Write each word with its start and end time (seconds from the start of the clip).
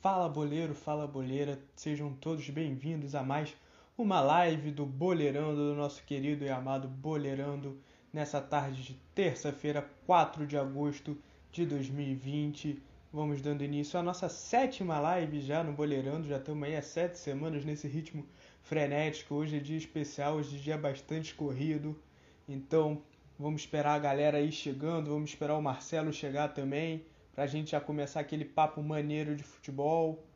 Fala 0.00 0.28
boleiro, 0.28 0.76
fala 0.76 1.08
boleira, 1.08 1.58
sejam 1.74 2.12
todos 2.12 2.48
bem-vindos 2.50 3.16
a 3.16 3.22
mais 3.24 3.56
uma 3.96 4.20
live 4.20 4.70
do 4.70 4.86
Boleirando, 4.86 5.56
do 5.56 5.74
nosso 5.74 6.04
querido 6.04 6.44
e 6.44 6.48
amado 6.48 6.86
Boleirando, 6.86 7.76
nessa 8.12 8.40
tarde 8.40 8.80
de 8.84 8.94
terça-feira, 9.12 9.90
4 10.06 10.46
de 10.46 10.56
agosto 10.56 11.18
de 11.50 11.66
2020. 11.66 12.80
Vamos 13.12 13.42
dando 13.42 13.64
início 13.64 13.98
à 13.98 14.02
nossa 14.02 14.28
sétima 14.28 15.00
live 15.00 15.40
já 15.40 15.64
no 15.64 15.72
Boleirando, 15.72 16.28
já 16.28 16.36
estamos 16.36 16.62
aí 16.62 16.76
há 16.76 16.82
sete 16.82 17.18
semanas 17.18 17.64
nesse 17.64 17.88
ritmo 17.88 18.24
frenético. 18.62 19.34
Hoje 19.34 19.56
é 19.56 19.60
dia 19.60 19.78
especial, 19.78 20.36
hoje 20.36 20.58
é 20.58 20.60
dia 20.60 20.78
bastante 20.78 21.34
corrido, 21.34 22.00
então 22.48 23.02
vamos 23.36 23.62
esperar 23.62 23.96
a 23.96 23.98
galera 23.98 24.38
aí 24.38 24.52
chegando, 24.52 25.10
vamos 25.10 25.30
esperar 25.30 25.56
o 25.56 25.62
Marcelo 25.62 26.12
chegar 26.12 26.54
também 26.54 27.04
para 27.38 27.44
a 27.44 27.46
gente 27.46 27.70
já 27.70 27.80
começar 27.80 28.18
aquele 28.18 28.44
papo 28.44 28.82
maneiro 28.82 29.36
de 29.36 29.44
futebol. 29.44 30.26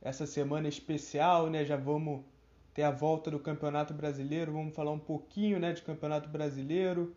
Essa 0.00 0.24
semana 0.24 0.66
especial, 0.66 1.50
né? 1.50 1.62
Já 1.62 1.76
vamos 1.76 2.24
ter 2.72 2.84
a 2.84 2.90
volta 2.90 3.30
do 3.30 3.38
Campeonato 3.38 3.92
Brasileiro, 3.92 4.50
vamos 4.50 4.74
falar 4.74 4.92
um 4.92 4.98
pouquinho, 4.98 5.60
né, 5.60 5.74
de 5.74 5.82
Campeonato 5.82 6.26
Brasileiro. 6.30 7.14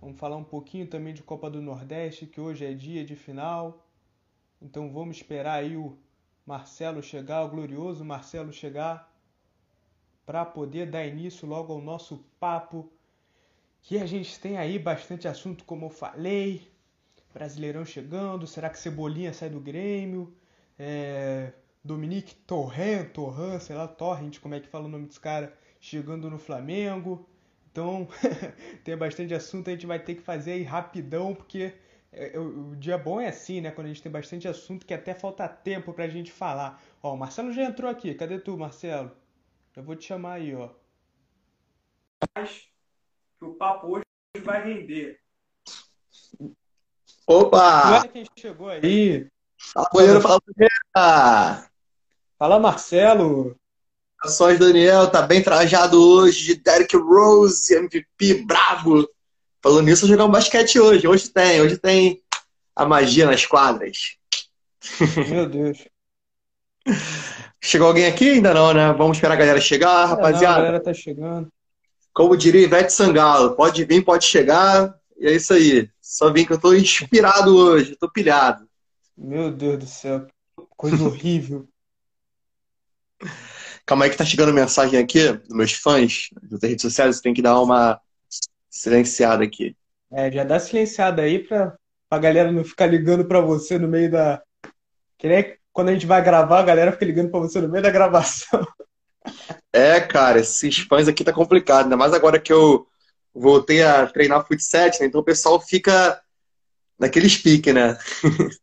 Vamos 0.00 0.18
falar 0.18 0.38
um 0.38 0.42
pouquinho 0.42 0.86
também 0.86 1.12
de 1.12 1.22
Copa 1.22 1.50
do 1.50 1.60
Nordeste, 1.60 2.24
que 2.24 2.40
hoje 2.40 2.64
é 2.64 2.72
dia 2.72 3.04
de 3.04 3.14
final. 3.14 3.86
Então 4.58 4.90
vamos 4.90 5.18
esperar 5.18 5.56
aí 5.56 5.76
o 5.76 5.94
Marcelo 6.46 7.02
chegar, 7.02 7.44
o 7.44 7.50
glorioso 7.50 8.06
Marcelo 8.06 8.54
chegar, 8.54 9.14
para 10.24 10.46
poder 10.46 10.90
dar 10.90 11.04
início 11.04 11.46
logo 11.46 11.74
ao 11.74 11.80
nosso 11.82 12.24
papo. 12.40 12.90
Que 13.82 13.98
a 13.98 14.06
gente 14.06 14.40
tem 14.40 14.56
aí 14.56 14.78
bastante 14.78 15.28
assunto, 15.28 15.62
como 15.66 15.84
eu 15.84 15.90
falei. 15.90 16.73
Brasileirão 17.34 17.84
chegando, 17.84 18.46
será 18.46 18.70
que 18.70 18.78
Cebolinha 18.78 19.32
sai 19.32 19.50
do 19.50 19.58
Grêmio? 19.58 20.32
É, 20.78 21.52
Dominique 21.82 22.34
Torrent, 22.34 23.10
Torrent, 23.12 23.60
sei 23.60 23.74
lá, 23.74 23.88
Torrent, 23.88 24.38
como 24.38 24.54
é 24.54 24.60
que 24.60 24.68
fala 24.68 24.84
o 24.84 24.88
nome 24.88 25.06
desse 25.06 25.18
cara, 25.18 25.52
chegando 25.80 26.30
no 26.30 26.38
Flamengo. 26.38 27.28
Então, 27.72 28.06
tem 28.84 28.96
bastante 28.96 29.34
assunto, 29.34 29.68
a 29.68 29.72
gente 29.72 29.84
vai 29.84 29.98
ter 29.98 30.14
que 30.14 30.22
fazer 30.22 30.52
aí 30.52 30.62
rapidão, 30.62 31.34
porque 31.34 31.74
é, 32.12 32.38
o 32.38 32.76
dia 32.76 32.96
bom 32.96 33.20
é 33.20 33.28
assim, 33.28 33.60
né? 33.60 33.72
Quando 33.72 33.86
a 33.86 33.90
gente 33.90 34.02
tem 34.02 34.12
bastante 34.12 34.46
assunto 34.46 34.86
que 34.86 34.94
até 34.94 35.12
falta 35.12 35.48
tempo 35.48 35.92
pra 35.92 36.06
gente 36.06 36.30
falar. 36.30 36.80
Ó, 37.02 37.14
o 37.14 37.16
Marcelo 37.16 37.52
já 37.52 37.64
entrou 37.64 37.90
aqui. 37.90 38.14
Cadê 38.14 38.38
tu, 38.38 38.56
Marcelo? 38.56 39.10
Eu 39.74 39.82
vou 39.82 39.96
te 39.96 40.04
chamar 40.04 40.34
aí, 40.34 40.54
ó. 40.54 40.70
Que 42.36 43.44
o 43.44 43.54
papo 43.54 43.88
hoje 43.88 44.04
vai 44.44 44.62
render. 44.62 45.20
Opa! 47.26 48.00
Olha 48.00 48.08
quem 48.08 48.24
chegou 48.36 48.68
aí. 48.68 49.26
Fala, 49.72 49.88
goleiro, 49.92 50.20
fala, 50.20 50.40
Palmeiras! 50.40 51.68
Fala, 52.38 52.60
Marcelo. 52.60 53.56
Ações 54.22 54.58
Daniel, 54.58 55.10
tá 55.10 55.22
bem 55.22 55.42
trajado 55.42 56.00
hoje 56.00 56.46
de 56.46 56.54
Derrick 56.56 56.96
Rose, 56.96 57.74
MVP 57.74 58.44
brabo. 58.46 59.08
Falando 59.62 59.86
nisso, 59.86 60.04
eu 60.04 60.08
jogar 60.08 60.26
um 60.26 60.30
basquete 60.30 60.78
hoje. 60.78 61.06
Hoje 61.06 61.28
tem, 61.30 61.60
hoje 61.60 61.78
tem 61.78 62.22
a 62.74 62.84
magia 62.84 63.26
nas 63.26 63.46
quadras. 63.46 64.16
Meu 65.28 65.48
Deus. 65.48 65.86
Chegou 67.62 67.88
alguém 67.88 68.06
aqui? 68.06 68.32
Ainda 68.32 68.52
não, 68.52 68.74
né? 68.74 68.92
Vamos 68.92 69.16
esperar 69.16 69.34
a 69.34 69.38
galera 69.38 69.60
chegar, 69.60 70.04
rapaziada. 70.04 70.46
Não, 70.46 70.52
a 70.52 70.64
galera 70.66 70.80
tá 70.82 70.92
chegando. 70.92 71.48
Como 72.12 72.36
diria 72.36 72.62
Ivete 72.62 72.92
Sangalo, 72.92 73.56
pode 73.56 73.84
vir, 73.84 74.04
pode 74.04 74.26
chegar. 74.26 74.94
E 75.24 75.26
é 75.26 75.32
isso 75.32 75.54
aí. 75.54 75.88
Só 76.02 76.30
vim 76.30 76.44
que 76.44 76.52
eu 76.52 76.60
tô 76.60 76.74
inspirado 76.74 77.56
hoje, 77.56 77.96
tô 77.96 78.10
pilhado. 78.10 78.68
Meu 79.16 79.50
Deus 79.50 79.78
do 79.78 79.86
céu, 79.86 80.26
coisa 80.76 81.00
horrível. 81.08 81.66
Calma 83.86 84.04
aí 84.04 84.10
que 84.10 84.18
tá 84.18 84.24
chegando 84.26 84.52
mensagem 84.52 84.98
aqui 84.98 85.32
dos 85.32 85.56
meus 85.56 85.72
fãs 85.72 86.28
das 86.42 86.60
redes 86.60 86.82
sociais, 86.82 87.16
você 87.16 87.22
tem 87.22 87.32
que 87.32 87.40
dar 87.40 87.58
uma 87.58 87.98
silenciada 88.68 89.42
aqui. 89.42 89.74
É, 90.12 90.30
já 90.30 90.44
dá 90.44 90.60
silenciada 90.60 91.22
aí 91.22 91.38
pra, 91.38 91.74
pra 92.06 92.18
galera 92.18 92.52
não 92.52 92.62
ficar 92.62 92.84
ligando 92.84 93.24
pra 93.24 93.40
você 93.40 93.78
no 93.78 93.88
meio 93.88 94.10
da. 94.10 94.42
Que 95.16 95.26
nem 95.26 95.56
quando 95.72 95.88
a 95.88 95.92
gente 95.94 96.04
vai 96.04 96.22
gravar, 96.22 96.60
a 96.60 96.64
galera 96.64 96.92
fica 96.92 97.06
ligando 97.06 97.30
pra 97.30 97.40
você 97.40 97.62
no 97.62 97.68
meio 97.70 97.82
da 97.82 97.90
gravação. 97.90 98.62
É, 99.72 100.02
cara, 100.02 100.40
esses 100.40 100.80
fãs 100.80 101.08
aqui 101.08 101.24
tá 101.24 101.32
complicado, 101.32 101.84
ainda 101.84 101.96
mais 101.96 102.12
agora 102.12 102.38
que 102.38 102.52
eu 102.52 102.86
voltei 103.34 103.82
a 103.82 104.06
treinar 104.06 104.46
futsal, 104.46 104.86
né? 104.86 105.06
então 105.06 105.20
o 105.20 105.24
pessoal 105.24 105.60
fica 105.60 106.20
naquele 106.98 107.28
pique, 107.28 107.72
né? 107.72 107.98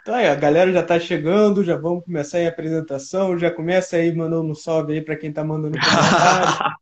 então 0.00 0.14
aí, 0.14 0.28
a 0.28 0.34
galera 0.34 0.72
já 0.72 0.82
tá 0.82 0.98
chegando, 0.98 1.62
já 1.62 1.76
vamos 1.76 2.04
começar 2.04 2.38
aí 2.38 2.46
a 2.46 2.48
apresentação, 2.48 3.38
já 3.38 3.50
começa 3.50 3.96
aí 3.96 4.14
mandando 4.14 4.50
um 4.50 4.54
salve 4.54 4.94
aí 4.94 5.02
para 5.02 5.16
quem 5.16 5.30
tá 5.30 5.44
mandando 5.44 5.78
comentário. 5.78 6.76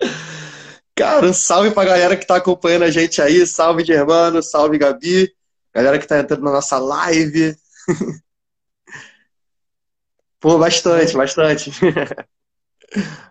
Cara, 0.94 1.26
um 1.26 1.32
salve 1.32 1.70
pra 1.72 1.84
galera 1.84 2.16
que 2.16 2.26
tá 2.26 2.36
acompanhando 2.36 2.84
a 2.84 2.90
gente 2.90 3.20
aí, 3.22 3.46
salve 3.46 3.84
Germano, 3.84 4.42
salve 4.42 4.78
Gabi, 4.78 5.32
galera 5.72 5.98
que 5.98 6.06
tá 6.06 6.18
entrando 6.18 6.42
na 6.42 6.52
nossa 6.52 6.78
live. 6.78 7.56
Pô, 10.40 10.56
bastante, 10.58 11.16
bastante. 11.16 11.72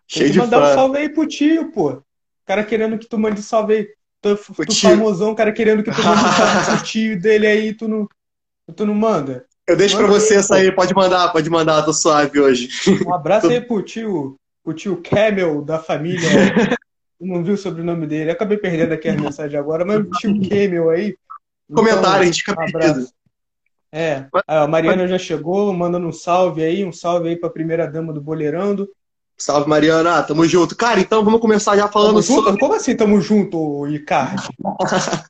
Cheio 0.08 0.30
de 0.30 0.40
mandar 0.40 0.60
fã. 0.60 0.72
um 0.72 0.76
salve 0.76 0.98
aí 0.98 1.10
pro 1.10 1.26
tio, 1.26 1.72
pô 1.72 2.04
cara 2.48 2.64
querendo 2.64 2.98
que 2.98 3.06
tu 3.06 3.20
mande 3.20 3.44
salve 3.44 3.74
aí. 3.74 3.88
Tu, 4.22 4.36
tu 4.66 4.76
famosão, 4.76 5.36
cara 5.36 5.52
querendo 5.52 5.84
que 5.84 5.92
tu 5.92 6.02
mande 6.02 6.22
salve 6.36 6.78
pro 6.78 6.86
tio 6.86 7.22
dele 7.22 7.46
aí, 7.46 7.74
tu 7.74 7.88
não, 7.88 8.08
tu 8.76 8.86
não 8.86 8.96
manda. 8.96 9.46
Eu 9.68 9.76
deixo 9.76 9.96
manda 9.96 10.08
pra 10.08 10.20
você 10.20 10.36
essa 10.36 10.56
aí, 10.56 10.72
pode 10.72 10.96
mandar, 10.96 11.32
pode 11.32 11.50
mandar, 11.50 11.84
tô 11.84 11.94
suave 11.94 12.40
hoje. 12.40 12.70
Um 13.06 13.14
abraço 13.14 13.48
aí 13.52 13.62
pro 13.62 13.84
tio, 13.84 14.38
pro 14.64 14.74
tio 14.74 15.02
Camel 15.04 15.62
da 15.62 15.78
família. 15.78 16.28
não 17.20 17.44
vi 17.44 17.52
o 17.52 17.58
sobrenome 17.58 18.08
dele, 18.08 18.32
acabei 18.32 18.58
perdendo 18.58 18.94
aqui 18.94 19.10
a 19.10 19.14
mensagem 19.14 19.60
agora, 19.60 19.84
mas 19.84 20.00
o 20.00 20.10
tio 20.12 20.50
Camel 20.50 20.90
aí. 20.90 21.16
Comentário, 21.70 22.00
então, 22.00 22.14
a 22.14 22.24
gente 22.24 22.44
fica 22.44 22.56
perdido. 22.56 23.08
É, 23.92 24.28
a 24.46 24.68
Mariana 24.68 25.08
já 25.08 25.18
chegou, 25.18 25.74
mandando 25.74 26.08
um 26.08 26.12
salve 26.12 26.64
aí, 26.64 26.86
um 26.86 26.92
salve 26.92 27.30
aí 27.30 27.36
pra 27.36 27.50
primeira 27.50 27.88
dama 27.88 28.14
do 28.14 28.22
Boleirando. 28.22 28.88
Salve, 29.38 29.70
Mariana. 29.70 30.24
Tamo 30.24 30.46
junto. 30.46 30.76
Cara, 30.76 31.00
então 31.00 31.24
vamos 31.24 31.40
começar 31.40 31.78
já 31.78 31.88
falando 31.88 32.24
sobre... 32.24 32.60
Como 32.60 32.74
assim 32.74 32.96
tamo 32.96 33.22
junto, 33.22 33.84
Ricardo? 33.84 34.42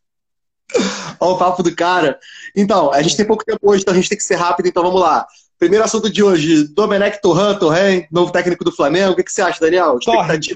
Olha 1.20 1.32
o 1.32 1.38
papo 1.38 1.62
do 1.62 1.76
cara. 1.76 2.18
Então, 2.56 2.92
a 2.92 3.02
gente 3.02 3.18
tem 3.18 3.26
pouco 3.26 3.44
tempo 3.44 3.60
hoje, 3.64 3.82
então 3.82 3.94
a 3.94 3.98
gente 3.98 4.10
tem 4.10 4.18
que 4.18 4.24
ser 4.24 4.36
rápido, 4.36 4.68
então 4.68 4.84
vamos 4.84 5.02
lá. 5.02 5.26
Primeiro 5.60 5.84
assunto 5.84 6.10
de 6.10 6.24
hoje, 6.24 6.68
Domenech 6.74 7.20
Torran, 7.22 7.56
Torren, 7.56 8.08
novo 8.12 8.32
técnico 8.32 8.64
do 8.64 8.72
Flamengo. 8.72 9.12
O 9.12 9.16
que, 9.16 9.24
que 9.24 9.32
você 9.32 9.42
acha, 9.42 9.60
Daniel? 9.60 9.98
Torrent. 10.00 10.48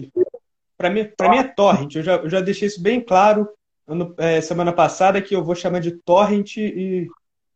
Para 0.77 0.89
mim, 0.89 1.09
pra 1.17 1.29
mim 1.29 1.37
é 1.37 1.43
Torrent. 1.43 1.95
Eu 1.95 2.03
já, 2.03 2.15
eu 2.17 2.29
já 2.29 2.39
deixei 2.39 2.67
isso 2.67 2.81
bem 2.81 3.01
claro 3.01 3.47
ano, 3.87 4.13
é, 4.17 4.39
semana 4.39 4.71
passada, 4.71 5.21
que 5.21 5.35
eu 5.35 5.43
vou 5.43 5.55
chamar 5.55 5.79
de 5.79 5.91
Torrent 5.91 6.57
e... 6.57 7.07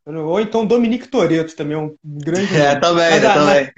Ou 0.05 0.39
então 0.39 0.65
Dominique 0.65 1.07
Toreto 1.07 1.55
também, 1.55 1.75
é 1.75 1.79
um 1.79 1.95
grande... 2.03 2.53
É, 2.55 2.75
também, 2.75 3.09
Mas, 3.09 3.21
também 3.21 3.71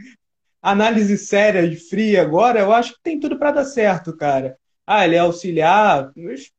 análise 0.71 1.17
séria 1.17 1.63
e 1.63 1.75
fria 1.75 2.21
agora, 2.21 2.59
eu 2.59 2.71
acho 2.73 2.93
que 2.93 3.01
tem 3.01 3.19
tudo 3.19 3.39
para 3.39 3.51
dar 3.51 3.65
certo, 3.65 4.15
cara. 4.15 4.57
Ah, 4.85 5.05
ele 5.05 5.15
é 5.15 5.19
auxiliar, 5.19 6.11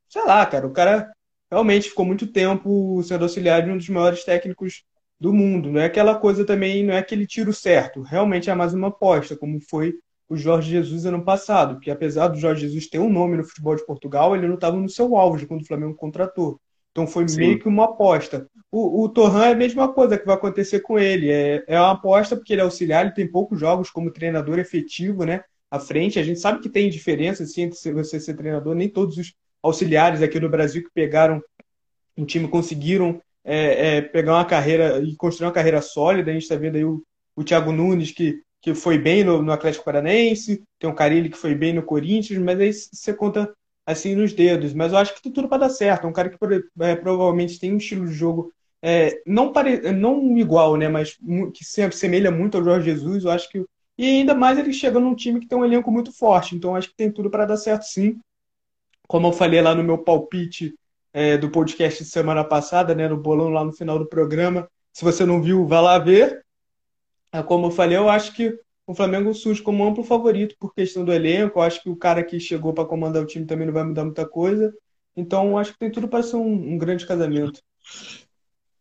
sei 0.09 0.25
lá, 0.25 0.45
cara, 0.47 0.67
o 0.67 0.73
cara 0.73 1.11
realmente 1.51 1.89
ficou 1.91 2.05
muito 2.05 2.27
tempo 2.27 3.03
sendo 3.03 3.25
auxiliar 3.25 3.63
de 3.63 3.71
um 3.71 3.77
dos 3.77 3.89
maiores 3.89 4.25
técnicos 4.25 4.85
do 5.21 5.33
mundo. 5.33 5.71
Não 5.71 5.81
é 5.81 5.87
aquela 5.87 6.19
coisa 6.19 6.45
também, 6.45 6.85
não 6.85 6.95
é 6.95 6.99
aquele 6.99 7.27
tiro 7.27 7.53
certo. 7.53 8.03
Realmente 8.03 8.51
é 8.51 8.55
mais 8.55 8.75
uma 8.75 8.89
aposta, 8.89 9.37
como 9.37 9.61
foi 9.61 9.95
o 10.29 10.37
Jorge 10.37 10.71
Jesus 10.71 11.07
ano 11.07 11.25
passado, 11.25 11.75
porque 11.75 11.91
apesar 11.91 12.29
do 12.29 12.39
Jorge 12.39 12.63
Jesus 12.63 12.89
ter 12.89 12.99
um 12.99 13.11
nome 13.11 13.37
no 13.37 13.45
futebol 13.45 13.75
de 13.75 13.85
Portugal, 13.87 14.37
ele 14.37 14.47
não 14.47 14.55
estava 14.57 14.77
no 14.77 14.89
seu 14.89 15.17
auge 15.17 15.47
quando 15.47 15.63
o 15.63 15.67
Flamengo 15.67 15.95
contratou. 15.95 16.61
Então 16.99 17.07
foi 17.07 17.29
Sim. 17.29 17.39
meio 17.39 17.59
que 17.61 17.69
uma 17.69 17.85
aposta. 17.85 18.49
O, 18.73 19.05
o 19.05 19.09
Torran 19.09 19.47
é 19.47 19.53
a 19.53 19.57
mesma 19.57 19.87
coisa 19.87 20.19
que 20.19 20.27
vai 20.27 20.35
acontecer 20.35 20.81
com 20.81 20.99
ele. 20.99 21.31
É, 21.31 21.63
é 21.69 21.79
uma 21.79 21.93
aposta 21.93 22.35
porque 22.35 22.53
ele 22.53 22.61
é 22.61 22.65
auxiliar, 22.65 23.05
ele 23.05 23.15
tem 23.15 23.31
poucos 23.31 23.61
jogos 23.61 23.89
como 23.89 24.11
treinador 24.11 24.59
efetivo, 24.59 25.25
né? 25.25 25.45
À 25.71 25.79
frente. 25.79 26.19
A 26.19 26.25
gente 26.25 26.41
sabe 26.41 26.59
que 26.59 26.69
tem 26.69 26.91
diferença 26.91 27.45
assim, 27.45 27.63
entre 27.63 27.93
você 27.93 28.19
ser 28.19 28.35
treinador. 28.35 28.75
Nem 28.75 28.89
todos 28.89 29.17
os 29.17 29.33
auxiliares 29.63 30.23
aqui 30.23 30.41
no 30.41 30.49
Brasil 30.49 30.83
que 30.83 30.91
pegaram 30.93 31.41
um 32.17 32.25
time 32.25 32.49
conseguiram 32.49 33.23
é, 33.45 33.99
é, 33.99 34.03
pegar 34.03 34.35
uma 34.35 34.45
carreira 34.45 35.01
e 35.01 35.15
construir 35.15 35.47
uma 35.47 35.53
carreira 35.53 35.81
sólida. 35.81 36.33
A 36.33 36.35
gente 36.35 36.43
está 36.43 36.57
vendo 36.57 36.75
aí 36.75 36.85
o, 36.85 37.01
o 37.37 37.45
Thiago 37.45 37.71
Nunes, 37.71 38.11
que, 38.11 38.43
que 38.61 38.75
foi 38.75 38.99
bem 38.99 39.23
no, 39.23 39.41
no 39.41 39.53
Atlético 39.53 39.85
Paranaense, 39.85 40.65
tem 40.81 40.91
o 40.91 40.95
Carilli 40.95 41.31
que 41.31 41.39
foi 41.39 41.55
bem 41.55 41.73
no 41.73 41.83
Corinthians, 41.85 42.43
mas 42.43 42.59
aí 42.59 42.73
você 42.73 43.15
conta 43.15 43.55
assim 43.89 44.15
nos 44.15 44.35
dedos. 44.35 44.75
Mas 44.75 44.93
eu 44.93 44.99
acho 44.99 45.15
que 45.15 45.23
tem 45.23 45.33
tudo 45.33 45.49
para 45.49 45.63
dar 45.63 45.71
certo. 45.71 46.07
É 46.07 46.11
um 46.11 46.13
cara 46.13 46.29
que 46.29 46.37
é, 46.81 46.95
provavelmente 46.95 47.59
tem 47.59 47.73
um 47.73 47.79
estilo 47.79 48.07
de 48.07 48.13
jogo 48.13 48.53
é, 48.83 49.21
não, 49.27 49.51
pare... 49.51 49.93
não 49.93 50.37
igual, 50.37 50.77
né? 50.77 50.89
Mas 50.89 51.19
que 51.55 51.65
se 51.65 51.83
assemelha 51.83 52.31
muito 52.31 52.59
ao 52.59 52.65
Jorge 52.65 52.91
Jesus. 52.91 53.25
Eu 53.25 53.31
acho 53.31 53.49
que. 53.49 53.65
E 53.97 54.05
ainda 54.07 54.35
mais 54.35 54.59
ele 54.59 54.73
chega 54.73 55.01
num 55.01 55.15
time 55.15 55.41
que 55.41 55.49
tem 55.49 55.59
um 55.59 55.65
elenco 55.65 55.91
muito 55.91 56.13
forte. 56.13 56.55
Então 56.55 56.77
acho 56.77 56.89
que 56.91 56.97
tem 56.97 57.11
tudo 57.11 57.31
para 57.31 57.47
dar 57.47 57.57
certo 57.57 57.85
sim. 57.85 58.21
Como 59.09 59.27
eu 59.27 59.33
falei 59.33 59.63
lá 59.63 59.75
no 59.75 59.83
meu 59.83 59.99
palpite 59.99 60.75
é, 61.13 61.39
do 61.39 61.51
podcast 61.51 62.05
de 62.05 62.11
semana 62.11 62.45
passada, 62.45 62.95
né? 62.95 63.09
No 63.09 63.17
bolão 63.17 63.49
lá 63.49 63.65
no 63.65 63.73
final 63.73 63.99
do 63.99 64.07
programa. 64.07 64.69
Se 64.93 65.03
você 65.03 65.25
não 65.25 65.43
viu, 65.43 65.67
vá 65.67 65.81
lá 65.81 65.99
ver. 65.99 66.45
É, 67.33 67.43
como 67.43 67.67
eu 67.67 67.71
falei, 67.71 67.97
eu 67.97 68.09
acho 68.09 68.35
que 68.35 68.55
o 68.89 68.95
Flamengo 68.95 69.35
surge 69.35 69.61
como 69.63 69.87
amplo 69.87 70.03
favorito 70.03 70.57
por 70.59 70.73
questão 70.73 71.05
do 71.05 71.13
elenco. 71.13 71.59
Eu 71.59 71.63
acho 71.63 71.83
que 71.83 71.91
o 71.91 71.95
cara 71.95 72.25
que 72.25 72.41
chegou 72.41 72.73
para 72.73 72.87
comandar 72.87 73.23
o 73.23 73.27
time 73.27 73.45
também 73.45 73.67
não 73.67 73.75
vai 73.75 73.85
mudar 73.85 74.03
muita 74.03 74.27
coisa. 74.27 74.73
Então, 75.15 75.59
acho 75.59 75.75
que 75.75 75.79
tem 75.79 75.93
tudo 75.93 76.09
para 76.09 76.23
ser 76.23 76.37
um, 76.37 76.73
um, 76.73 76.79
grande 76.79 77.07
casamento. 77.07 77.61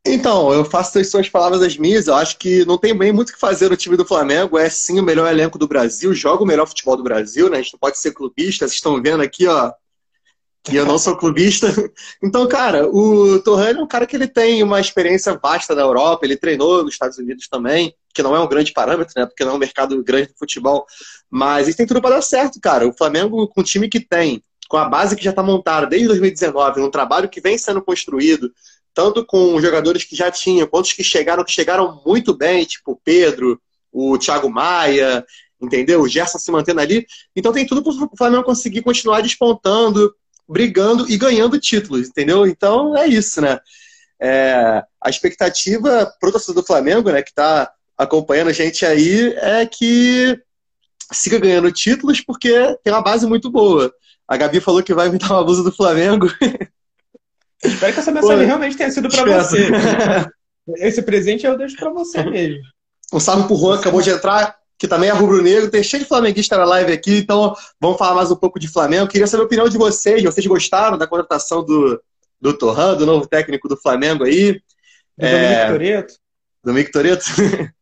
Então, 0.06 0.54
eu 0.54 0.64
faço 0.64 0.98
as 0.98 1.10
suas 1.10 1.28
palavras 1.28 1.62
as 1.62 1.76
minhas. 1.76 2.08
Eu 2.08 2.16
acho 2.16 2.38
que 2.38 2.64
não 2.64 2.78
tem 2.78 2.98
bem 2.98 3.12
muito 3.12 3.32
o 3.32 3.34
que 3.34 3.40
fazer 3.40 3.70
no 3.70 3.76
time 3.76 3.98
do 3.98 4.06
Flamengo. 4.06 4.58
É 4.58 4.70
sim 4.70 4.98
o 4.98 5.04
melhor 5.04 5.30
elenco 5.30 5.60
do 5.60 5.68
Brasil, 5.68 6.14
joga 6.14 6.42
o 6.42 6.48
melhor 6.48 6.68
futebol 6.68 6.96
do 6.96 7.04
Brasil, 7.04 7.50
né? 7.50 7.58
A 7.58 7.62
gente 7.62 7.74
não 7.74 7.80
pode 7.80 8.00
ser 8.00 8.14
clubista. 8.14 8.66
Vocês 8.66 8.76
estão 8.76 9.02
vendo 9.02 9.22
aqui, 9.22 9.46
ó, 9.46 9.74
que 10.64 10.78
eu 10.78 10.86
não 10.86 10.98
sou 10.98 11.18
clubista. 11.18 11.68
Então, 12.24 12.48
cara, 12.48 12.88
o 12.88 13.42
Torrani 13.42 13.80
é 13.80 13.84
um 13.84 13.88
cara 13.88 14.08
que 14.08 14.16
ele 14.16 14.28
tem 14.28 14.64
uma 14.64 14.80
experiência 14.80 15.38
vasta 15.38 15.76
na 15.76 15.82
Europa, 15.82 16.26
ele 16.26 16.38
treinou 16.38 16.82
nos 16.84 16.94
Estados 16.94 17.18
Unidos 17.18 17.50
também, 17.50 17.94
que 18.18 18.24
não 18.24 18.36
é 18.36 18.40
um 18.40 18.48
grande 18.48 18.74
parâmetro, 18.74 19.14
né? 19.16 19.28
Porque 19.28 19.46
não 19.46 19.52
é 19.52 19.56
um 19.56 19.60
mercado 19.60 20.04
grande 20.04 20.30
de 20.30 20.38
futebol. 20.40 20.88
Mas 21.30 21.68
isso 21.68 21.78
tem 21.78 21.86
tudo 21.86 22.02
para 22.02 22.16
dar 22.16 22.22
certo, 22.24 22.60
cara. 22.60 22.88
O 22.88 22.92
Flamengo, 22.98 23.48
com 23.48 23.62
o 23.62 23.64
time 23.64 23.88
que 23.88 24.00
tem, 24.00 24.44
com 24.68 24.76
a 24.76 24.90
base 24.90 25.16
que 25.16 25.24
já 25.24 25.30
está 25.30 25.44
montada 25.44 25.86
desde 25.86 26.08
2019, 26.08 26.82
um 26.82 26.90
trabalho 26.90 27.30
que 27.30 27.40
vem 27.40 27.60
sendo 27.60 27.80
construído, 27.80 28.52
tanto 28.92 29.24
com 29.24 29.62
jogadores 29.62 30.04
que 30.04 30.16
já 30.16 30.32
tinham, 30.32 30.66
quanto 30.66 30.86
os 30.86 30.94
que 30.94 31.04
chegaram, 31.04 31.46
que 31.46 31.52
chegaram 31.52 32.02
muito 32.04 32.36
bem, 32.36 32.66
tipo 32.66 32.94
o 32.94 33.00
Pedro, 33.04 33.62
o 33.92 34.18
Thiago 34.18 34.50
Maia, 34.50 35.24
entendeu? 35.62 36.02
O 36.02 36.08
Gerson 36.08 36.40
se 36.40 36.50
mantendo 36.50 36.82
ali. 36.82 37.06
Então 37.36 37.54
tem 37.54 37.68
tudo 37.68 37.84
para 37.84 37.92
o 37.92 38.18
Flamengo 38.18 38.44
conseguir 38.44 38.82
continuar 38.82 39.22
despontando, 39.22 40.12
brigando 40.50 41.08
e 41.08 41.18
ganhando 41.18 41.60
títulos, 41.60 42.08
entendeu? 42.08 42.48
Então 42.48 42.98
é 42.98 43.06
isso, 43.06 43.40
né? 43.42 43.60
É, 44.20 44.84
a 45.00 45.10
expectativa 45.12 46.12
para 46.20 46.30
o 46.30 46.32
torcedor 46.32 46.64
do 46.64 46.66
Flamengo, 46.66 47.12
né, 47.12 47.22
que 47.22 47.30
está 47.30 47.72
acompanhando 47.98 48.50
a 48.50 48.54
gente 48.54 48.86
aí, 48.86 49.34
é 49.38 49.66
que 49.66 50.40
siga 51.12 51.40
ganhando 51.40 51.72
títulos 51.72 52.22
porque 52.22 52.78
tem 52.84 52.94
uma 52.94 53.02
base 53.02 53.26
muito 53.26 53.50
boa. 53.50 53.92
A 54.28 54.38
Gabi 54.38 54.60
falou 54.60 54.84
que 54.84 54.94
vai 54.94 55.08
inventar 55.08 55.32
uma 55.32 55.44
blusa 55.44 55.64
do 55.64 55.72
Flamengo. 55.72 56.28
Espero 57.64 57.94
que 57.94 58.00
essa 58.00 58.12
mensagem 58.12 58.40
Pô, 58.40 58.46
realmente 58.46 58.78
tenha 58.78 58.92
sido 58.92 59.10
para 59.10 59.42
você. 59.42 59.68
Esse 60.78 61.02
presente 61.02 61.46
eu 61.46 61.58
deixo 61.58 61.78
para 61.78 61.90
você 61.90 62.24
mesmo. 62.24 62.62
Um 63.14 63.20
salve 63.20 63.48
pro 63.48 63.56
Juan, 63.56 63.80
acabou 63.80 64.02
de 64.02 64.10
entrar 64.10 64.56
que 64.78 64.88
também 64.88 65.10
é 65.10 65.14
rubro-negro, 65.14 65.72
tem 65.72 65.82
cheio 65.82 66.04
de 66.04 66.10
flamenguista 66.10 66.56
na 66.56 66.66
live 66.66 66.92
aqui, 66.92 67.18
então 67.18 67.56
vamos 67.82 67.98
falar 67.98 68.14
mais 68.14 68.30
um 68.30 68.36
pouco 68.36 68.60
de 68.60 68.68
Flamengo. 68.68 69.08
Queria 69.08 69.26
saber 69.26 69.44
a 69.44 69.46
opinião 69.46 69.68
de 69.68 69.78
vocês. 69.78 70.22
Vocês 70.22 70.46
gostaram 70.46 70.98
da 70.98 71.08
contratação 71.08 71.66
do, 71.66 72.00
do 72.40 72.56
Torran, 72.56 72.96
do 72.96 73.06
novo 73.06 73.28
técnico 73.28 73.68
do 73.68 73.78
Flamengo 73.78 74.24
aí? 74.24 74.54
Do 75.18 75.26
é... 75.26 75.32
Dominique 75.32 75.72
Toreto. 75.72 76.14
Dominique 76.64 76.92
Toreto? 76.92 77.26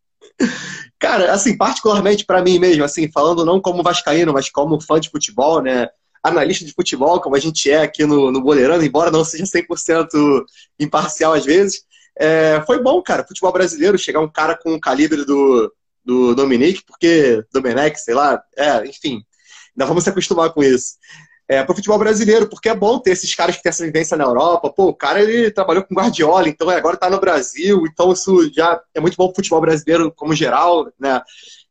Cara, 1.00 1.32
assim, 1.34 1.58
particularmente 1.58 2.26
para 2.26 2.42
mim 2.42 2.60
mesmo, 2.60 2.84
assim, 2.84 3.12
falando 3.12 3.46
não 3.46 3.62
como 3.62 3.84
vascaíno, 3.84 4.34
mas 4.34 4.50
como 4.50 4.82
fã 4.82 5.00
de 5.00 5.10
futebol, 5.10 5.62
né? 5.62 5.88
Analista 6.24 6.66
de 6.66 6.74
futebol, 6.74 7.22
como 7.22 7.36
a 7.36 7.40
gente 7.40 7.70
é 7.70 7.82
aqui 7.82 8.06
no, 8.06 8.32
no 8.32 8.42
Boleirano, 8.42 8.84
embora 8.84 9.12
não 9.12 9.24
seja 9.24 9.46
100% 9.46 10.44
imparcial 10.80 11.34
às 11.34 11.46
vezes, 11.46 11.84
é, 12.18 12.64
foi 12.66 12.82
bom, 12.82 13.02
cara, 13.02 13.26
futebol 13.28 13.52
brasileiro, 13.52 13.98
chegar 13.98 14.22
um 14.22 14.32
cara 14.32 14.58
com 14.58 14.74
o 14.74 14.80
calibre 14.80 15.26
do, 15.26 15.72
do 16.04 16.34
Dominique, 16.34 16.84
porque 16.86 17.44
Domenech, 17.54 18.00
sei 18.00 18.16
lá, 18.16 18.42
é, 18.58 18.88
enfim, 18.88 19.22
ainda 19.76 19.86
vamos 19.86 20.04
se 20.04 20.10
acostumar 20.10 20.52
com 20.52 20.64
isso. 20.64 20.96
É, 21.48 21.64
para 21.64 21.74
o 21.74 21.76
futebol 21.76 22.00
brasileiro, 22.00 22.50
porque 22.50 22.70
é 22.70 22.76
bom 22.76 22.98
ter 22.98 23.12
esses 23.12 23.36
caras 23.36 23.56
que 23.56 23.62
têm 23.62 23.70
essa 23.70 23.86
vivência 23.86 24.18
na 24.18 24.24
Europa. 24.24 24.72
Pô, 24.72 24.88
o 24.88 24.96
cara 24.96 25.22
ele 25.22 25.52
trabalhou 25.52 25.84
com 25.84 25.94
Guardiola, 25.94 26.50
então 26.50 26.68
agora 26.72 26.96
está 26.96 27.08
no 27.08 27.20
Brasil, 27.20 27.86
então 27.86 28.12
isso 28.12 28.52
já 28.52 28.82
é 28.96 29.00
muito 29.00 29.16
bom 29.16 29.28
para 29.28 29.34
o 29.34 29.36
futebol 29.36 29.62
brasileiro 29.62 30.12
como 30.12 30.34
geral, 30.34 30.92
né? 31.00 31.22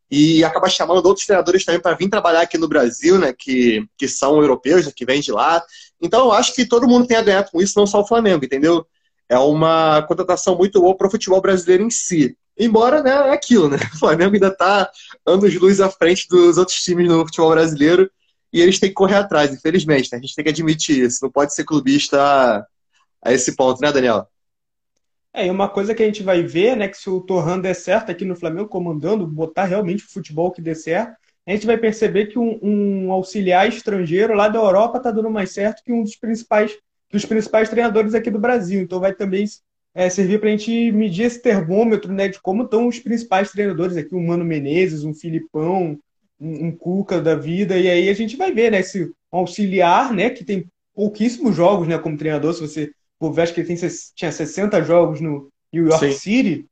E 0.09 0.45
acaba 0.45 0.69
chamando 0.69 1.05
outros 1.07 1.27
treinadores 1.27 1.65
também 1.65 1.81
para 1.81 1.97
vir 1.97 2.09
trabalhar 2.09 2.43
aqui 2.43 2.57
no 2.57 2.69
Brasil, 2.69 3.19
né? 3.19 3.35
Que, 3.37 3.85
que 3.99 4.07
são 4.07 4.41
europeus, 4.41 4.87
né, 4.87 4.93
que 4.95 5.05
vêm 5.05 5.21
de 5.21 5.33
lá. 5.33 5.61
Então 6.01 6.27
eu 6.27 6.33
acho 6.33 6.55
que 6.55 6.65
todo 6.65 6.87
mundo 6.87 7.09
tem 7.09 7.17
a 7.17 7.23
ganhar 7.23 7.51
com 7.51 7.61
isso, 7.61 7.77
não 7.77 7.87
só 7.87 8.01
o 8.01 8.07
Flamengo, 8.07 8.45
entendeu? 8.45 8.87
É 9.29 9.37
uma 9.39 10.03
contratação 10.03 10.57
muito 10.57 10.81
boa 10.81 10.97
para 10.97 11.09
o 11.09 11.11
futebol 11.11 11.41
brasileiro 11.41 11.83
em 11.83 11.91
si. 11.91 12.37
Embora, 12.57 13.03
né, 13.03 13.11
é 13.11 13.33
aquilo, 13.33 13.69
né? 13.69 13.79
O 13.93 13.99
Flamengo 13.99 14.35
ainda 14.35 14.49
está 14.49 14.89
anos-luz 15.27 15.81
à 15.81 15.91
frente 15.91 16.29
dos 16.29 16.59
outros 16.59 16.81
times 16.81 17.09
no 17.09 17.25
futebol 17.27 17.51
brasileiro 17.51 18.09
e 18.55 18.61
eles 18.61 18.79
têm 18.79 18.89
que 18.89 18.95
correr 18.95 19.17
atrás, 19.17 19.53
infelizmente. 19.53 20.09
Né? 20.13 20.19
A 20.19 20.21
gente 20.21 20.33
tem 20.37 20.45
que 20.45 20.51
admitir 20.51 21.05
isso. 21.05 21.19
Não 21.25 21.31
pode 21.31 21.53
ser 21.53 21.65
clubista 21.65 22.65
a, 23.21 23.33
esse 23.33 23.57
ponto, 23.57 23.81
né, 23.81 23.91
Daniel? 23.91 24.29
É, 25.33 25.49
e 25.49 25.51
uma 25.51 25.69
coisa 25.69 25.93
que 25.93 26.05
a 26.05 26.07
gente 26.07 26.23
vai 26.23 26.41
ver, 26.45 26.77
né, 26.77 26.87
que 26.87 26.97
se 26.97 27.11
o 27.11 27.21
Torran 27.21 27.59
der 27.59 27.75
certo 27.75 28.13
aqui 28.13 28.25
no 28.25 28.37
Flamengo, 28.37 28.69
comandando, 28.69 29.27
botar 29.27 29.65
realmente 29.65 30.05
o 30.05 30.09
futebol 30.09 30.53
que 30.53 30.63
der 30.63 30.77
certo, 30.77 31.17
a 31.45 31.51
gente 31.51 31.67
vai 31.67 31.77
perceber 31.77 32.27
que 32.27 32.39
um, 32.39 32.61
um 32.63 33.11
auxiliar 33.11 33.69
estrangeiro 33.69 34.35
lá 34.35 34.47
da 34.47 34.61
Europa 34.61 34.99
está 34.99 35.11
dando 35.11 35.29
mais 35.29 35.51
certo 35.51 35.83
que 35.83 35.93
um 35.93 36.05
dos 36.05 36.15
principais, 36.15 36.79
que 37.11 37.17
os 37.17 37.25
principais 37.25 37.69
treinadores 37.69 38.15
aqui 38.15 38.31
do 38.31 38.39
Brasil. 38.39 38.81
Então 38.81 39.01
vai 39.01 39.13
também 39.13 39.45
é, 39.93 40.09
servir 40.09 40.39
para 40.39 40.49
a 40.49 40.53
gente 40.53 40.93
medir 40.93 41.25
esse 41.25 41.43
termômetro 41.43 42.13
né, 42.13 42.29
de 42.29 42.41
como 42.41 42.63
estão 42.63 42.87
os 42.87 43.01
principais 43.01 43.51
treinadores 43.51 43.97
aqui, 43.97 44.15
um 44.15 44.25
Mano 44.25 44.45
Menezes, 44.45 45.03
um 45.03 45.13
Filipão, 45.13 45.99
um, 46.41 46.67
um 46.67 46.73
Cuca 46.73 47.21
da 47.21 47.35
vida, 47.35 47.77
e 47.79 47.89
aí 47.89 48.09
a 48.09 48.15
gente 48.15 48.37
vai 48.37 48.53
ver, 48.53 48.71
né, 48.71 48.81
esse 48.81 49.11
auxiliar, 49.31 50.13
né, 50.13 50.31
que 50.31 50.45
tem 50.45 50.67
pouquíssimos 50.95 51.57
jogos, 51.57 51.89
né, 51.89 51.99
como 51.99 52.17
treinador, 52.17 52.55
se 52.55 52.61
você 52.61 52.93
for 53.19 53.41
acho 53.41 53.55
que 53.55 53.61
ele 53.61 53.75
tem, 53.75 53.89
tinha 54.15 54.31
60 54.31 54.83
jogos 54.83 55.21
no 55.21 55.49
New 55.73 55.87
York 55.87 56.13
Sim. 56.13 56.19
City, 56.19 56.67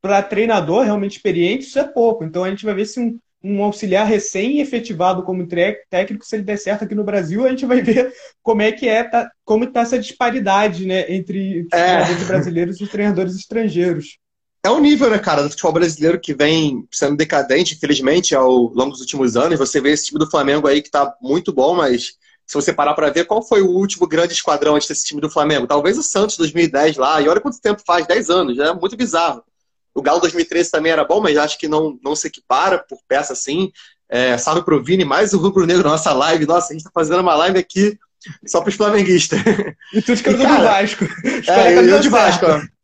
para 0.00 0.22
treinador 0.22 0.84
realmente 0.84 1.16
experiente, 1.16 1.66
isso 1.66 1.78
é 1.78 1.84
pouco. 1.84 2.24
Então 2.24 2.44
a 2.44 2.50
gente 2.50 2.64
vai 2.64 2.74
ver 2.74 2.86
se 2.86 3.00
um, 3.00 3.18
um 3.42 3.62
auxiliar 3.62 4.06
recém-efetivado 4.06 5.22
como 5.24 5.46
técnico, 5.46 6.24
se 6.24 6.36
ele 6.36 6.44
der 6.44 6.58
certo 6.58 6.84
aqui 6.84 6.94
no 6.94 7.04
Brasil, 7.04 7.44
a 7.44 7.50
gente 7.50 7.66
vai 7.66 7.80
ver 7.82 8.12
como 8.42 8.62
é 8.62 8.72
que 8.72 8.88
é, 8.88 9.04
tá, 9.04 9.30
como 9.44 9.64
está 9.64 9.80
essa 9.80 9.98
disparidade 9.98 10.86
né, 10.86 11.12
entre 11.12 11.66
é. 11.72 11.96
treinadores 11.96 12.26
brasileiros 12.26 12.80
e 12.80 12.86
treinadores 12.86 13.34
estrangeiros. 13.34 14.18
É 14.66 14.70
o 14.70 14.80
nível, 14.80 15.08
né, 15.08 15.20
cara, 15.20 15.44
do 15.44 15.50
futebol 15.50 15.74
brasileiro 15.74 16.18
que 16.18 16.34
vem 16.34 16.88
sendo 16.90 17.16
decadente, 17.16 17.76
infelizmente, 17.76 18.34
ao 18.34 18.50
longo 18.50 18.90
dos 18.90 19.00
últimos 19.00 19.36
anos. 19.36 19.60
Você 19.60 19.80
vê 19.80 19.92
esse 19.92 20.06
time 20.06 20.18
do 20.18 20.28
Flamengo 20.28 20.66
aí 20.66 20.82
que 20.82 20.88
está 20.88 21.14
muito 21.22 21.52
bom, 21.52 21.76
mas 21.76 22.14
se 22.44 22.52
você 22.52 22.72
parar 22.72 22.92
para 22.94 23.08
ver, 23.10 23.26
qual 23.26 23.46
foi 23.46 23.62
o 23.62 23.70
último 23.70 24.08
grande 24.08 24.32
esquadrão 24.32 24.74
antes 24.74 24.88
desse 24.88 25.04
time 25.04 25.20
do 25.20 25.30
Flamengo? 25.30 25.68
Talvez 25.68 25.96
o 25.96 26.02
Santos 26.02 26.36
2010 26.36 26.96
lá, 26.96 27.20
e 27.20 27.28
olha 27.28 27.40
quanto 27.40 27.60
tempo 27.60 27.80
faz, 27.86 28.08
10 28.08 28.28
anos, 28.28 28.58
é 28.58 28.74
muito 28.74 28.96
bizarro. 28.96 29.40
O 29.94 30.02
Galo 30.02 30.18
2013 30.18 30.68
também 30.68 30.90
era 30.90 31.04
bom, 31.04 31.20
mas 31.20 31.36
acho 31.36 31.56
que 31.60 31.68
não, 31.68 31.96
não 32.02 32.16
se 32.16 32.26
equipara 32.26 32.84
por 32.88 32.98
peça 33.06 33.34
assim. 33.34 33.70
É, 34.08 34.36
salve 34.36 34.64
pro 34.64 34.82
Vini, 34.82 35.04
mais 35.04 35.32
o 35.32 35.38
Rubro 35.38 35.64
Negro 35.64 35.84
na 35.84 35.90
nossa 35.90 36.12
live. 36.12 36.44
Nossa, 36.44 36.72
a 36.72 36.76
gente 36.76 36.82
tá 36.82 36.90
fazendo 36.92 37.20
uma 37.20 37.36
live 37.36 37.56
aqui 37.56 37.96
só 38.44 38.60
pros 38.60 38.74
flamenguistas. 38.74 39.38
E 39.94 40.02
tu 40.02 40.12
escreveu 40.12 40.48
do 40.48 40.64
Vasco. 40.64 41.04
É, 41.46 41.78
eu, 41.78 41.82
eu 41.88 42.00
de 42.00 42.08
Vasco, 42.08 42.46
ó. 42.46 42.75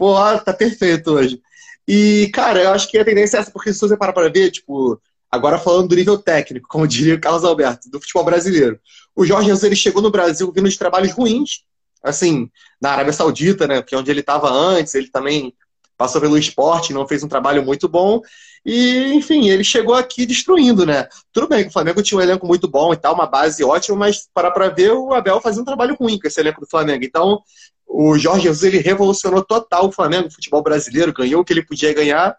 Pô, 0.00 0.14
tá 0.38 0.54
perfeito 0.54 1.10
hoje. 1.10 1.42
E, 1.86 2.30
cara, 2.32 2.62
eu 2.62 2.70
acho 2.70 2.88
que 2.90 2.96
a 2.96 3.04
tendência 3.04 3.36
é 3.36 3.40
essa, 3.40 3.50
porque 3.50 3.70
se 3.70 3.78
você 3.78 3.98
parar 3.98 4.14
pra 4.14 4.30
ver, 4.30 4.50
tipo, 4.50 4.98
agora 5.30 5.58
falando 5.58 5.88
do 5.88 5.94
nível 5.94 6.16
técnico, 6.16 6.66
como 6.70 6.88
diria 6.88 7.16
o 7.16 7.20
Carlos 7.20 7.44
Alberto, 7.44 7.90
do 7.90 8.00
futebol 8.00 8.24
brasileiro. 8.24 8.80
O 9.14 9.26
Jorge 9.26 9.48
Jesus, 9.48 9.62
ele 9.62 9.76
chegou 9.76 10.00
no 10.00 10.10
Brasil 10.10 10.50
vindo 10.56 10.70
de 10.70 10.78
trabalhos 10.78 11.12
ruins, 11.12 11.64
assim, 12.02 12.48
na 12.80 12.92
Arábia 12.92 13.12
Saudita, 13.12 13.66
né, 13.68 13.82
que 13.82 13.94
é 13.94 13.98
onde 13.98 14.10
ele 14.10 14.20
estava 14.20 14.50
antes, 14.50 14.94
ele 14.94 15.10
também 15.10 15.52
passou 15.98 16.18
pelo 16.18 16.38
esporte, 16.38 16.94
não 16.94 17.06
fez 17.06 17.22
um 17.22 17.28
trabalho 17.28 17.62
muito 17.62 17.86
bom. 17.86 18.22
E, 18.64 19.12
enfim, 19.12 19.50
ele 19.50 19.62
chegou 19.62 19.94
aqui 19.94 20.24
destruindo, 20.24 20.86
né? 20.86 21.06
Tudo 21.30 21.46
bem 21.46 21.62
que 21.62 21.68
o 21.68 21.72
Flamengo 21.72 22.02
tinha 22.02 22.18
um 22.18 22.22
elenco 22.22 22.46
muito 22.46 22.66
bom 22.66 22.94
e 22.94 22.96
tal, 22.96 23.14
uma 23.14 23.26
base 23.26 23.62
ótima, 23.62 23.98
mas 23.98 24.26
para 24.32 24.50
para 24.50 24.70
ver, 24.70 24.92
o 24.92 25.12
Abel 25.12 25.42
fazia 25.42 25.60
um 25.60 25.64
trabalho 25.64 25.94
ruim 25.94 26.18
com 26.18 26.26
esse 26.26 26.40
elenco 26.40 26.60
do 26.60 26.66
Flamengo. 26.66 27.04
Então, 27.04 27.42
o 27.92 28.16
Jorge 28.16 28.44
Jesus 28.44 28.62
ele 28.62 28.78
revolucionou 28.78 29.44
total 29.44 29.88
o 29.88 29.92
Flamengo, 29.92 30.28
o 30.28 30.32
futebol 30.32 30.62
brasileiro, 30.62 31.12
ganhou 31.12 31.42
o 31.42 31.44
que 31.44 31.52
ele 31.52 31.64
podia 31.64 31.92
ganhar. 31.92 32.36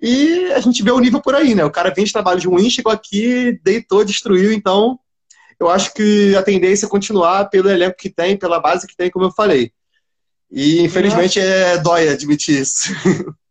E 0.00 0.52
a 0.52 0.60
gente 0.60 0.82
vê 0.82 0.92
o 0.92 1.00
nível 1.00 1.20
por 1.20 1.34
aí, 1.34 1.54
né? 1.54 1.64
O 1.64 1.70
cara 1.70 1.92
vem 1.92 2.04
de 2.04 2.12
trabalho 2.12 2.48
ruim, 2.48 2.70
chegou 2.70 2.92
aqui, 2.92 3.58
deitou, 3.64 4.04
destruiu. 4.04 4.52
Então, 4.52 4.98
eu 5.58 5.68
acho 5.68 5.92
que 5.92 6.34
a 6.36 6.42
tendência 6.42 6.86
é 6.86 6.88
continuar 6.88 7.46
pelo 7.46 7.68
elenco 7.68 7.96
que 7.98 8.08
tem, 8.08 8.36
pela 8.36 8.60
base 8.60 8.86
que 8.86 8.96
tem, 8.96 9.10
como 9.10 9.24
eu 9.24 9.32
falei. 9.32 9.72
E 10.50 10.80
infelizmente 10.82 11.40
é 11.40 11.78
dói 11.78 12.08
admitir 12.08 12.60
isso. 12.60 12.92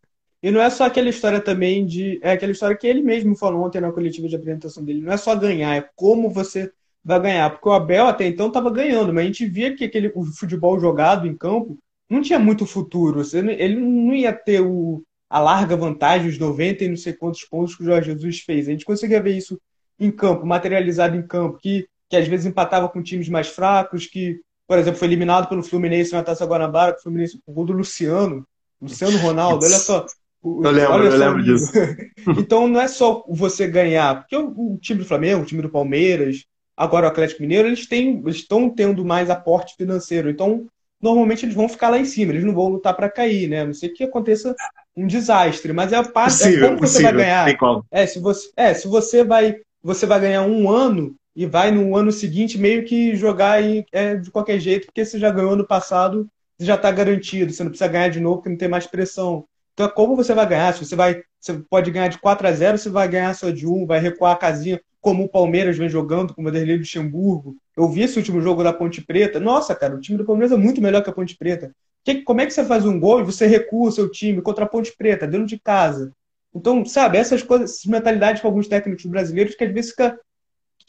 E 0.44 0.50
não 0.50 0.60
é 0.60 0.68
só 0.70 0.86
aquela 0.86 1.08
história 1.08 1.40
também 1.40 1.86
de. 1.86 2.18
É 2.20 2.32
aquela 2.32 2.50
história 2.50 2.76
que 2.76 2.84
ele 2.84 3.00
mesmo 3.00 3.36
falou 3.36 3.64
ontem 3.64 3.80
na 3.80 3.92
coletiva 3.92 4.26
de 4.26 4.34
apresentação 4.34 4.84
dele. 4.84 5.00
Não 5.00 5.12
é 5.12 5.16
só 5.16 5.36
ganhar, 5.36 5.76
é 5.76 5.88
como 5.94 6.28
você 6.28 6.72
vai 7.04 7.20
ganhar. 7.20 7.50
Porque 7.50 7.68
o 7.68 7.72
Abel 7.72 8.06
até 8.06 8.26
então 8.26 8.48
estava 8.48 8.70
ganhando, 8.70 9.12
mas 9.12 9.24
a 9.24 9.26
gente 9.26 9.46
via 9.46 9.74
que 9.74 9.84
aquele, 9.84 10.12
o 10.14 10.24
futebol 10.24 10.78
jogado 10.78 11.26
em 11.26 11.36
campo 11.36 11.78
não 12.08 12.22
tinha 12.22 12.38
muito 12.38 12.66
futuro. 12.66 13.22
Ele 13.32 13.76
não 13.76 14.14
ia 14.14 14.32
ter 14.32 14.60
o, 14.60 15.02
a 15.28 15.38
larga 15.38 15.76
vantagem, 15.76 16.28
os 16.28 16.38
90 16.38 16.84
e 16.84 16.88
não 16.88 16.96
sei 16.96 17.12
quantos 17.12 17.44
pontos 17.44 17.74
que 17.74 17.82
o 17.82 17.86
Jorge 17.86 18.12
Jesus 18.12 18.40
fez. 18.40 18.68
A 18.68 18.72
gente 18.72 18.84
conseguia 18.84 19.22
ver 19.22 19.36
isso 19.36 19.60
em 19.98 20.10
campo, 20.10 20.44
materializado 20.44 21.16
em 21.16 21.26
campo, 21.26 21.58
que, 21.58 21.86
que 22.08 22.16
às 22.16 22.26
vezes 22.26 22.46
empatava 22.46 22.88
com 22.88 23.02
times 23.02 23.28
mais 23.28 23.48
fracos, 23.48 24.06
que 24.06 24.40
por 24.72 24.78
exemplo, 24.78 24.98
foi 24.98 25.08
eliminado 25.08 25.48
pelo 25.50 25.62
Fluminense 25.62 26.14
na 26.14 26.22
Taça 26.22 26.46
Guanabara, 26.46 26.96
o 26.96 27.02
Fluminense, 27.02 27.38
o 27.46 27.52
gol 27.52 27.66
do 27.66 27.74
Luciano, 27.74 28.46
Luciano 28.80 29.18
Ronaldo, 29.18 29.66
olha 29.66 29.78
só. 29.78 30.06
eu 30.42 30.70
lembro, 30.70 31.04
eu 31.04 31.16
lembro 31.16 31.42
disso. 31.42 31.70
então 32.38 32.66
não 32.66 32.80
é 32.80 32.88
só 32.88 33.22
você 33.28 33.66
ganhar, 33.66 34.20
porque 34.20 34.34
o, 34.34 34.48
o, 34.48 34.78
time 34.78 35.00
do 35.00 35.04
Flamengo, 35.04 35.42
o 35.42 35.44
time 35.44 35.60
do 35.60 35.68
Palmeiras, 35.68 36.46
agora 36.82 37.06
o 37.06 37.08
Atlético 37.08 37.42
Mineiro, 37.42 37.68
eles 37.68 37.86
têm, 37.86 38.20
eles 38.24 38.36
estão 38.36 38.68
tendo 38.68 39.04
mais 39.04 39.30
aporte 39.30 39.76
financeiro. 39.76 40.28
Então, 40.28 40.66
normalmente 41.00 41.44
eles 41.44 41.54
vão 41.54 41.68
ficar 41.68 41.90
lá 41.90 41.98
em 41.98 42.04
cima, 42.04 42.32
eles 42.32 42.44
não 42.44 42.52
vão 42.52 42.68
lutar 42.68 42.94
para 42.94 43.08
cair, 43.08 43.48
né? 43.48 43.60
A 43.60 43.66
não 43.66 43.74
sei 43.74 43.88
que 43.88 44.02
aconteça 44.02 44.54
um 44.96 45.06
desastre, 45.06 45.72
mas 45.72 45.92
é 45.92 45.96
a 45.96 46.02
parte 46.02 46.38
possível, 46.38 46.64
é 46.64 46.68
como 46.68 46.80
possível, 46.80 47.00
você 47.00 47.02
vai 47.02 47.24
ganhar. 47.24 47.44
É, 47.90 48.06
se 48.06 48.18
você, 48.18 48.50
é, 48.56 48.74
se 48.74 48.88
você 48.88 49.22
vai, 49.22 49.56
você 49.82 50.06
vai 50.06 50.20
ganhar 50.20 50.42
um 50.42 50.68
ano 50.68 51.14
e 51.34 51.46
vai 51.46 51.70
no 51.70 51.96
ano 51.96 52.10
seguinte 52.10 52.58
meio 52.58 52.84
que 52.84 53.14
jogar 53.14 53.52
aí, 53.52 53.84
é, 53.92 54.16
de 54.16 54.30
qualquer 54.30 54.58
jeito, 54.58 54.86
porque 54.86 55.04
você 55.04 55.18
já 55.18 55.30
ganhou 55.30 55.56
no 55.56 55.66
passado, 55.66 56.28
você 56.58 56.66
já 56.66 56.74
está 56.74 56.90
garantido, 56.90 57.52
você 57.52 57.62
não 57.62 57.70
precisa 57.70 57.90
ganhar 57.90 58.08
de 58.08 58.20
novo 58.20 58.36
porque 58.36 58.50
não 58.50 58.58
tem 58.58 58.68
mais 58.68 58.86
pressão. 58.86 59.44
Então, 59.72 59.88
como 59.88 60.16
você 60.16 60.34
vai 60.34 60.46
ganhar? 60.46 60.74
Se 60.74 60.84
você 60.84 60.96
vai, 60.96 61.22
você 61.40 61.54
pode 61.70 61.90
ganhar 61.90 62.08
de 62.08 62.18
4 62.18 62.46
a 62.46 62.52
0, 62.52 62.76
você 62.76 62.90
vai 62.90 63.08
ganhar 63.08 63.34
só 63.34 63.50
de 63.50 63.66
1, 63.66 63.86
vai 63.86 64.00
recuar 64.00 64.32
a 64.32 64.38
casinha, 64.38 64.80
como 65.02 65.24
o 65.24 65.28
Palmeiras 65.28 65.76
vem 65.76 65.88
jogando 65.88 66.32
com 66.32 66.40
o 66.40 66.44
Vanderlei 66.44 66.78
Luxemburgo. 66.78 67.56
Eu 67.76 67.88
vi 67.88 68.02
esse 68.02 68.16
último 68.16 68.40
jogo 68.40 68.62
da 68.62 68.72
Ponte 68.72 69.02
Preta. 69.02 69.40
Nossa, 69.40 69.74
cara, 69.74 69.96
o 69.96 70.00
time 70.00 70.16
do 70.16 70.24
Palmeiras 70.24 70.52
é 70.52 70.56
muito 70.56 70.80
melhor 70.80 71.02
que 71.02 71.10
a 71.10 71.12
Ponte 71.12 71.36
Preta. 71.36 71.74
Que, 72.04 72.22
como 72.22 72.40
é 72.40 72.46
que 72.46 72.52
você 72.52 72.64
faz 72.64 72.86
um 72.86 73.00
gol 73.00 73.20
e 73.20 73.24
você 73.24 73.46
recua 73.46 73.88
o 73.88 73.92
seu 73.92 74.08
time 74.08 74.40
contra 74.40 74.64
a 74.64 74.68
Ponte 74.68 74.96
Preta, 74.96 75.26
dentro 75.26 75.46
de 75.46 75.58
casa? 75.58 76.12
Então, 76.54 76.84
sabe, 76.84 77.18
essas 77.18 77.42
coisas, 77.42 77.72
essas 77.72 77.86
mentalidades 77.86 78.40
com 78.40 78.46
alguns 78.46 78.68
técnicos 78.68 79.04
brasileiros 79.04 79.56
que 79.56 79.64
às 79.64 79.72
vezes 79.72 79.90
fica 79.90 80.16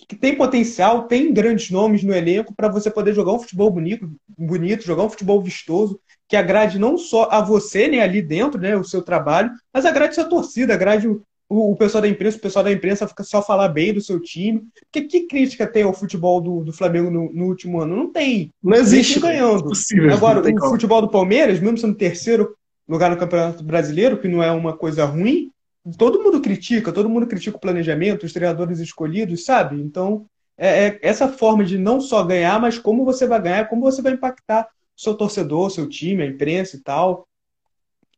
que 0.08 0.16
tem 0.16 0.36
potencial, 0.36 1.08
tem 1.08 1.34
grandes 1.34 1.72
nomes 1.72 2.04
no 2.04 2.14
elenco 2.14 2.54
para 2.54 2.68
você 2.68 2.92
poder 2.92 3.14
jogar 3.14 3.34
um 3.34 3.40
futebol 3.40 3.72
bonito, 3.72 4.12
bonito, 4.38 4.84
jogar 4.84 5.04
um 5.04 5.10
futebol 5.10 5.42
vistoso, 5.42 6.00
que 6.28 6.36
agrade 6.36 6.78
não 6.78 6.98
só 6.98 7.30
a 7.32 7.42
você, 7.42 7.88
né, 7.88 8.00
ali 8.00 8.22
dentro, 8.22 8.60
né, 8.60 8.76
o 8.76 8.84
seu 8.84 9.02
trabalho, 9.02 9.52
mas 9.74 9.86
agrade 9.86 10.12
a 10.12 10.16
sua 10.16 10.26
torcida, 10.26 10.74
agrade 10.74 11.08
o, 11.08 11.24
o, 11.54 11.72
o 11.72 11.76
pessoal 11.76 12.02
da 12.02 12.08
imprensa, 12.08 12.38
o 12.38 12.42
pessoal 12.42 12.66
da 12.66 12.72
imprensa 12.72 13.08
fica 13.08 13.24
só 13.24 13.42
falar 13.42 13.70
bem 13.70 13.94
do 13.94 14.02
seu 14.02 14.20
time. 14.20 14.64
Porque 14.92 15.08
que 15.08 15.28
crítica 15.28 15.68
tem 15.68 15.84
ao 15.84 15.94
futebol 15.94 16.42
do, 16.42 16.64
do 16.64 16.74
Flamengo 16.74 17.12
no, 17.12 17.32
no, 17.32 17.46
último 17.46 17.80
ano? 17.80 17.96
Não 17.96 18.12
tem. 18.12 18.52
Não 18.62 18.76
existe. 18.76 19.20
ganhando. 19.20 19.64
Possível, 19.64 20.12
Agora, 20.14 20.40
o 20.40 20.44
como. 20.44 20.72
futebol 20.72 21.02
do 21.02 21.10
Palmeiras, 21.10 21.60
mesmo 21.60 21.78
sendo 21.78 21.96
terceiro 21.96 22.56
lugar 22.88 23.12
no 23.12 23.18
Campeonato 23.18 23.64
Brasileiro, 23.64 24.18
que 24.18 24.28
não 24.28 24.42
é 24.42 24.52
uma 24.52 24.76
coisa 24.76 25.06
ruim, 25.06 25.52
todo 25.98 26.22
mundo 26.22 26.42
critica, 26.42 26.92
todo 26.92 27.10
mundo 27.10 27.28
critica 27.28 27.58
o 27.58 27.60
planejamento, 27.60 28.26
os 28.26 28.34
treinadores 28.34 28.80
escolhidos, 28.80 29.46
sabe? 29.46 29.80
Então, 29.80 30.26
é, 30.58 30.88
é, 30.88 31.00
essa 31.02 31.28
forma 31.28 31.64
de 31.64 31.78
não 31.78 32.02
só 32.02 32.24
ganhar, 32.24 32.60
mas 32.60 32.78
como 32.78 33.06
você 33.06 33.28
vai 33.28 33.42
ganhar, 33.42 33.70
como 33.70 33.82
você 33.82 34.02
vai 34.02 34.14
impactar 34.14 34.68
o 34.98 35.02
seu 35.02 35.14
torcedor, 35.14 35.70
seu 35.70 35.88
time, 35.88 36.24
a 36.24 36.28
imprensa 36.28 36.76
e 36.76 36.80
tal. 36.80 37.28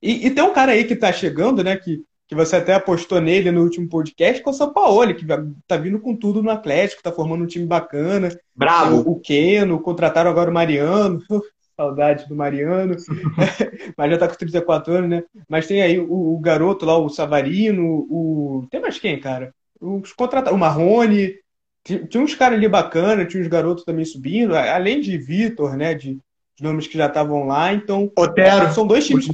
E, 0.01 0.27
e 0.27 0.31
tem 0.31 0.43
um 0.43 0.53
cara 0.53 0.71
aí 0.71 0.83
que 0.85 0.95
tá 0.95 1.11
chegando, 1.11 1.63
né, 1.63 1.75
que, 1.75 2.03
que 2.27 2.35
você 2.35 2.55
até 2.55 2.73
apostou 2.73 3.21
nele 3.21 3.51
no 3.51 3.61
último 3.61 3.87
podcast, 3.87 4.41
que 4.41 4.49
é 4.49 4.51
o 4.51 4.53
São 4.53 4.73
Paulo, 4.73 5.13
que 5.13 5.25
tá 5.67 5.77
vindo 5.77 5.99
com 5.99 6.15
tudo 6.15 6.41
no 6.41 6.49
Atlético, 6.49 7.03
tá 7.03 7.11
formando 7.11 7.43
um 7.43 7.47
time 7.47 7.65
bacana. 7.65 8.29
Bravo! 8.55 9.07
O, 9.07 9.13
o 9.13 9.19
Keno, 9.19 9.79
contrataram 9.79 10.31
agora 10.31 10.49
o 10.49 10.53
Mariano. 10.53 11.21
Saudade 11.77 12.25
do 12.29 12.35
Mariano, 12.35 12.95
mas 13.97 14.11
já 14.11 14.17
tá 14.17 14.29
com 14.29 14.35
34 14.35 14.93
anos, 14.93 15.09
né? 15.09 15.23
Mas 15.49 15.67
tem 15.67 15.81
aí 15.81 15.99
o, 15.99 16.35
o 16.35 16.39
garoto 16.39 16.85
lá, 16.85 16.97
o 16.97 17.09
Savarino, 17.09 18.07
o. 18.09 18.65
Tem 18.71 18.79
mais 18.79 18.97
quem, 18.97 19.19
cara? 19.19 19.53
Os 19.81 20.13
contratados, 20.13 20.55
o 20.55 20.57
Marrone, 20.57 21.35
tinha 21.83 22.23
uns 22.23 22.33
caras 22.33 22.57
ali 22.57 22.69
bacana, 22.69 23.25
tinha 23.25 23.43
uns 23.43 23.49
garotos 23.49 23.83
também 23.83 24.05
subindo, 24.05 24.55
além 24.55 25.01
de 25.01 25.17
Vitor, 25.17 25.75
né? 25.75 25.93
De, 25.93 26.13
de, 26.55 26.63
nomes 26.63 26.87
que 26.87 26.97
já 26.97 27.07
estavam 27.07 27.45
lá, 27.45 27.73
então. 27.73 28.09
Otero. 28.17 28.71
São 28.73 28.87
dois 28.87 29.05
times. 29.05 29.27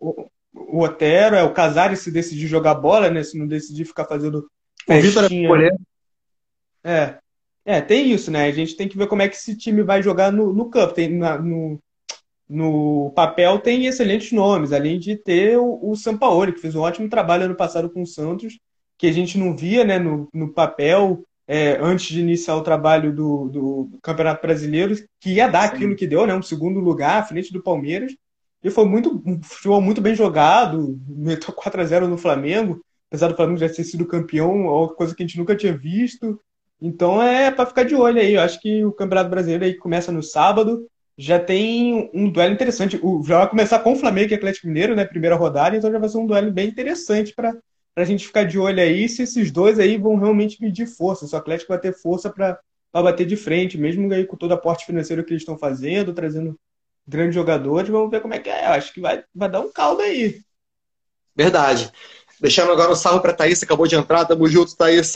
O, 0.00 0.26
o 0.54 0.82
Otero, 0.82 1.34
é 1.36 1.42
o 1.42 1.52
Casares 1.52 2.00
se 2.00 2.10
decidir 2.10 2.46
jogar 2.46 2.74
bola, 2.74 3.10
né? 3.10 3.22
Se 3.22 3.36
não 3.36 3.46
decidir 3.46 3.84
ficar 3.84 4.04
fazendo. 4.04 4.48
O 4.88 5.00
Vitor 5.00 5.24
é, 6.82 6.90
é. 6.92 7.18
É, 7.66 7.80
tem 7.80 8.12
isso, 8.12 8.30
né? 8.30 8.44
A 8.44 8.52
gente 8.52 8.76
tem 8.76 8.86
que 8.86 8.96
ver 8.96 9.06
como 9.06 9.22
é 9.22 9.28
que 9.28 9.36
esse 9.36 9.56
time 9.56 9.82
vai 9.82 10.02
jogar 10.02 10.30
no, 10.30 10.52
no 10.52 10.68
campo. 10.68 10.92
Tem, 10.92 11.08
na, 11.08 11.38
no, 11.38 11.80
no 12.48 13.10
papel 13.16 13.58
tem 13.58 13.86
excelentes 13.86 14.32
nomes, 14.32 14.72
além 14.72 14.98
de 14.98 15.16
ter 15.16 15.58
o, 15.58 15.78
o 15.82 15.96
Sampaoli, 15.96 16.52
que 16.52 16.60
fez 16.60 16.74
um 16.74 16.82
ótimo 16.82 17.08
trabalho 17.08 17.44
ano 17.44 17.54
passado 17.54 17.88
com 17.88 18.02
o 18.02 18.06
Santos, 18.06 18.58
que 18.98 19.06
a 19.06 19.12
gente 19.12 19.38
não 19.38 19.56
via 19.56 19.82
né, 19.82 19.98
no, 19.98 20.28
no 20.32 20.52
papel 20.52 21.24
é, 21.48 21.78
antes 21.80 22.06
de 22.06 22.20
iniciar 22.20 22.56
o 22.56 22.62
trabalho 22.62 23.14
do, 23.14 23.48
do 23.48 23.90
Campeonato 24.02 24.42
Brasileiro, 24.42 24.94
que 25.20 25.34
ia 25.34 25.48
dar 25.48 25.68
Sim. 25.68 25.76
aquilo 25.76 25.96
que 25.96 26.06
deu, 26.06 26.26
né? 26.26 26.34
Um 26.34 26.42
segundo 26.42 26.80
lugar 26.80 27.22
à 27.22 27.24
frente 27.24 27.52
do 27.52 27.62
Palmeiras. 27.62 28.14
E 28.64 28.70
foi 28.70 28.86
muito, 28.86 29.22
um 29.26 29.42
futebol 29.42 29.78
muito 29.78 30.00
bem 30.00 30.14
jogado, 30.14 30.98
meteu 31.06 31.52
4 31.52 31.82
a 31.82 31.84
0 31.84 32.08
no 32.08 32.16
Flamengo, 32.16 32.80
apesar 33.10 33.28
do 33.28 33.36
Flamengo 33.36 33.58
já 33.58 33.68
ter 33.68 33.84
sido 33.84 34.06
campeão, 34.06 34.88
coisa 34.96 35.14
que 35.14 35.22
a 35.22 35.26
gente 35.26 35.36
nunca 35.36 35.54
tinha 35.54 35.76
visto. 35.76 36.40
Então 36.80 37.22
é 37.22 37.50
para 37.50 37.66
ficar 37.66 37.84
de 37.84 37.94
olho 37.94 38.18
aí. 38.18 38.34
Eu 38.34 38.40
acho 38.40 38.58
que 38.60 38.82
o 38.82 38.90
Campeonato 38.90 39.28
Brasileiro 39.28 39.64
aí 39.64 39.74
começa 39.74 40.10
no 40.10 40.22
sábado. 40.22 40.86
Já 41.16 41.38
tem 41.38 42.10
um 42.14 42.30
duelo 42.30 42.54
interessante. 42.54 42.98
O, 43.02 43.22
já 43.22 43.38
vai 43.38 43.50
começar 43.50 43.80
com 43.80 43.92
o 43.92 43.96
Flamengo 43.96 44.32
e 44.32 44.34
Atlético 44.34 44.66
Mineiro, 44.66 44.96
né? 44.96 45.04
Primeira 45.04 45.36
rodada, 45.36 45.76
então 45.76 45.92
já 45.92 45.98
vai 45.98 46.08
ser 46.08 46.18
um 46.18 46.26
duelo 46.26 46.50
bem 46.50 46.66
interessante 46.66 47.34
para 47.34 47.54
a 47.96 48.04
gente 48.04 48.26
ficar 48.26 48.44
de 48.44 48.58
olho 48.58 48.80
aí 48.80 49.06
se 49.10 49.22
esses 49.22 49.50
dois 49.50 49.78
aí 49.78 49.98
vão 49.98 50.16
realmente 50.16 50.60
medir 50.60 50.86
força. 50.86 51.26
Se 51.26 51.34
o 51.34 51.38
Atlético 51.38 51.68
vai 51.68 51.78
ter 51.78 51.92
força 51.92 52.30
para 52.30 52.58
bater 52.94 53.26
de 53.26 53.36
frente, 53.36 53.76
mesmo 53.76 54.10
aí 54.10 54.24
com 54.24 54.36
todo 54.36 54.52
o 54.52 54.54
aporte 54.54 54.86
financeiro 54.86 55.22
que 55.22 55.32
eles 55.32 55.42
estão 55.42 55.58
fazendo, 55.58 56.14
trazendo 56.14 56.58
grandes 57.06 57.34
jogadores. 57.34 57.88
Vamos 57.88 58.10
ver 58.10 58.20
como 58.20 58.34
é 58.34 58.38
que 58.38 58.50
é. 58.50 58.66
Eu 58.66 58.72
acho 58.72 58.92
que 58.92 59.00
vai, 59.00 59.24
vai 59.34 59.50
dar 59.50 59.60
um 59.60 59.72
caldo 59.72 60.02
aí. 60.02 60.40
Verdade. 61.36 61.90
Deixando 62.40 62.72
agora 62.72 62.92
um 62.92 62.96
salve 62.96 63.20
para 63.20 63.32
Thaís, 63.32 63.62
acabou 63.62 63.86
de 63.86 63.96
entrar. 63.96 64.24
Tamo 64.24 64.48
junto, 64.48 64.76
Thaís. 64.76 65.12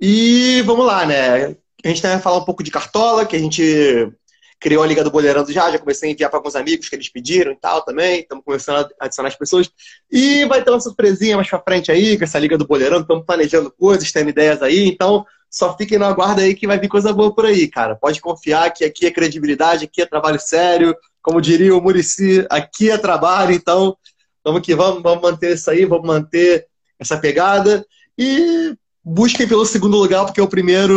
E 0.00 0.62
vamos 0.62 0.86
lá, 0.86 1.06
né? 1.06 1.56
A 1.84 1.88
gente 1.88 2.02
vai 2.02 2.18
falar 2.18 2.38
um 2.38 2.44
pouco 2.44 2.62
de 2.62 2.70
Cartola, 2.70 3.26
que 3.26 3.36
a 3.36 3.38
gente 3.38 4.12
criou 4.60 4.82
a 4.82 4.86
Liga 4.86 5.04
do 5.04 5.10
Boleirando 5.10 5.52
já, 5.52 5.70
já 5.70 5.78
comecei 5.78 6.08
a 6.08 6.12
enviar 6.12 6.30
para 6.30 6.38
alguns 6.38 6.56
amigos 6.56 6.88
que 6.88 6.96
eles 6.96 7.08
pediram 7.08 7.52
e 7.52 7.56
tal 7.56 7.82
também, 7.82 8.20
estamos 8.20 8.44
começando 8.44 8.90
a 9.00 9.04
adicionar 9.04 9.28
as 9.28 9.36
pessoas. 9.36 9.70
E 10.10 10.44
vai 10.46 10.62
ter 10.62 10.70
uma 10.70 10.80
surpresinha 10.80 11.36
mais 11.36 11.48
para 11.48 11.62
frente 11.62 11.92
aí, 11.92 12.18
com 12.18 12.24
essa 12.24 12.38
Liga 12.38 12.58
do 12.58 12.66
Boleirando, 12.66 13.02
estamos 13.02 13.24
planejando 13.24 13.70
coisas, 13.70 14.10
tendo 14.10 14.30
ideias 14.30 14.60
aí, 14.62 14.88
então 14.88 15.24
só 15.50 15.76
fiquem 15.76 15.98
no 15.98 16.04
aguardo 16.04 16.40
aí 16.40 16.54
que 16.54 16.66
vai 16.66 16.78
vir 16.78 16.88
coisa 16.88 17.12
boa 17.12 17.34
por 17.34 17.46
aí, 17.46 17.68
cara. 17.68 17.96
Pode 17.96 18.20
confiar 18.20 18.70
que 18.72 18.84
aqui 18.84 19.06
é 19.06 19.10
credibilidade, 19.10 19.84
aqui 19.84 20.02
é 20.02 20.06
trabalho 20.06 20.38
sério, 20.38 20.94
como 21.22 21.40
diria 21.40 21.74
o 21.74 21.80
Murici, 21.80 22.46
aqui 22.50 22.90
é 22.90 22.98
trabalho, 22.98 23.52
então 23.52 23.96
vamos 24.44 24.62
que 24.62 24.74
vamos, 24.74 25.02
vamos 25.02 25.22
manter 25.22 25.54
isso 25.54 25.70
aí, 25.70 25.84
vamos 25.84 26.06
manter 26.06 26.66
essa 26.98 27.18
pegada. 27.18 27.84
E 28.16 28.76
busquem 29.02 29.48
pelo 29.48 29.64
segundo 29.64 29.96
lugar, 29.96 30.24
porque 30.24 30.40
o 30.40 30.48
primeiro 30.48 30.96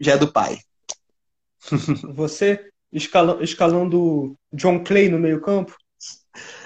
já 0.00 0.12
é 0.12 0.18
do 0.18 0.32
pai. 0.32 0.58
Você 2.14 2.70
escalando, 2.92 4.36
John 4.52 4.82
Clay 4.82 5.08
no 5.08 5.18
meio-campo? 5.18 5.74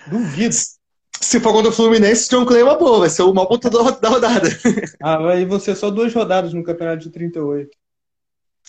Duvido. 0.06 0.54
Se 1.20 1.38
for 1.38 1.52
contra 1.52 1.70
o 1.70 1.72
Fluminense, 1.72 2.30
John 2.30 2.46
Clay 2.46 2.62
é 2.62 2.64
uma 2.64 2.78
boa, 2.78 3.00
vai 3.00 3.10
ser 3.10 3.22
o 3.22 3.34
mau 3.34 3.46
ponto 3.46 3.68
da 3.68 4.08
rodada. 4.08 4.48
Ah, 5.02 5.18
vai 5.18 5.44
você 5.44 5.74
só 5.74 5.90
duas 5.90 6.12
rodadas 6.14 6.54
no 6.54 6.64
campeonato 6.64 7.02
de 7.02 7.10
38. 7.10 7.70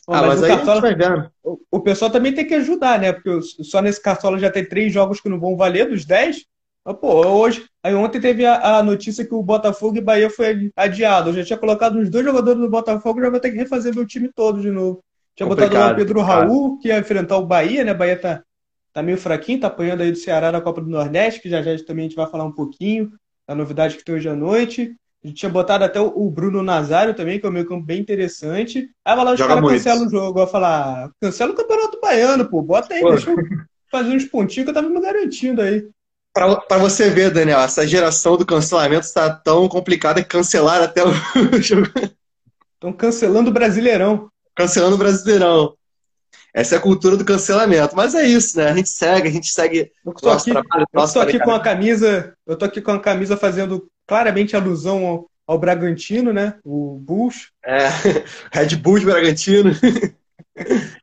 Bom, 0.08 0.14
ah, 0.14 0.22
mas, 0.22 0.42
mas 0.42 0.44
aí 0.44 0.50
Cartola, 0.58 0.82
vai 0.82 0.96
vendo. 0.96 1.32
O, 1.72 1.80
pessoal 1.80 2.12
também 2.12 2.34
tem 2.34 2.46
que 2.46 2.56
ajudar, 2.56 3.00
né? 3.00 3.14
Porque 3.14 3.40
só 3.64 3.82
nesse 3.82 4.02
Cartola 4.02 4.38
já 4.38 4.50
tem 4.50 4.66
três 4.66 4.92
jogos 4.92 5.22
que 5.22 5.30
não 5.30 5.40
vão 5.40 5.56
valer 5.56 5.88
dos 5.88 6.06
10. 6.06 6.46
Mas, 6.84 6.98
pô, 6.98 7.26
hoje. 7.28 7.66
Aí 7.84 7.94
ontem 7.94 8.20
teve 8.20 8.46
a, 8.46 8.78
a, 8.78 8.84
notícia 8.84 9.26
que 9.26 9.34
o 9.34 9.44
Botafogo 9.44 9.98
e 9.98 10.02
Bahia 10.02 10.30
foi 10.30 10.72
adiado. 10.76 11.30
Eu 11.30 11.36
já 11.36 11.46
tinha 11.46 11.58
colocado 11.58 11.98
uns 11.98 12.10
dois 12.10 12.26
jogadores 12.26 12.60
do 12.60 12.70
Botafogo, 12.70 13.22
já 13.22 13.30
vou 13.30 13.40
ter 13.40 13.52
que 13.52 13.58
refazer 13.58 13.94
meu 13.96 14.06
time 14.06 14.30
todo 14.34 14.60
de 14.60 14.72
novo. 14.72 15.04
Tinha 15.36 15.48
complicado, 15.48 15.72
botado 15.72 15.88
lá 15.88 15.94
o 15.94 15.96
Pedro 15.96 16.20
complicado. 16.20 16.48
Raul, 16.48 16.80
que 16.80 16.88
ia 16.90 17.00
enfrentar 17.00 17.38
o 17.38 17.46
Bahia, 17.46 17.84
né? 17.84 17.94
Bahia 17.94 18.20
tá, 18.20 18.44
tá 18.94 19.02
meio 19.02 19.18
fraquinho, 19.18 19.60
tá 19.60 19.68
apanhando 19.68 20.02
aí 20.02 20.12
do 20.12 20.18
Ceará 20.18 20.52
na 20.52 20.62
Copa 20.62 20.82
do 20.82 20.90
Nordeste, 20.90 21.42
que 21.42 21.50
já 21.50 21.62
já 21.62 21.72
também 21.84 22.06
a 22.06 22.10
gente 22.10 22.18
vai 22.18 22.28
falar 22.28 22.44
um 22.44 22.52
pouquinho 22.52 23.12
da 23.48 23.56
novidade 23.56 23.98
que 23.98 24.04
tem 24.04 24.16
hoje 24.16 24.30
à 24.30 24.36
noite. 24.36 24.96
A 25.24 25.28
gente 25.28 25.38
tinha 25.38 25.52
botado 25.52 25.84
até 25.84 26.02
o 26.02 26.30
Bruno 26.32 26.64
Nazário 26.64 27.14
também, 27.14 27.40
que 27.40 27.46
é 27.46 27.50
um 27.50 27.52
meio 27.52 27.68
campo 27.68 27.86
bem 27.86 28.02
interessante. 28.02 28.90
Aí 29.06 29.16
vai 29.16 29.24
lá, 29.24 29.34
os 29.34 29.40
caras 29.40 29.70
cancelam 29.70 30.08
o 30.08 30.10
jogo. 30.10 30.40
Eu 30.40 30.48
falar, 30.48 31.12
cancela 31.22 31.52
o 31.52 31.56
Campeonato 31.56 32.00
Baiano, 32.02 32.50
pô. 32.50 32.62
Bota 32.64 32.94
aí, 32.94 33.02
Pô. 33.02 33.12
deixa 33.12 33.30
eu 33.30 33.38
fazer 33.92 34.16
uns 34.16 34.26
pontinhos 34.26 34.66
que 34.66 34.70
eu 34.72 34.74
tava 34.74 34.90
me 34.90 35.00
garantindo 35.00 35.62
aí. 35.62 35.88
Para 36.34 36.78
você 36.80 37.10
ver, 37.10 37.30
Daniel, 37.30 37.60
essa 37.60 37.86
geração 37.86 38.36
do 38.36 38.46
cancelamento 38.46 39.06
está 39.06 39.30
tão 39.30 39.68
complicada 39.68 40.24
que 40.24 40.30
cancelaram 40.30 40.86
até 40.86 41.04
o 41.04 41.12
jogo. 41.62 41.88
Estão 42.74 42.92
cancelando 42.92 43.52
o 43.52 43.54
Brasileirão. 43.54 44.30
Cancelando 44.56 44.96
o 44.96 44.98
Brasileirão. 44.98 45.76
Essa 46.54 46.76
é 46.76 46.78
a 46.78 46.82
cultura 46.82 47.16
do 47.16 47.26
cancelamento. 47.26 47.96
Mas 47.96 48.14
é 48.14 48.26
isso, 48.26 48.58
né? 48.58 48.70
A 48.70 48.76
gente 48.76 48.90
segue, 48.90 49.28
a 49.28 49.32
gente 49.32 49.48
segue 49.48 49.92
eu 50.06 50.14
tô 50.14 50.28
nosso 50.28 50.50
aqui, 50.50 50.52
trabalho. 50.52 50.88
Eu 50.94 51.04
estou 51.04 51.22
aqui 51.22 51.40
com 51.40 51.52
a 51.52 51.60
camisa, 51.60 52.34
eu 52.46 52.58
tô 52.58 52.66
aqui 52.66 52.82
com 52.82 52.92
a 52.92 53.00
camisa 53.00 53.38
fazendo 53.38 53.90
claramente 54.06 54.56
alusão 54.56 55.06
ao, 55.06 55.30
ao 55.48 55.58
Bragantino, 55.58 56.34
né? 56.34 56.56
O 56.64 57.00
Bulls. 57.00 57.52
É, 57.66 57.88
Red 58.52 58.76
Bulls 58.76 59.04
Bragantino. 59.04 59.72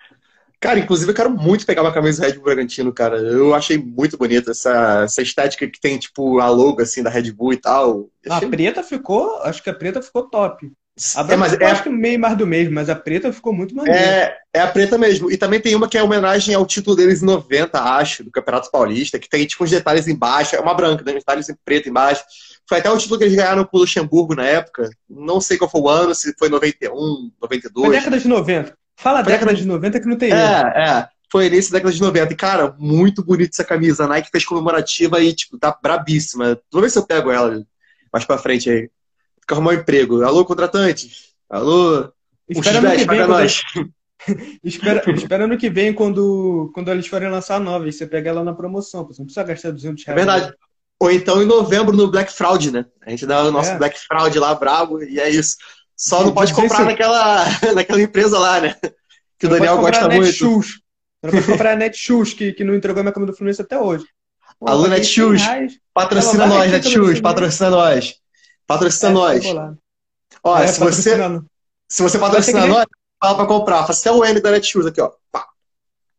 Cara, 0.61 0.81
inclusive 0.81 1.13
eu 1.13 1.15
quero 1.15 1.31
muito 1.31 1.65
pegar 1.65 1.83
uma 1.83 1.93
camisa 1.93 2.21
do 2.21 2.27
Red 2.27 2.35
Bull 2.35 2.45
Bragantino, 2.45 2.93
cara. 2.93 3.17
Eu 3.19 3.55
achei 3.55 3.79
muito 3.79 4.19
bonita 4.19 4.51
essa, 4.51 5.03
essa 5.05 5.23
estética 5.23 5.69
que 5.69 5.81
tem, 5.81 5.97
tipo, 5.97 6.41
a 6.41 6.49
logo, 6.51 6.83
assim, 6.83 7.01
da 7.01 7.09
Red 7.09 7.31
Bull 7.31 7.53
e 7.53 7.57
tal. 7.57 8.11
Achei... 8.29 8.49
A 8.49 8.51
preta 8.51 8.83
ficou, 8.83 9.41
acho 9.43 9.63
que 9.63 9.71
a 9.71 9.75
preta 9.75 10.03
ficou 10.03 10.29
top. 10.29 10.69
A 11.15 11.23
branca 11.23 11.35
é, 11.35 11.37
mas 11.37 11.53
é... 11.61 11.65
acho 11.67 11.83
que 11.83 11.89
meio 11.89 12.19
mais 12.19 12.37
do 12.37 12.47
mesmo, 12.47 12.75
mas 12.75 12.89
a 12.89 12.95
preta 12.95 13.33
ficou 13.33 13.53
muito 13.53 13.75
maneira. 13.75 13.99
É, 13.99 14.37
é 14.55 14.61
a 14.61 14.67
preta 14.67 14.99
mesmo. 14.99 15.31
E 15.31 15.37
também 15.37 15.61
tem 15.61 15.75
uma 15.75 15.89
que 15.89 15.97
é 15.97 16.03
homenagem 16.03 16.55
ao 16.55 16.67
título 16.67 16.97
deles 16.97 17.23
em 17.23 17.27
90, 17.27 17.81
acho, 17.81 18.25
do 18.25 18.31
Campeonato 18.31 18.71
Paulista, 18.71 19.19
que 19.19 19.29
tem, 19.29 19.47
tipo, 19.47 19.65
uns 19.65 19.71
detalhes 19.71 20.09
embaixo. 20.09 20.57
É 20.57 20.61
uma 20.61 20.75
branca, 20.75 21.05
tem 21.05 21.15
uns 21.15 21.21
detalhes 21.21 21.49
em 21.49 21.57
preto 21.65 21.89
embaixo. 21.89 22.25
Foi 22.69 22.79
até 22.79 22.91
o 22.91 22.99
título 22.99 23.19
que 23.19 23.25
eles 23.25 23.37
ganharam 23.37 23.65
com 23.65 23.77
o 23.77 23.81
Luxemburgo 23.81 24.35
na 24.35 24.45
época. 24.45 24.91
Não 25.09 25.41
sei 25.41 25.57
qual 25.57 25.71
foi 25.71 25.81
o 25.81 25.89
ano, 25.89 26.15
se 26.15 26.35
foi 26.39 26.49
91, 26.49 27.31
92. 27.41 27.87
Foi 27.87 27.97
década 27.97 28.19
de 28.19 28.29
90. 28.29 28.79
Fala 28.97 29.23
Foi 29.23 29.33
década 29.33 29.55
de 29.55 29.65
90 29.65 30.01
que 30.01 30.09
não 30.09 30.17
tem 30.17 30.33
É, 30.33 30.35
erro. 30.35 30.69
é. 30.69 31.09
Foi 31.31 31.47
início 31.47 31.71
da 31.71 31.79
década 31.79 31.95
de 31.95 32.01
90. 32.01 32.33
E, 32.33 32.37
cara, 32.37 32.75
muito 32.79 33.25
bonita 33.25 33.51
essa 33.55 33.65
camisa. 33.65 34.05
A 34.05 34.09
Nike 34.09 34.31
fez 34.31 34.45
comemorativa 34.45 35.21
e, 35.21 35.33
tipo, 35.33 35.59
tá 35.59 35.77
brabíssima. 35.81 36.59
Vou 36.73 36.83
ver 36.83 36.91
se 36.91 36.99
eu 36.99 37.07
pego 37.07 37.31
ela 37.31 37.63
mais 38.13 38.25
pra 38.25 38.39
frente 38.39 38.69
aí. 38.69 38.91
Arrumar 39.51 39.71
um 39.71 39.75
emprego. 39.75 40.23
Alô, 40.23 40.45
contratante? 40.45 41.11
Alô? 41.49 42.11
Espera 42.49 42.79
ano 42.79 42.97
que 42.97 43.07
vem, 43.07 43.27
nós. 43.27 43.63
espera, 44.63 45.11
espera 45.13 45.45
ano 45.45 45.59
que 45.59 45.71
vem, 45.71 45.93
quando, 45.93 46.71
quando 46.75 46.91
eles 46.91 47.07
forem 47.07 47.31
lançar 47.31 47.57
a 47.57 47.61
nova, 47.61 47.89
e 47.89 47.93
você 47.93 48.07
pega 48.07 48.31
ela 48.31 48.45
na 48.45 48.55
promoção. 48.55 49.07
Você 49.07 49.21
não 49.21 49.27
precisa 49.27 49.45
gastar 49.45 49.71
200 49.71 50.05
reais. 50.05 50.21
É 50.21 50.25
verdade. 50.25 50.55
Ou 51.01 51.11
então 51.11 51.41
em 51.41 51.47
novembro 51.47 51.97
no 51.97 52.11
Black 52.11 52.33
Fraud, 52.33 52.71
né? 52.73 52.85
A 53.07 53.11
gente 53.11 53.25
dá 53.25 53.45
o 53.45 53.53
nosso 53.53 53.71
é. 53.71 53.79
Black 53.79 53.99
Fraud 54.01 54.37
lá, 54.39 54.55
brabo, 54.55 55.03
e 55.03 55.21
é 55.21 55.31
isso. 55.31 55.57
Só 55.97 56.25
não 56.25 56.33
pode 56.33 56.55
comprar 56.55 56.85
naquela, 56.85 57.45
naquela 57.75 58.01
empresa 58.01 58.39
lá, 58.39 58.61
né? 58.61 58.77
Que 59.39 59.47
o 59.47 59.49
Daniel 59.49 59.79
gosta 59.79 60.09
muito. 60.09 60.33
Shoes. 60.33 60.81
Não 61.23 61.31
pode 61.31 61.47
comprar 61.47 61.73
a 61.73 61.77
Netshoes, 61.77 62.33
que, 62.33 62.53
que 62.53 62.65
não 62.65 62.75
entregou 62.75 63.03
minha 63.03 63.13
cama 63.13 63.27
do 63.27 63.35
Fluminense 63.35 63.63
até 63.63 63.79
hoje. 63.79 64.05
Pô, 64.59 64.69
Alô, 64.69 64.87
Netshoes. 64.89 65.43
Patrocina 65.93 66.47
nós, 66.47 66.71
Netshoes. 66.71 67.21
Patrocina 67.21 67.71
nós. 67.71 68.15
Patrocina 68.69 69.09
é, 69.09 69.15
nós. 69.15 69.45
Ó, 70.45 70.59
é, 70.59 70.67
se, 70.67 70.79
você, 70.79 71.17
se 71.89 72.03
você 72.03 72.19
patrocina 72.19 72.67
nós, 72.67 72.85
fala 73.19 73.35
pra 73.35 73.47
comprar. 73.47 73.87
Faça 73.87 74.11
até 74.11 74.17
o 74.17 74.23
N 74.23 74.41
da 74.41 74.51
Netshoes 74.51 74.87
aqui, 74.87 75.01
ó. 75.01 75.11
Pá. 75.33 75.49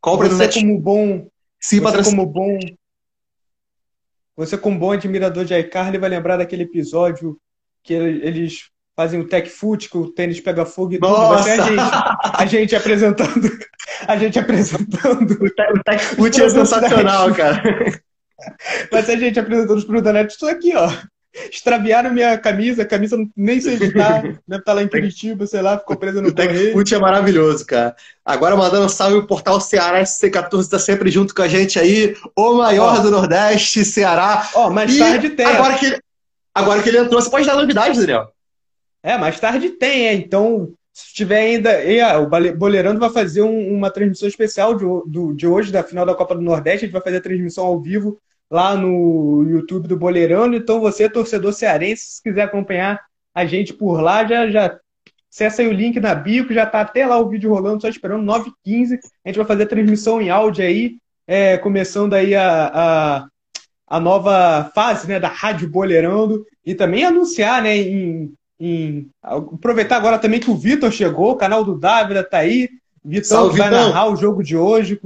Compra 0.01 0.27
você 0.27 0.33
do 0.33 0.37
Netshoes. 0.39 0.65
como 0.65 0.81
bom... 0.81 1.27
Sim, 1.61 1.79
você 1.79 2.03
como 2.03 2.25
bom... 2.25 2.57
Você 4.35 4.57
como 4.57 4.79
bom 4.79 4.91
admirador 4.91 5.45
de 5.45 5.53
iCarly 5.53 5.99
vai 5.99 6.09
lembrar 6.09 6.37
daquele 6.37 6.63
episódio 6.63 7.39
que 7.83 7.93
eles 7.93 8.69
fazem 8.95 9.19
o 9.19 9.27
tech 9.27 9.47
foot, 9.47 9.87
que 9.87 9.97
o 9.97 10.11
tênis 10.11 10.41
pega 10.41 10.65
fogo 10.65 10.93
e 10.93 10.99
tudo. 10.99 11.15
Vai 11.15 11.43
ser 11.43 11.61
a 11.61 11.65
gente, 11.65 11.79
a 12.33 12.45
gente 12.45 12.75
apresentando. 12.75 13.59
A 14.07 14.17
gente 14.17 14.39
apresentando. 14.39 15.31
O, 15.33 15.49
te, 15.49 15.61
o 15.71 15.83
tech 15.83 16.03
foot 16.03 16.41
é 16.41 16.49
sensacional, 16.49 17.33
cara. 17.35 17.61
Vai 18.91 19.03
ser 19.03 19.11
a 19.11 19.17
gente 19.17 19.39
apresentando 19.39 19.77
os 19.77 19.83
produtos 19.83 20.03
da 20.05 20.13
net. 20.13 20.31
Estou 20.31 20.49
aqui, 20.49 20.73
ó. 20.75 20.89
Extraviaram 21.33 22.11
minha 22.11 22.37
camisa, 22.39 22.81
a 22.81 22.85
camisa 22.85 23.15
nem 23.37 23.61
sei 23.61 23.75
onde 23.75 23.93
tá, 23.93 24.17
deve 24.21 24.39
estar 24.47 24.61
tá 24.61 24.73
lá 24.73 24.81
em 24.81 24.87
Curitiba, 24.87 25.45
sei 25.45 25.61
lá, 25.61 25.77
ficou 25.77 25.95
presa 25.95 26.21
no 26.21 26.33
correio. 26.33 26.75
O 26.75 26.81
é 26.81 26.99
maravilhoso, 26.99 27.65
cara. 27.65 27.95
Agora 28.25 28.57
mandando 28.57 28.85
um 28.85 28.89
salve 28.89 29.17
o 29.17 29.27
portal 29.27 29.61
Ceará 29.61 30.01
SC14 30.01 30.61
está 30.61 30.79
sempre 30.79 31.11
junto 31.11 31.35
com 31.35 31.43
a 31.43 31.47
gente 31.47 31.79
aí, 31.79 32.15
o 32.35 32.55
maior 32.55 32.97
ó, 32.97 33.01
do 33.01 33.11
Nordeste, 33.11 33.85
Ceará. 33.85 34.49
Ó, 34.55 34.71
mais 34.71 34.93
e 34.93 34.97
tarde 34.97 35.29
tem. 35.29 35.45
Agora 35.45 35.77
que, 35.77 35.99
agora 36.53 36.81
que 36.81 36.89
ele 36.89 36.97
entrou, 36.97 37.21
você 37.21 37.29
pode 37.29 37.45
dar 37.45 37.55
novidade, 37.55 37.99
Daniel. 37.99 38.31
É, 39.03 39.17
mais 39.17 39.39
tarde 39.39 39.69
tem, 39.69 40.07
é. 40.07 40.13
Então, 40.13 40.73
se 40.91 41.13
tiver 41.13 41.39
ainda. 41.39 41.83
E, 41.83 42.01
ah, 42.01 42.19
o 42.19 42.27
Boleirando 42.27 42.99
vai 42.99 43.09
fazer 43.09 43.43
um, 43.43 43.75
uma 43.75 43.91
transmissão 43.91 44.27
especial 44.27 44.75
de, 44.75 44.83
do, 44.83 45.33
de 45.33 45.47
hoje, 45.47 45.71
da 45.71 45.83
final 45.83 46.05
da 46.05 46.15
Copa 46.15 46.35
do 46.35 46.41
Nordeste. 46.41 46.85
A 46.85 46.87
gente 46.87 46.93
vai 46.93 47.01
fazer 47.01 47.17
a 47.17 47.21
transmissão 47.21 47.65
ao 47.65 47.79
vivo 47.79 48.19
lá 48.49 48.75
no 48.75 49.43
YouTube 49.47 49.87
do 49.87 49.97
Boleirando. 49.97 50.55
Então, 50.55 50.79
você, 50.79 51.09
torcedor 51.09 51.53
cearense, 51.53 52.15
se 52.15 52.23
quiser 52.23 52.43
acompanhar 52.43 52.99
a 53.33 53.45
gente 53.45 53.73
por 53.73 54.01
lá, 54.01 54.25
já, 54.25 54.49
já 54.49 54.79
acessa 55.31 55.61
aí 55.61 55.67
o 55.67 55.73
link 55.73 55.99
na 55.99 56.15
bio, 56.15 56.47
que 56.47 56.53
já 56.53 56.65
tá 56.65 56.81
até 56.81 57.05
lá 57.05 57.17
o 57.19 57.29
vídeo 57.29 57.51
rolando, 57.51 57.81
só 57.81 57.89
esperando 57.89 58.25
9h15. 58.25 58.99
A 59.23 59.29
gente 59.29 59.37
vai 59.37 59.45
fazer 59.45 59.63
a 59.63 59.67
transmissão 59.67 60.21
em 60.21 60.29
áudio 60.29 60.63
aí, 60.63 60.97
é, 61.27 61.57
começando 61.57 62.13
aí 62.13 62.35
a, 62.35 62.71
a, 62.73 63.27
a, 63.87 63.99
nova 63.99 64.71
fase 64.73 65.07
né, 65.07 65.19
da 65.19 65.27
Rádio 65.27 65.69
Boleirando. 65.69 66.45
E 66.65 66.73
também 66.73 67.05
anunciar 67.05 67.61
né, 67.61 67.77
em 67.77 68.33
em 68.59 69.09
aproveitar 69.23 69.95
agora 69.95 70.19
também 70.19 70.39
que 70.39 70.51
o 70.51 70.55
Vitor 70.55 70.91
chegou, 70.91 71.31
o 71.31 71.37
canal 71.37 71.63
do 71.63 71.77
Dávila 71.77 72.23
tá 72.23 72.39
aí. 72.39 72.67
Vitão 73.03 73.23
Salve, 73.23 73.57
vai 73.57 73.69
narrar 73.69 74.11
o 74.11 74.15
jogo 74.17 74.43
de 74.43 74.57
hoje, 74.57 74.99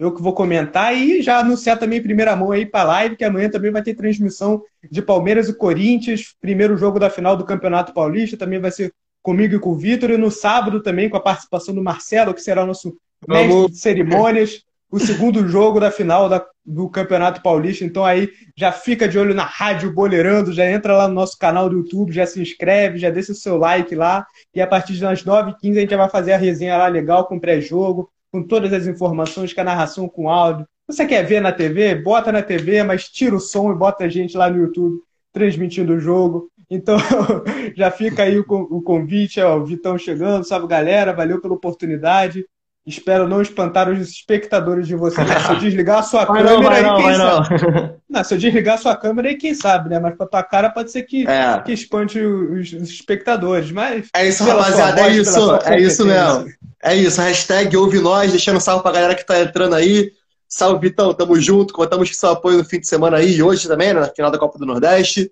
eu 0.00 0.12
que 0.12 0.22
vou 0.22 0.32
comentar 0.32 0.96
e 0.96 1.20
já 1.22 1.38
anunciar 1.38 1.78
também 1.78 1.98
em 1.98 2.02
primeira 2.02 2.34
mão 2.34 2.50
aí 2.50 2.66
para 2.66 2.84
live 2.84 3.16
que 3.16 3.24
amanhã 3.24 3.50
também 3.50 3.70
vai 3.70 3.82
ter 3.82 3.94
transmissão 3.94 4.62
de 4.90 5.02
Palmeiras 5.02 5.48
e 5.48 5.54
Corinthians, 5.54 6.34
primeiro 6.40 6.76
jogo 6.76 6.98
da 6.98 7.10
final 7.10 7.36
do 7.36 7.44
Campeonato 7.44 7.92
Paulista, 7.92 8.36
também 8.36 8.58
vai 8.58 8.70
ser 8.70 8.92
comigo 9.22 9.54
e 9.54 9.58
com 9.58 9.70
o 9.70 9.76
Vitor 9.76 10.10
e 10.10 10.16
no 10.16 10.30
sábado 10.30 10.82
também 10.82 11.08
com 11.08 11.18
a 11.18 11.22
participação 11.22 11.74
do 11.74 11.82
Marcelo, 11.82 12.32
que 12.32 12.40
será 12.40 12.64
o 12.64 12.66
nosso 12.66 12.96
mestre 13.28 13.70
de 13.70 13.76
cerimônias 13.78 14.64
o 14.90 14.98
segundo 14.98 15.46
jogo 15.46 15.78
da 15.78 15.90
final 15.90 16.28
da, 16.28 16.44
do 16.66 16.88
Campeonato 16.88 17.40
Paulista. 17.42 17.84
Então 17.84 18.04
aí 18.04 18.30
já 18.56 18.72
fica 18.72 19.08
de 19.08 19.18
olho 19.18 19.34
na 19.34 19.44
Rádio 19.44 19.92
Boleirando, 19.92 20.52
já 20.52 20.68
entra 20.68 20.96
lá 20.96 21.06
no 21.06 21.14
nosso 21.14 21.38
canal 21.38 21.68
do 21.68 21.76
YouTube, 21.76 22.12
já 22.12 22.26
se 22.26 22.42
inscreve, 22.42 22.98
já 22.98 23.08
deixa 23.08 23.32
o 23.32 23.36
seu 23.36 23.56
like 23.56 23.94
lá. 23.94 24.26
E 24.54 24.60
a 24.60 24.66
partir 24.66 24.98
das 24.98 25.22
9h15 25.22 25.76
a 25.76 25.80
gente 25.80 25.90
já 25.90 25.96
vai 25.96 26.10
fazer 26.10 26.32
a 26.32 26.36
resenha 26.36 26.76
lá 26.76 26.88
legal 26.88 27.26
com 27.26 27.38
pré-jogo, 27.38 28.10
com 28.32 28.42
todas 28.42 28.72
as 28.72 28.86
informações, 28.86 29.52
com 29.52 29.60
a 29.60 29.64
narração 29.64 30.08
com 30.08 30.28
áudio. 30.28 30.66
Você 30.86 31.06
quer 31.06 31.24
ver 31.24 31.40
na 31.40 31.52
TV? 31.52 31.94
Bota 31.94 32.32
na 32.32 32.42
TV, 32.42 32.82
mas 32.82 33.08
tira 33.08 33.34
o 33.34 33.40
som 33.40 33.70
e 33.72 33.76
bota 33.76 34.04
a 34.04 34.08
gente 34.08 34.36
lá 34.36 34.50
no 34.50 34.58
YouTube 34.58 34.98
transmitindo 35.32 35.94
o 35.94 36.00
jogo. 36.00 36.48
Então, 36.68 36.96
já 37.76 37.90
fica 37.90 38.22
aí 38.22 38.38
o, 38.38 38.44
o 38.48 38.82
convite, 38.82 39.40
ó, 39.40 39.56
o 39.56 39.64
Vitão 39.64 39.98
chegando, 39.98 40.44
salve 40.44 40.66
galera, 40.66 41.12
valeu 41.12 41.40
pela 41.40 41.54
oportunidade. 41.54 42.44
Espero 42.86 43.28
não 43.28 43.42
espantar 43.42 43.90
os 43.90 44.00
espectadores 44.00 44.86
de 44.86 44.96
vocês. 44.96 45.26
Se 45.28 45.52
eu 45.52 45.58
desligar 45.58 45.98
a 45.98 46.02
sua 46.02 46.24
vai 46.26 46.42
câmera, 46.42 46.60
não, 46.60 46.70
aí, 46.70 46.82
não, 46.82 46.96
quem 46.96 47.14
sabe? 47.14 47.62
Não. 47.62 47.96
não. 48.08 48.24
se 48.24 48.34
eu 48.34 48.38
desligar 48.38 48.74
a 48.76 48.78
sua 48.78 48.96
câmera, 48.96 49.28
aí 49.28 49.36
quem 49.36 49.54
sabe, 49.54 49.90
né? 49.90 49.98
Mas 49.98 50.16
pra 50.16 50.26
tua 50.26 50.42
cara 50.42 50.70
pode 50.70 50.90
ser 50.90 51.02
que, 51.02 51.28
é. 51.28 51.60
que 51.60 51.72
espante 51.72 52.18
os, 52.18 52.72
os, 52.72 52.88
espectadores. 52.88 53.70
Mas 53.70 54.08
é 54.16 54.26
isso, 54.26 54.44
rapaziada. 54.44 55.02
Voz, 55.02 55.14
é 55.14 55.20
isso. 55.20 55.54
É 55.66 55.80
isso 55.80 56.06
mesmo. 56.06 56.46
É 56.82 56.94
isso. 56.94 57.20
Hashtag 57.20 57.76
ouve 57.76 58.00
nós, 58.00 58.30
deixando 58.30 58.56
um 58.56 58.60
salve 58.60 58.82
pra 58.82 58.92
galera 58.92 59.14
que 59.14 59.24
tá 59.24 59.40
entrando 59.40 59.74
aí. 59.74 60.12
Salve, 60.48 60.88
Vitão. 60.88 61.12
Tamo 61.14 61.38
junto. 61.40 61.74
Contamos 61.74 62.08
com 62.08 62.14
seu 62.14 62.30
apoio 62.30 62.58
no 62.58 62.64
fim 62.64 62.80
de 62.80 62.88
semana 62.88 63.18
aí 63.18 63.34
e 63.36 63.42
hoje 63.42 63.68
também, 63.68 63.92
né, 63.92 64.00
na 64.00 64.08
final 64.08 64.30
da 64.30 64.38
Copa 64.38 64.58
do 64.58 64.66
Nordeste. 64.66 65.30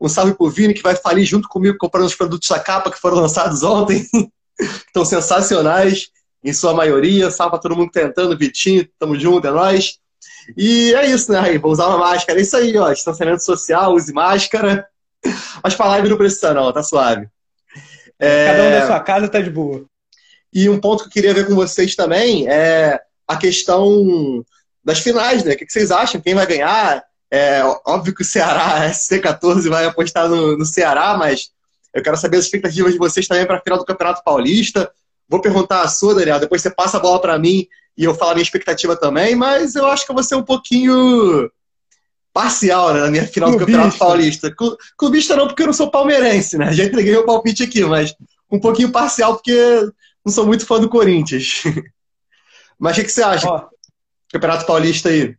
Um 0.00 0.08
salve 0.08 0.34
pro 0.34 0.48
Vini, 0.48 0.74
que 0.74 0.82
vai 0.82 0.94
falir 0.94 1.24
junto 1.24 1.48
comigo 1.48 1.76
comprando 1.78 2.06
os 2.06 2.14
produtos 2.14 2.48
da 2.48 2.60
capa 2.60 2.90
que 2.90 3.00
foram 3.00 3.16
lançados 3.18 3.62
ontem. 3.62 4.06
Estão 4.86 5.04
sensacionais 5.04 6.08
em 6.44 6.52
sua 6.52 6.74
maioria. 6.74 7.30
Salve 7.30 7.52
pra 7.52 7.60
todo 7.60 7.76
mundo 7.76 7.90
que 7.90 8.00
tá 8.00 8.06
entrando, 8.06 8.36
Vitinho, 8.36 8.88
tamo 8.98 9.18
junto, 9.18 9.46
é 9.46 9.50
nóis. 9.50 9.98
E 10.56 10.94
é 10.94 11.06
isso, 11.06 11.30
né, 11.32 11.40
Raí? 11.40 11.58
Vou 11.58 11.72
usar 11.72 11.88
uma 11.88 11.98
máscara. 11.98 12.38
É 12.38 12.42
isso 12.42 12.56
aí, 12.56 12.76
ó. 12.76 12.92
Distanciamento 12.92 13.42
social, 13.42 13.94
use 13.94 14.12
máscara. 14.12 14.86
Mas 15.62 15.74
pra 15.74 15.88
live 15.88 16.08
não 16.08 16.16
precisa, 16.16 16.54
não, 16.54 16.72
tá 16.72 16.82
suave. 16.82 17.28
É... 18.18 18.46
Cada 18.46 18.62
um 18.62 18.70
da 18.70 18.86
sua 18.86 19.00
casa 19.00 19.28
tá 19.28 19.40
de 19.40 19.50
boa. 19.50 19.84
E 20.52 20.68
um 20.68 20.80
ponto 20.80 21.02
que 21.02 21.08
eu 21.08 21.12
queria 21.12 21.34
ver 21.34 21.46
com 21.46 21.54
vocês 21.54 21.94
também 21.94 22.48
é 22.48 22.98
a 23.26 23.36
questão 23.36 24.44
das 24.82 25.00
finais, 25.00 25.44
né? 25.44 25.52
O 25.52 25.56
que 25.56 25.66
vocês 25.68 25.90
acham? 25.90 26.20
Quem 26.20 26.34
vai 26.34 26.46
ganhar? 26.46 27.04
É 27.30 27.62
óbvio 27.86 28.14
que 28.14 28.22
o 28.22 28.24
Ceará, 28.24 28.88
SC14, 28.90 29.68
vai 29.68 29.84
apostar 29.84 30.28
no, 30.28 30.56
no 30.56 30.64
Ceará, 30.64 31.16
mas 31.18 31.50
eu 31.94 32.02
quero 32.02 32.16
saber 32.16 32.38
as 32.38 32.44
expectativas 32.44 32.92
de 32.92 32.98
vocês 32.98 33.26
também 33.26 33.46
para 33.46 33.58
a 33.58 33.60
final 33.60 33.78
do 33.78 33.84
Campeonato 33.84 34.22
Paulista. 34.24 34.90
Vou 35.28 35.40
perguntar 35.40 35.82
a 35.82 35.88
sua, 35.88 36.14
Daniel, 36.14 36.40
depois 36.40 36.62
você 36.62 36.70
passa 36.70 36.96
a 36.96 37.00
bola 37.00 37.20
para 37.20 37.38
mim 37.38 37.66
e 37.96 38.04
eu 38.04 38.14
falo 38.14 38.30
a 38.30 38.34
minha 38.34 38.44
expectativa 38.44 38.96
também, 38.96 39.34
mas 39.34 39.74
eu 39.74 39.84
acho 39.86 40.06
que 40.06 40.10
eu 40.10 40.14
vou 40.14 40.24
ser 40.24 40.36
um 40.36 40.42
pouquinho 40.42 41.50
parcial 42.32 42.94
né, 42.94 43.00
na 43.00 43.10
minha 43.10 43.26
final 43.26 43.50
Clubista. 43.50 43.66
do 43.66 43.76
Campeonato 43.76 43.98
Paulista. 43.98 44.54
Clubista 44.96 45.36
não, 45.36 45.48
porque 45.48 45.62
eu 45.62 45.66
não 45.66 45.72
sou 45.72 45.90
palmeirense, 45.90 46.56
né? 46.56 46.72
Já 46.72 46.84
entreguei 46.84 47.12
meu 47.12 47.26
palpite 47.26 47.64
aqui, 47.64 47.84
mas 47.84 48.14
um 48.50 48.60
pouquinho 48.60 48.90
parcial, 48.90 49.34
porque 49.34 49.90
não 50.24 50.32
sou 50.32 50.46
muito 50.46 50.66
fã 50.66 50.80
do 50.80 50.88
Corinthians. 50.88 51.62
mas 52.78 52.96
o 52.96 53.00
que, 53.00 53.06
que, 53.06 53.12
você 53.12 53.22
acha? 53.22 53.48
Ó, 53.48 53.68
Campeonato 54.32 54.66
Paulista 54.66 55.08
aí. 55.08 55.36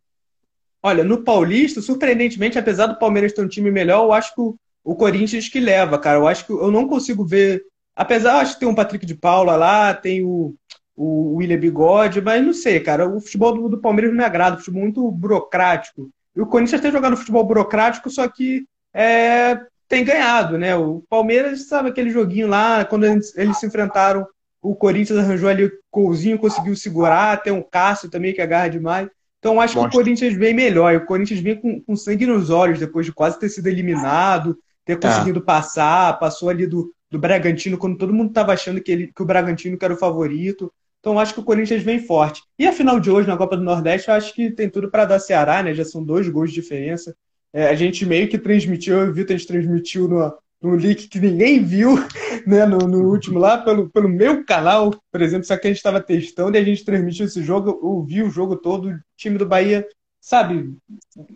Olha, 0.81 1.03
no 1.03 1.23
Paulista, 1.23 1.81
surpreendentemente, 1.81 2.57
apesar 2.57 2.87
do 2.87 2.99
Palmeiras 2.99 3.33
ter 3.33 3.41
um 3.41 3.47
time 3.47 3.69
melhor, 3.69 4.05
eu 4.05 4.13
acho 4.13 4.33
que 4.33 4.41
o, 4.41 4.55
o 4.83 4.95
Corinthians 4.95 5.49
que 5.49 5.59
leva, 5.59 5.97
cara. 5.97 6.17
Eu 6.17 6.27
acho 6.27 6.45
que 6.45 6.51
eu 6.51 6.71
não 6.71 6.87
consigo 6.87 7.25
ver 7.25 7.63
Apesar, 7.99 8.39
acho 8.39 8.53
que 8.53 8.61
tem 8.61 8.69
um 8.69 8.73
Patrick 8.73 9.05
de 9.05 9.13
Paula 9.13 9.57
lá, 9.57 9.93
tem 9.93 10.23
o, 10.23 10.55
o 10.95 11.35
William 11.35 11.59
Bigode, 11.59 12.21
mas 12.21 12.41
não 12.41 12.53
sei, 12.53 12.79
cara. 12.79 13.05
O 13.09 13.19
futebol 13.19 13.53
do, 13.53 13.67
do 13.67 13.81
Palmeiras 13.81 14.09
não 14.09 14.19
me 14.19 14.23
agrada, 14.23 14.55
o 14.55 14.59
futebol 14.59 14.83
muito 14.83 15.11
burocrático. 15.11 16.09
E 16.33 16.39
o 16.39 16.45
Corinthians 16.45 16.79
tem 16.79 16.93
jogado 16.93 17.17
futebol 17.17 17.43
burocrático, 17.43 18.09
só 18.09 18.25
que 18.29 18.63
é, 18.93 19.59
tem 19.89 20.05
ganhado, 20.05 20.57
né? 20.57 20.77
O 20.77 21.03
Palmeiras, 21.09 21.67
sabe 21.67 21.89
aquele 21.89 22.09
joguinho 22.09 22.47
lá, 22.47 22.85
quando 22.85 23.05
eles, 23.05 23.35
eles 23.37 23.57
se 23.57 23.65
enfrentaram 23.65 24.25
o 24.61 24.75
Corinthians 24.75 25.19
arranjou 25.19 25.49
ali 25.49 25.65
o 25.65 25.71
Couzinho, 25.89 26.37
conseguiu 26.37 26.75
segurar, 26.75 27.41
tem 27.41 27.53
um 27.53 27.61
Cássio 27.61 28.09
também 28.09 28.33
que 28.33 28.41
agarra 28.41 28.67
demais. 28.67 29.09
Então 29.39 29.59
acho 29.59 29.75
Mostra. 29.75 29.89
que 29.89 29.97
o 29.97 29.99
Corinthians 29.99 30.33
vem 30.33 30.53
melhor. 30.53 30.93
E 30.93 30.97
o 30.97 31.05
Corinthians 31.05 31.39
vem 31.39 31.55
com, 31.55 31.81
com, 31.81 31.95
sangue 31.95 32.25
nos 32.25 32.49
olhos 32.49 32.79
depois 32.79 33.05
de 33.05 33.13
quase 33.13 33.39
ter 33.39 33.49
sido 33.49 33.67
eliminado, 33.67 34.57
ter 34.83 34.93
é. 34.93 34.95
conseguido 34.97 35.41
passar, 35.41 36.19
passou 36.19 36.49
ali 36.49 36.67
do, 36.67 36.93
do 37.09 37.17
Bragantino 37.17 37.77
quando 37.77 37.97
todo 37.97 38.13
mundo 38.13 38.29
estava 38.29 38.53
achando 38.53 38.81
que, 38.81 38.91
ele, 38.91 39.11
que 39.15 39.23
o 39.23 39.25
Bragantino 39.25 39.77
que 39.77 39.85
era 39.85 39.93
o 39.93 39.97
favorito. 39.97 40.71
Então 40.99 41.17
acho 41.17 41.33
que 41.33 41.39
o 41.39 41.43
Corinthians 41.43 41.81
vem 41.81 41.99
forte. 41.99 42.41
E 42.57 42.67
a 42.67 42.73
final 42.73 42.99
de 42.99 43.09
hoje 43.09 43.27
na 43.27 43.37
Copa 43.37 43.55
do 43.55 43.63
Nordeste, 43.63 44.09
eu 44.09 44.15
acho 44.15 44.33
que 44.33 44.51
tem 44.51 44.69
tudo 44.69 44.91
para 44.91 45.05
dar 45.05 45.19
Ceará, 45.19 45.63
né? 45.63 45.73
Já 45.73 45.85
são 45.85 46.03
dois 46.03 46.27
gols 46.27 46.49
de 46.49 46.55
diferença. 46.55 47.15
É, 47.53 47.69
a 47.69 47.75
gente 47.75 48.05
meio 48.05 48.27
que 48.27 48.37
transmitiu, 48.37 48.97
eu 48.97 49.13
vi 49.13 49.23
que 49.23 49.31
a 49.31 49.37
gente 49.37 49.47
transmitiu 49.47 50.09
no, 50.09 50.33
no 50.61 50.75
link 50.75 51.07
que 51.07 51.19
ninguém 51.19 51.63
viu, 51.63 51.95
né? 52.45 52.65
No, 52.65 52.77
no, 52.79 53.09
último 53.09 53.39
lá, 53.39 53.57
pelo, 53.57 53.89
pelo 53.89 54.09
meu 54.09 54.43
canal, 54.45 54.93
por 55.11 55.21
exemplo, 55.21 55.45
só 55.45 55.57
que 55.57 55.67
a 55.67 55.69
gente 55.69 55.77
estava 55.77 56.01
testando 56.01 56.57
e 56.57 56.59
a 56.59 56.63
gente 56.63 56.83
transmitiu 56.83 57.25
esse 57.25 57.41
jogo, 57.41 57.79
eu 57.81 58.03
vi 58.03 58.23
o 58.23 58.29
jogo 58.29 58.55
todo, 58.55 58.89
o 58.89 58.99
time 59.17 59.37
do 59.37 59.45
Bahia, 59.45 59.87
sabe, 60.19 60.73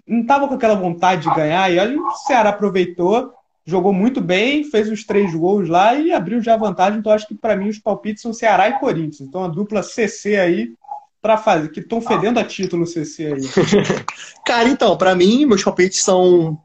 não 0.08 0.22
estava 0.22 0.48
com 0.48 0.56
aquela 0.56 0.76
vontade 0.76 1.24
de 1.24 1.36
ganhar, 1.36 1.72
e 1.72 1.80
olha, 1.80 2.00
o 2.00 2.12
Ceará 2.26 2.50
aproveitou 2.50 3.34
jogou 3.66 3.94
muito 3.94 4.20
bem, 4.20 4.64
fez 4.64 4.90
os 4.90 5.06
três 5.06 5.34
gols 5.34 5.70
lá 5.70 5.96
e 5.96 6.12
abriu 6.12 6.42
já 6.42 6.54
a 6.54 6.58
vantagem. 6.58 7.00
Então, 7.00 7.12
acho 7.12 7.28
que 7.28 7.36
para 7.36 7.56
mim 7.56 7.70
os 7.70 7.80
palpites 7.80 8.22
são 8.22 8.34
Ceará 8.34 8.70
e 8.70 8.80
Corinthians. 8.80 9.22
Então, 9.22 9.44
a 9.44 9.48
dupla 9.48 9.82
CC 9.82 10.36
aí 10.38 10.74
para 11.22 11.38
fazer, 11.38 11.70
que 11.70 11.80
estão 11.80 12.02
fedendo 12.02 12.38
a 12.38 12.44
título 12.44 12.86
CC 12.86 13.28
aí. 13.28 13.42
Cara, 14.46 14.68
então, 14.68 14.98
para 14.98 15.16
mim, 15.16 15.46
meus 15.46 15.64
palpites 15.64 16.04
são. 16.04 16.60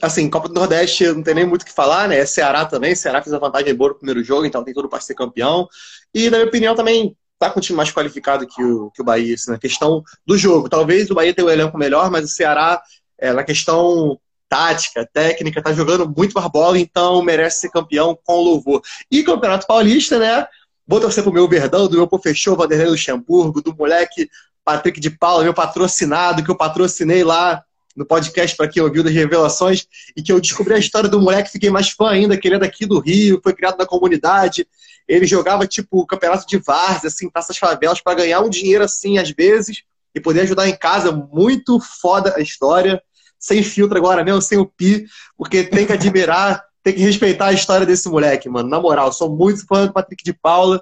Assim, 0.00 0.28
Copa 0.30 0.48
do 0.48 0.54
Nordeste 0.54 1.06
não 1.08 1.22
tem 1.22 1.34
nem 1.34 1.46
muito 1.46 1.62
o 1.62 1.64
que 1.64 1.72
falar, 1.72 2.08
né? 2.08 2.18
É 2.18 2.26
Ceará 2.26 2.64
também. 2.64 2.94
Ceará 2.94 3.22
fez 3.22 3.34
a 3.34 3.38
vantagem 3.38 3.74
boa 3.74 3.90
no 3.90 3.96
primeiro 3.96 4.22
jogo, 4.22 4.44
então 4.44 4.62
tem 4.62 4.74
tudo 4.74 4.88
para 4.88 5.00
ser 5.00 5.14
campeão. 5.14 5.68
E, 6.14 6.30
na 6.30 6.38
minha 6.38 6.48
opinião, 6.48 6.74
também 6.74 7.16
tá 7.38 7.50
com 7.50 7.58
um 7.58 7.62
time 7.62 7.76
mais 7.76 7.90
qualificado 7.90 8.46
que 8.46 8.62
o, 8.62 8.90
que 8.90 9.00
o 9.00 9.04
Bahia, 9.04 9.34
assim, 9.34 9.50
na 9.50 9.58
questão 9.58 10.02
do 10.26 10.36
jogo. 10.36 10.68
Talvez 10.68 11.10
o 11.10 11.14
Bahia 11.14 11.34
tenha 11.34 11.46
um 11.46 11.50
elenco 11.50 11.78
melhor, 11.78 12.10
mas 12.10 12.24
o 12.24 12.28
Ceará, 12.28 12.80
é, 13.18 13.32
na 13.32 13.44
questão 13.44 14.18
tática, 14.48 15.08
técnica, 15.12 15.62
tá 15.62 15.72
jogando 15.72 16.12
muito 16.16 16.32
mais 16.32 16.50
bola, 16.50 16.78
então 16.78 17.22
merece 17.22 17.60
ser 17.60 17.70
campeão 17.70 18.18
com 18.24 18.40
louvor. 18.40 18.82
E 19.10 19.22
Campeonato 19.22 19.66
Paulista, 19.66 20.18
né? 20.18 20.46
Vou 20.86 21.00
torcer 21.00 21.22
pro 21.22 21.32
meu 21.32 21.46
Verdão, 21.46 21.86
do 21.86 21.96
meu 21.96 22.20
Fechou, 22.20 22.56
Vanderlei 22.56 22.88
Luxemburgo, 22.88 23.60
do 23.60 23.76
moleque 23.76 24.30
Patrick 24.64 24.98
de 24.98 25.10
Paula, 25.10 25.44
meu 25.44 25.54
patrocinado, 25.54 26.42
que 26.42 26.50
eu 26.50 26.56
patrocinei 26.56 27.22
lá 27.22 27.62
no 27.98 28.06
podcast 28.06 28.56
para 28.56 28.68
quem 28.68 28.80
ouviu 28.80 29.02
das 29.02 29.12
revelações, 29.12 29.86
e 30.16 30.22
que 30.22 30.32
eu 30.32 30.40
descobri 30.40 30.72
a 30.72 30.78
história 30.78 31.08
do 31.08 31.20
moleque, 31.20 31.50
fiquei 31.50 31.68
mais 31.68 31.90
fã 31.90 32.10
ainda, 32.10 32.36
que 32.36 32.46
ele 32.46 32.54
é 32.54 32.58
daqui 32.58 32.86
do 32.86 33.00
Rio, 33.00 33.40
foi 33.42 33.52
criado 33.52 33.76
na 33.76 33.84
comunidade. 33.84 34.66
Ele 35.08 35.26
jogava, 35.26 35.66
tipo, 35.66 36.06
campeonato 36.06 36.46
de 36.46 36.58
várzea, 36.58 37.08
assim, 37.08 37.28
passas 37.28 37.58
favelas, 37.58 38.00
para 38.00 38.14
ganhar 38.14 38.40
um 38.40 38.48
dinheiro 38.48 38.84
assim, 38.84 39.18
às 39.18 39.30
vezes, 39.30 39.82
e 40.14 40.20
poder 40.20 40.42
ajudar 40.42 40.68
em 40.68 40.76
casa. 40.76 41.10
Muito 41.10 41.80
foda 41.80 42.34
a 42.36 42.40
história 42.40 43.02
sem 43.36 43.62
filtro 43.62 43.98
agora 43.98 44.22
mesmo, 44.22 44.40
sem 44.40 44.58
o 44.58 44.66
pi, 44.66 45.04
porque 45.36 45.64
tem 45.64 45.84
que 45.84 45.92
admirar, 45.92 46.64
tem 46.82 46.94
que 46.94 47.00
respeitar 47.00 47.46
a 47.46 47.52
história 47.52 47.84
desse 47.84 48.08
moleque, 48.08 48.48
mano. 48.48 48.68
Na 48.68 48.80
moral, 48.80 49.12
sou 49.12 49.34
muito 49.34 49.66
fã 49.66 49.86
do 49.86 49.92
Patrick 49.92 50.22
de 50.22 50.32
Paula, 50.32 50.80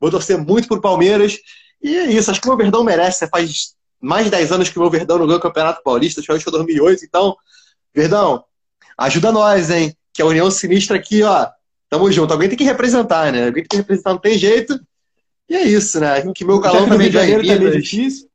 vou 0.00 0.10
torcer 0.10 0.36
muito 0.36 0.66
pro 0.66 0.80
Palmeiras. 0.80 1.38
E 1.80 1.96
é 1.96 2.06
isso, 2.06 2.30
acho 2.30 2.40
que 2.40 2.48
o 2.48 2.50
meu 2.50 2.58
Verdão 2.58 2.82
merece. 2.82 3.28
Faz 3.28 3.75
mais 4.06 4.26
de 4.26 4.30
10 4.30 4.52
anos 4.52 4.68
que 4.68 4.78
o 4.78 4.80
meu 4.80 4.90
Verdão 4.90 5.18
não 5.18 5.26
ganhou 5.26 5.38
o 5.38 5.42
Campeonato 5.42 5.82
Paulista, 5.82 6.20
acho 6.20 6.32
que 6.32 6.40
foi 6.40 6.52
2008, 6.52 7.04
então, 7.04 7.36
Verdão, 7.94 8.44
ajuda 8.96 9.32
nós, 9.32 9.70
hein? 9.70 9.96
Que 10.12 10.22
a 10.22 10.26
União 10.26 10.50
Sinistra 10.50 10.96
aqui, 10.96 11.22
ó, 11.22 11.48
tamo 11.90 12.10
junto. 12.12 12.32
Alguém 12.32 12.48
tem 12.48 12.56
que 12.56 12.64
representar, 12.64 13.32
né? 13.32 13.46
Alguém 13.46 13.62
tem 13.62 13.68
que 13.68 13.76
representar, 13.76 14.10
não 14.10 14.20
tem 14.20 14.38
jeito. 14.38 14.78
E 15.48 15.56
é 15.56 15.62
isso, 15.62 16.00
né? 16.00 16.22
Que 16.32 16.44
meu 16.44 16.60
galão 16.60 16.88
também 16.88 17.10
já 17.10 17.26
é 17.26 17.36
tá 17.36 17.70
difícil. 17.70 18.28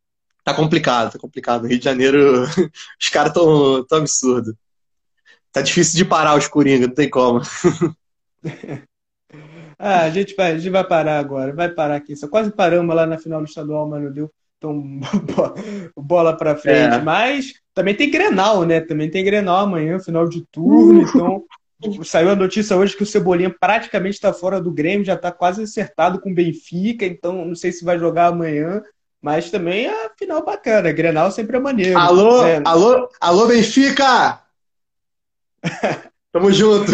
Tá 0.43 0.53
complicado, 0.53 1.11
tá 1.11 1.19
complicado. 1.19 1.63
No 1.63 1.67
Rio 1.67 1.79
de 1.79 1.85
Janeiro, 1.85 2.43
os 2.99 3.09
caras 3.09 3.33
tão, 3.33 3.83
tão 3.85 3.99
absurdo. 3.99 4.57
Tá 5.51 5.61
difícil 5.61 5.97
de 5.97 6.05
parar 6.05 6.37
os 6.37 6.47
Coringa, 6.47 6.87
não 6.87 6.93
tem 6.93 7.09
como. 7.09 7.41
ah, 9.77 10.01
a 10.01 10.09
gente, 10.09 10.33
vai, 10.35 10.51
a 10.51 10.57
gente 10.57 10.69
vai 10.69 10.87
parar 10.87 11.19
agora, 11.19 11.53
vai 11.53 11.69
parar 11.69 11.95
aqui. 11.95 12.15
Só 12.15 12.27
quase 12.27 12.51
paramos 12.51 12.95
lá 12.95 13.05
na 13.05 13.17
final 13.17 13.41
do 13.41 13.47
estadual, 13.47 13.87
mas 13.87 14.01
não 14.01 14.11
deu 14.11 14.31
então, 14.61 14.99
bola 15.97 16.37
pra 16.37 16.55
frente. 16.55 16.93
É. 16.93 17.01
Mas 17.01 17.53
também 17.73 17.95
tem 17.95 18.11
Grenal, 18.11 18.63
né? 18.63 18.79
Também 18.79 19.09
tem 19.09 19.25
Grenal 19.25 19.65
amanhã, 19.65 19.99
final 19.99 20.29
de 20.29 20.45
turno. 20.51 21.01
Então, 21.01 21.43
saiu 22.03 22.29
a 22.29 22.35
notícia 22.35 22.77
hoje 22.77 22.95
que 22.95 23.01
o 23.01 23.07
Cebolinha 23.07 23.53
praticamente 23.59 24.15
está 24.15 24.31
fora 24.31 24.61
do 24.61 24.71
Grêmio, 24.71 25.03
já 25.03 25.15
está 25.15 25.31
quase 25.31 25.63
acertado 25.63 26.21
com 26.21 26.31
o 26.31 26.35
Benfica. 26.35 27.03
Então, 27.03 27.43
não 27.43 27.55
sei 27.55 27.71
se 27.71 27.83
vai 27.83 27.97
jogar 27.97 28.27
amanhã. 28.27 28.83
Mas 29.19 29.49
também 29.49 29.87
a 29.87 30.11
final 30.17 30.43
bacana. 30.43 30.91
Grenal 30.91 31.31
sempre 31.31 31.57
é 31.57 31.59
maneiro. 31.59 31.97
Alô, 31.97 32.45
é. 32.45 32.61
alô, 32.63 33.07
alô, 33.19 33.47
Benfica! 33.47 34.41
Tamo 36.31 36.51
junto. 36.51 36.91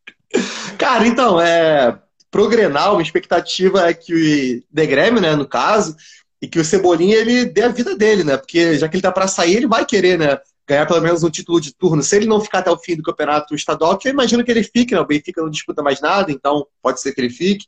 Cara, 0.78 1.06
então, 1.06 1.40
é, 1.40 1.98
pro 2.30 2.48
Grenal, 2.48 2.98
a 2.98 3.02
expectativa 3.02 3.88
é 3.88 3.92
que 3.92 4.14
o 4.14 4.64
De 4.70 4.86
Grêmio, 4.86 5.20
né, 5.20 5.36
no 5.36 5.46
caso, 5.46 5.94
e 6.42 6.48
que 6.48 6.58
o 6.58 6.64
Cebolinha 6.64 7.16
ele 7.16 7.44
dê 7.44 7.62
a 7.62 7.68
vida 7.68 7.96
dele, 7.96 8.24
né? 8.24 8.36
Porque 8.36 8.76
já 8.76 8.88
que 8.88 8.96
ele 8.96 9.02
tá 9.02 9.12
para 9.12 9.28
sair, 9.28 9.54
ele 9.54 9.68
vai 9.68 9.86
querer, 9.86 10.18
né? 10.18 10.36
Ganhar 10.68 10.86
pelo 10.86 11.00
menos 11.00 11.22
um 11.22 11.30
título 11.30 11.60
de 11.60 11.72
turno. 11.72 12.02
Se 12.02 12.16
ele 12.16 12.26
não 12.26 12.40
ficar 12.40 12.58
até 12.58 12.70
o 12.70 12.76
fim 12.76 12.96
do 12.96 13.02
campeonato 13.02 13.54
estadual, 13.54 13.96
que 13.96 14.08
eu 14.08 14.12
imagino 14.12 14.42
que 14.44 14.50
ele 14.50 14.64
fique, 14.64 14.92
né? 14.92 15.00
O 15.00 15.06
Benfica 15.06 15.40
não 15.40 15.48
disputa 15.48 15.84
mais 15.84 16.00
nada, 16.00 16.32
então 16.32 16.66
pode 16.82 17.00
ser 17.00 17.12
que 17.12 17.20
ele 17.20 17.30
fique. 17.30 17.64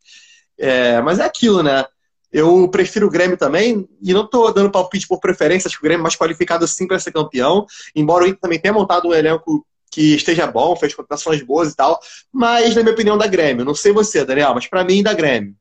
É, 0.58 1.00
mas 1.02 1.20
é 1.20 1.24
aquilo, 1.24 1.62
né? 1.62 1.84
Eu 2.32 2.68
prefiro 2.68 3.06
o 3.06 3.10
Grêmio 3.10 3.36
também, 3.36 3.88
e 4.02 4.12
não 4.12 4.24
estou 4.24 4.52
dando 4.52 4.72
palpite 4.72 5.06
por 5.06 5.20
preferência, 5.20 5.68
acho 5.68 5.76
que 5.76 5.82
o 5.82 5.86
Grêmio 5.86 6.00
é 6.00 6.02
mais 6.02 6.16
qualificado 6.16 6.66
sim 6.66 6.84
para 6.84 6.98
ser 6.98 7.12
campeão, 7.12 7.64
embora 7.94 8.24
o 8.24 8.26
Inter 8.26 8.40
também 8.40 8.58
tenha 8.58 8.74
montado 8.74 9.06
um 9.06 9.14
elenco 9.14 9.64
que 9.88 10.16
esteja 10.16 10.48
bom, 10.48 10.74
fez 10.74 10.92
contratações 10.92 11.40
boas 11.44 11.72
e 11.72 11.76
tal, 11.76 12.00
mas 12.32 12.74
na 12.74 12.82
minha 12.82 12.92
opinião 12.92 13.16
da 13.16 13.28
Grêmio. 13.28 13.64
Não 13.64 13.74
sei 13.74 13.92
você, 13.92 14.24
Daniel, 14.24 14.52
mas 14.52 14.66
para 14.66 14.82
mim 14.82 15.00
da 15.00 15.14
Grêmio. 15.14 15.54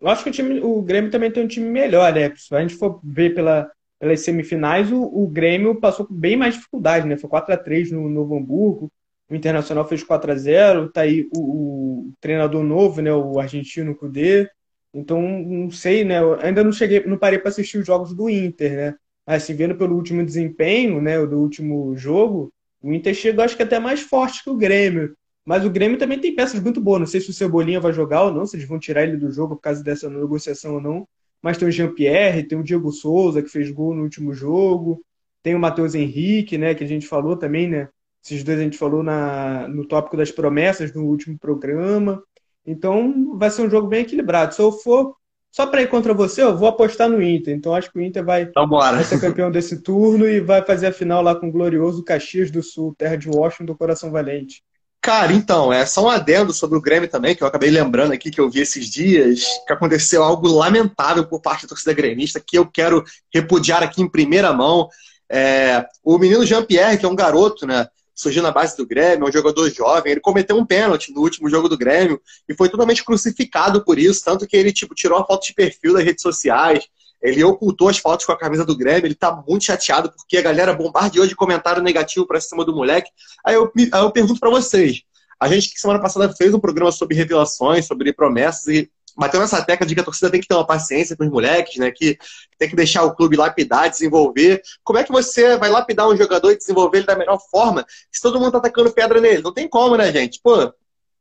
Eu 0.00 0.08
acho 0.08 0.22
que 0.22 0.30
o, 0.30 0.32
time, 0.32 0.60
o 0.60 0.82
Grêmio 0.82 1.10
também 1.10 1.30
tem 1.30 1.42
um 1.44 1.48
time 1.48 1.68
melhor, 1.68 2.12
né? 2.12 2.32
Se 2.36 2.54
a 2.54 2.60
gente 2.60 2.74
for 2.76 3.00
ver 3.02 3.34
pela, 3.34 3.70
pelas 3.98 4.20
semifinais, 4.20 4.92
o, 4.92 5.02
o 5.02 5.26
Grêmio 5.28 5.80
passou 5.80 6.06
com 6.06 6.14
bem 6.14 6.36
mais 6.36 6.54
dificuldade, 6.54 7.06
né? 7.06 7.16
Foi 7.16 7.30
4 7.30 7.54
a 7.54 7.56
3 7.56 7.90
no 7.92 8.08
Novo 8.08 8.36
Hamburgo, 8.36 8.92
o 9.28 9.34
Internacional 9.34 9.88
fez 9.88 10.04
4 10.04 10.30
a 10.32 10.36
0 10.36 10.92
tá 10.92 11.00
aí 11.00 11.28
o, 11.36 11.40
o 11.40 12.12
treinador 12.20 12.62
novo, 12.62 13.00
né? 13.00 13.12
O 13.12 13.40
argentino 13.40 13.94
Cudê, 13.94 14.48
então, 14.96 15.20
não 15.20 15.70
sei, 15.70 16.04
né? 16.04 16.20
Eu 16.20 16.40
ainda 16.40 16.64
não 16.64 16.72
cheguei, 16.72 17.04
não 17.04 17.18
parei 17.18 17.38
para 17.38 17.50
assistir 17.50 17.76
os 17.78 17.86
jogos 17.86 18.14
do 18.14 18.30
Inter, 18.30 18.76
né? 18.76 18.94
Mas 19.26 19.42
assim, 19.42 19.54
vendo 19.54 19.76
pelo 19.76 19.94
último 19.94 20.24
desempenho, 20.24 21.02
né, 21.02 21.18
do 21.26 21.38
último 21.38 21.94
jogo, 21.96 22.52
o 22.80 22.92
Inter 22.92 23.12
chegou 23.12 23.44
acho 23.44 23.56
que 23.56 23.62
até 23.62 23.78
mais 23.78 24.00
forte 24.00 24.42
que 24.42 24.48
o 24.48 24.56
Grêmio. 24.56 25.14
Mas 25.46 25.64
o 25.64 25.70
Grêmio 25.70 25.96
também 25.96 26.18
tem 26.18 26.34
peças 26.34 26.60
muito 26.60 26.80
boas. 26.80 26.98
Não 26.98 27.06
sei 27.06 27.20
se 27.20 27.30
o 27.30 27.32
Cebolinha 27.32 27.78
vai 27.78 27.92
jogar 27.92 28.24
ou 28.24 28.32
não, 28.32 28.44
se 28.44 28.56
eles 28.56 28.66
vão 28.66 28.80
tirar 28.80 29.04
ele 29.04 29.16
do 29.16 29.30
jogo 29.30 29.54
por 29.54 29.62
causa 29.62 29.82
dessa 29.82 30.10
negociação 30.10 30.74
ou 30.74 30.80
não. 30.80 31.08
Mas 31.40 31.56
tem 31.56 31.68
o 31.68 31.70
Jean-Pierre, 31.70 32.42
tem 32.42 32.58
o 32.58 32.64
Diego 32.64 32.90
Souza, 32.90 33.40
que 33.40 33.48
fez 33.48 33.70
gol 33.70 33.94
no 33.94 34.02
último 34.02 34.34
jogo. 34.34 35.00
Tem 35.44 35.54
o 35.54 35.58
Matheus 35.60 35.94
Henrique, 35.94 36.58
né, 36.58 36.74
que 36.74 36.82
a 36.82 36.86
gente 36.86 37.06
falou 37.06 37.36
também, 37.36 37.68
né? 37.68 37.88
Esses 38.24 38.42
dois 38.42 38.58
a 38.58 38.62
gente 38.62 38.76
falou 38.76 39.04
na, 39.04 39.68
no 39.68 39.86
tópico 39.86 40.16
das 40.16 40.32
promessas 40.32 40.92
no 40.92 41.04
último 41.04 41.38
programa. 41.38 42.20
Então 42.66 43.38
vai 43.38 43.48
ser 43.48 43.62
um 43.62 43.70
jogo 43.70 43.86
bem 43.86 44.00
equilibrado. 44.00 44.52
Se 44.52 44.60
eu 44.60 44.72
for 44.72 45.14
só 45.52 45.64
para 45.64 45.80
ir 45.80 45.88
contra 45.88 46.12
você, 46.12 46.42
eu 46.42 46.56
vou 46.56 46.66
apostar 46.66 47.08
no 47.08 47.22
Inter. 47.22 47.54
Então 47.54 47.72
acho 47.72 47.92
que 47.92 47.98
o 48.00 48.02
Inter 48.02 48.24
vai, 48.24 48.42
então, 48.42 48.68
vai 48.68 49.04
ser 49.04 49.20
campeão 49.20 49.48
desse 49.48 49.80
turno 49.80 50.26
e 50.26 50.40
vai 50.40 50.60
fazer 50.64 50.88
a 50.88 50.92
final 50.92 51.22
lá 51.22 51.36
com 51.36 51.48
o 51.48 51.52
glorioso 51.52 52.02
Caxias 52.02 52.50
do 52.50 52.64
Sul, 52.64 52.96
terra 52.98 53.14
de 53.14 53.28
Washington 53.28 53.66
do 53.66 53.76
Coração 53.76 54.10
Valente. 54.10 54.64
Cara, 55.06 55.32
então, 55.32 55.72
é 55.72 55.86
só 55.86 56.04
um 56.04 56.10
adendo 56.10 56.52
sobre 56.52 56.76
o 56.76 56.80
Grêmio 56.80 57.08
também, 57.08 57.32
que 57.32 57.40
eu 57.40 57.46
acabei 57.46 57.70
lembrando 57.70 58.10
aqui 58.10 58.28
que 58.28 58.40
eu 58.40 58.50
vi 58.50 58.58
esses 58.58 58.90
dias, 58.90 59.44
que 59.64 59.72
aconteceu 59.72 60.20
algo 60.20 60.48
lamentável 60.48 61.24
por 61.24 61.40
parte 61.40 61.62
da 61.62 61.68
torcida 61.68 61.92
gremista, 61.92 62.42
que 62.44 62.58
eu 62.58 62.66
quero 62.66 63.04
repudiar 63.32 63.84
aqui 63.84 64.02
em 64.02 64.10
primeira 64.10 64.52
mão. 64.52 64.88
É, 65.30 65.86
o 66.02 66.18
menino 66.18 66.44
Jean-Pierre, 66.44 66.98
que 66.98 67.06
é 67.06 67.08
um 67.08 67.14
garoto, 67.14 67.64
né? 67.64 67.86
surgiu 68.16 68.42
na 68.42 68.50
base 68.50 68.76
do 68.76 68.84
Grêmio, 68.84 69.26
é 69.26 69.28
um 69.28 69.32
jogador 69.32 69.70
jovem, 69.70 70.10
ele 70.10 70.20
cometeu 70.20 70.56
um 70.56 70.66
pênalti 70.66 71.12
no 71.12 71.20
último 71.20 71.48
jogo 71.48 71.68
do 71.68 71.78
Grêmio 71.78 72.20
e 72.48 72.54
foi 72.54 72.68
totalmente 72.68 73.04
crucificado 73.04 73.84
por 73.84 74.00
isso, 74.00 74.24
tanto 74.24 74.44
que 74.44 74.56
ele 74.56 74.72
tipo, 74.72 74.92
tirou 74.92 75.20
a 75.20 75.24
foto 75.24 75.46
de 75.46 75.54
perfil 75.54 75.92
das 75.92 76.02
redes 76.02 76.22
sociais, 76.22 76.88
ele 77.26 77.42
ocultou 77.42 77.88
as 77.88 77.98
fotos 77.98 78.24
com 78.24 78.32
a 78.32 78.38
camisa 78.38 78.64
do 78.64 78.76
Grêmio, 78.76 79.06
ele 79.06 79.14
tá 79.14 79.42
muito 79.46 79.64
chateado 79.64 80.12
porque 80.12 80.36
a 80.36 80.42
galera 80.42 80.72
bombardeou 80.72 81.26
de 81.26 81.34
comentário 81.34 81.82
negativo 81.82 82.26
pra 82.26 82.40
cima 82.40 82.64
do 82.64 82.74
moleque. 82.74 83.10
Aí 83.44 83.54
eu, 83.54 83.72
aí 83.92 84.00
eu 84.00 84.10
pergunto 84.12 84.38
para 84.38 84.48
vocês, 84.48 85.02
a 85.40 85.48
gente 85.48 85.70
que 85.70 85.80
semana 85.80 86.00
passada 86.00 86.32
fez 86.32 86.54
um 86.54 86.60
programa 86.60 86.92
sobre 86.92 87.16
revelações, 87.16 87.86
sobre 87.86 88.12
promessas 88.12 88.68
e 88.68 88.90
bateu 89.16 89.40
nessa 89.40 89.60
tecla 89.62 89.86
de 89.86 89.94
que 89.94 90.00
a 90.00 90.04
torcida 90.04 90.30
tem 90.30 90.40
que 90.40 90.46
ter 90.46 90.54
uma 90.54 90.66
paciência 90.66 91.16
com 91.16 91.24
os 91.24 91.30
moleques, 91.30 91.76
né? 91.78 91.90
Que 91.90 92.16
tem 92.58 92.68
que 92.68 92.76
deixar 92.76 93.02
o 93.02 93.14
clube 93.14 93.36
lapidar, 93.36 93.90
desenvolver. 93.90 94.62
Como 94.84 94.98
é 94.98 95.04
que 95.04 95.10
você 95.10 95.56
vai 95.56 95.68
lapidar 95.68 96.08
um 96.08 96.16
jogador 96.16 96.52
e 96.52 96.58
desenvolver 96.58 96.98
ele 96.98 97.06
da 97.06 97.16
melhor 97.16 97.40
forma 97.50 97.84
se 98.12 98.22
todo 98.22 98.38
mundo 98.38 98.52
tá 98.52 98.58
atacando 98.58 98.92
pedra 98.92 99.20
nele? 99.20 99.42
Não 99.42 99.52
tem 99.52 99.68
como, 99.68 99.96
né, 99.96 100.12
gente? 100.12 100.40
Pô, 100.42 100.72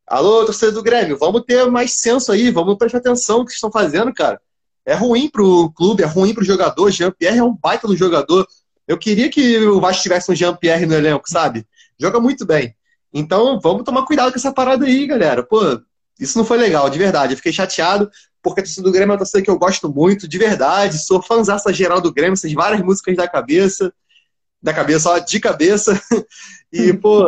Alô, 0.08 0.46
torcedor 0.46 0.76
do 0.76 0.84
Grêmio, 0.84 1.18
vamos 1.18 1.42
ter 1.48 1.66
mais 1.66 2.00
senso 2.00 2.32
aí, 2.32 2.52
vamos 2.52 2.78
prestar 2.78 3.00
atenção 3.00 3.40
no 3.40 3.46
que 3.46 3.54
estão 3.54 3.72
fazendo, 3.72 4.14
cara. 4.14 4.40
É 4.86 4.94
ruim 4.94 5.30
pro 5.30 5.72
clube, 5.72 6.04
é 6.04 6.06
ruim 6.06 6.34
pro 6.34 6.46
jogador. 6.46 6.92
Jean-Pierre 6.92 7.40
é 7.40 7.44
um 7.44 7.56
baita 7.56 7.88
do 7.88 7.98
jogador. 7.98 8.48
Eu 8.88 8.98
queria 8.98 9.30
que 9.30 9.58
o 9.66 9.82
Vasco 9.82 10.04
tivesse 10.04 10.32
um 10.32 10.36
Jean-Pierre 10.36 10.86
no 10.86 10.94
elenco, 10.94 11.28
sabe? 11.28 11.66
Joga 12.00 12.20
muito 12.20 12.46
bem. 12.46 12.76
Então, 13.12 13.60
vamos 13.60 13.84
tomar 13.84 14.06
cuidado 14.06 14.32
com 14.32 14.38
essa 14.38 14.54
parada 14.54 14.86
aí, 14.86 15.08
galera. 15.08 15.42
Pô, 15.42 15.60
isso 16.20 16.38
não 16.38 16.46
foi 16.46 16.58
legal, 16.58 16.90
de 16.90 17.00
verdade. 17.00 17.34
Eu 17.34 17.38
fiquei 17.38 17.52
chateado, 17.52 18.10
porque 18.44 18.62
a 18.62 18.64
torcida 18.64 18.84
do 18.84 18.92
Grêmio 18.92 19.12
é 19.12 19.14
uma 19.14 19.18
torcida 19.18 19.42
que 19.42 19.50
eu 19.50 19.58
gosto 19.58 19.90
muito, 19.90 20.28
de 20.28 20.38
verdade. 20.38 21.04
Sou 21.04 21.22
fãzaça 21.22 21.74
geral 21.74 22.00
do 22.00 22.14
Grêmio, 22.14 22.34
essas 22.34 22.54
várias 22.54 22.82
músicas 22.82 23.16
da 23.16 23.28
cabeça. 23.28 23.92
Da 24.62 24.74
cabeça, 24.74 25.10
ó, 25.10 25.20
de 25.20 25.40
cabeça. 25.40 26.00
E, 26.74 26.92
pô, 26.92 27.24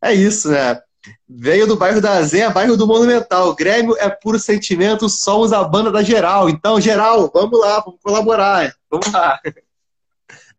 é 0.00 0.14
isso, 0.14 0.50
né? 0.50 0.80
Veio 1.28 1.66
do 1.66 1.76
bairro 1.76 2.00
da 2.00 2.22
Zenha, 2.22 2.50
bairro 2.50 2.76
do 2.76 2.86
Monumental. 2.86 3.54
Grêmio 3.54 3.96
é 3.98 4.08
puro 4.08 4.38
sentimento, 4.38 5.08
somos 5.08 5.52
a 5.52 5.62
banda 5.62 5.90
da 5.92 6.02
geral. 6.02 6.48
Então, 6.48 6.80
geral, 6.80 7.30
vamos 7.32 7.60
lá, 7.60 7.80
vamos 7.80 8.00
colaborar. 8.02 8.72
Vamos 8.90 9.12
lá. 9.12 9.38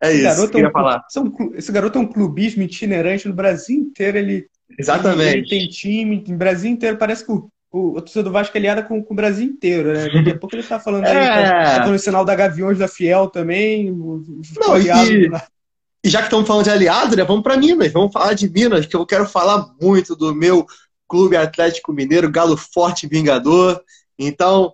É 0.02 0.12
esse 0.12 0.26
isso, 0.26 0.36
que 0.36 0.42
eu 0.42 0.50
queria 0.50 0.66
é 0.66 0.68
um, 0.68 0.72
falar. 0.72 1.04
Esse 1.54 1.70
garoto 1.70 1.98
é 1.98 2.00
um 2.00 2.06
clubismo 2.06 2.62
itinerante 2.62 3.28
no 3.28 3.34
Brasil 3.34 3.76
inteiro. 3.76 4.16
Ele, 4.16 4.46
Exatamente. 4.78 5.38
Ele, 5.38 5.48
tem 5.48 5.68
time, 5.68 6.24
no 6.26 6.36
Brasil 6.36 6.70
inteiro. 6.70 6.96
Parece 6.96 7.24
que 7.24 7.32
o, 7.32 7.50
o, 7.70 7.90
o 7.90 8.00
torcedor 8.00 8.24
do 8.24 8.32
Vasco 8.32 8.56
é 8.56 8.60
aliado 8.60 8.84
com, 8.84 9.02
com, 9.02 9.12
o 9.12 9.16
Brasil 9.16 9.46
inteiro, 9.46 9.92
né? 9.92 10.08
Daqui 10.08 10.30
a 10.30 10.38
pouco 10.38 10.56
ele 10.56 10.62
tá 10.62 10.80
falando 10.80 11.04
aí, 11.04 11.16
é... 11.16 11.78
tá, 11.78 11.86
no 11.86 11.98
sinal 11.98 12.24
da 12.24 12.34
Gaviões 12.34 12.78
da 12.78 12.88
Fiel 12.88 13.28
também. 13.28 13.90
Não, 13.90 14.80
e, 14.80 15.30
e 16.02 16.08
já 16.08 16.20
que 16.20 16.24
estamos 16.24 16.46
falando 16.46 16.64
de 16.64 16.70
aliado, 16.70 17.16
né, 17.16 17.24
vamos 17.24 17.42
para 17.42 17.56
Minas, 17.56 17.92
vamos 17.92 18.12
falar 18.12 18.32
de 18.34 18.48
Minas, 18.48 18.86
que 18.86 18.96
eu 18.96 19.04
quero 19.04 19.26
falar 19.26 19.68
muito 19.80 20.16
do 20.16 20.34
meu 20.34 20.66
Clube 21.06 21.36
Atlético 21.36 21.92
Mineiro, 21.92 22.30
Galo 22.30 22.56
Forte 22.56 23.06
Vingador. 23.06 23.82
Então, 24.18 24.72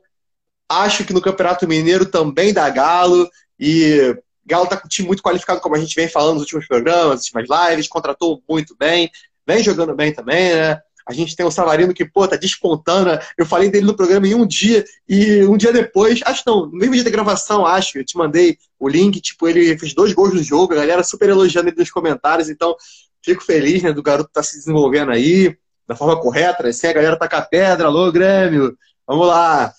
acho 0.69 1.05
que 1.05 1.13
no 1.13 1.21
Campeonato 1.21 1.67
Mineiro 1.67 2.07
também 2.07 2.53
dá 2.53 2.69
Galo. 2.69 3.29
E 3.59 4.17
Galo 4.45 4.67
tá 4.67 4.77
com 4.77 4.87
um 4.87 4.89
time 4.89 5.09
muito 5.09 5.23
qualificado, 5.23 5.61
como 5.61 5.75
a 5.75 5.79
gente 5.79 5.97
vem 5.97 6.09
falando 6.09 6.35
nos 6.35 6.43
últimos 6.43 6.67
programas, 6.67 7.09
nas 7.09 7.25
últimas 7.25 7.71
lives, 7.71 7.89
contratou 7.89 8.43
muito 8.49 8.77
bem, 8.79 9.11
vem 9.47 9.65
jogando 9.65 9.95
bem 9.95 10.13
também, 10.13 10.55
né? 10.55 10.81
A 11.07 11.13
gente 11.13 11.37
tem 11.37 11.47
o 11.47 11.51
Savarino 11.51 11.95
que, 11.95 12.05
pô, 12.05 12.27
tá 12.27 12.37
despontando. 12.37 13.19
Eu 13.39 13.47
falei 13.47 13.71
dele 13.71 13.87
no 13.87 13.97
programa 13.97 14.27
em 14.27 14.35
um 14.35 14.47
dia, 14.47 14.85
e 15.09 15.45
um 15.45 15.57
dia 15.57 15.73
depois, 15.73 16.21
acho 16.25 16.43
não, 16.47 16.67
no 16.67 16.73
mesmo 16.73 16.95
dia 16.95 17.05
da 17.05 17.11
gravação, 17.11 17.65
acho, 17.65 17.99
eu 17.99 18.05
te 18.05 18.17
mandei 18.17 18.59
o 18.79 18.89
link, 18.89 19.21
tipo, 19.21 19.47
ele 19.47 19.79
fez 19.79 19.95
dois 19.95 20.13
gols 20.13 20.35
no 20.35 20.43
jogo, 20.43 20.73
a 20.73 20.77
galera 20.77 21.05
super 21.05 21.29
elogiando 21.29 21.69
ele 21.69 21.77
nos 21.79 21.91
comentários, 21.91 22.49
então 22.49 22.75
fico 23.23 23.43
feliz, 23.43 23.83
né, 23.83 23.93
do 23.93 24.03
garoto 24.03 24.31
tá 24.33 24.43
se 24.43 24.57
desenvolvendo 24.57 25.13
aí, 25.13 25.57
da 25.87 25.95
forma 25.95 26.21
correta, 26.21 26.65
né? 26.65 26.73
Sem 26.73 26.91
a 26.91 26.93
galera 26.93 27.17
tacar 27.17 27.49
pedra, 27.49 27.87
alô, 27.87 28.11
Grêmio, 28.11 28.77
vamos 29.07 29.27
lá. 29.27 29.73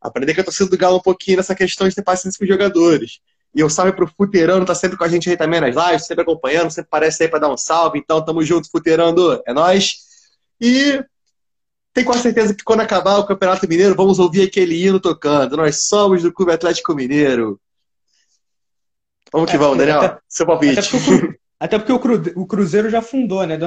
Aprender 0.00 0.34
com 0.34 0.42
a 0.42 0.44
torcida 0.44 0.68
do 0.68 0.76
Galo 0.76 0.98
um 0.98 1.02
pouquinho 1.02 1.38
nessa 1.38 1.54
questão 1.54 1.88
de 1.88 1.94
ter 1.94 2.02
paciência 2.02 2.38
com 2.38 2.44
os 2.44 2.50
jogadores. 2.50 3.20
E 3.54 3.62
o 3.62 3.70
salve 3.70 3.92
pro 3.92 4.06
Futeirando, 4.06 4.66
tá 4.66 4.74
sempre 4.74 4.98
com 4.98 5.04
a 5.04 5.08
gente 5.08 5.30
aí 5.30 5.36
também 5.36 5.60
nas 5.60 5.74
lives, 5.74 6.06
sempre 6.06 6.22
acompanhando, 6.22 6.70
sempre 6.70 6.90
parece 6.90 7.22
aí 7.22 7.28
pra 7.28 7.38
dar 7.38 7.48
um 7.48 7.56
salve. 7.56 7.98
Então, 7.98 8.22
tamo 8.22 8.42
junto, 8.42 8.70
Futeirando. 8.70 9.40
É 9.46 9.54
nóis. 9.54 9.98
E 10.64 11.04
tenho 11.92 12.06
quase 12.06 12.22
certeza 12.22 12.54
que 12.54 12.64
quando 12.64 12.80
acabar 12.80 13.18
o 13.18 13.26
Campeonato 13.26 13.68
Mineiro, 13.68 13.94
vamos 13.94 14.18
ouvir 14.18 14.48
aquele 14.48 14.82
hino 14.82 14.98
tocando. 14.98 15.58
Nós 15.58 15.84
somos 15.84 16.22
do 16.22 16.32
Clube 16.32 16.52
Atlético 16.52 16.94
Mineiro. 16.94 17.60
Vamos 19.30 19.50
que 19.50 19.56
é, 19.56 19.58
vamos, 19.58 19.76
Daniel. 19.76 20.00
Até, 20.00 20.18
Seu 20.26 20.46
palpite. 20.46 20.78
Até 20.78 20.88
porque, 20.88 21.38
até 21.60 21.78
porque 21.78 22.32
o, 22.34 22.46
Cruzeiro 22.46 22.88
já 22.88 23.02
fundou, 23.02 23.46
né? 23.46 23.58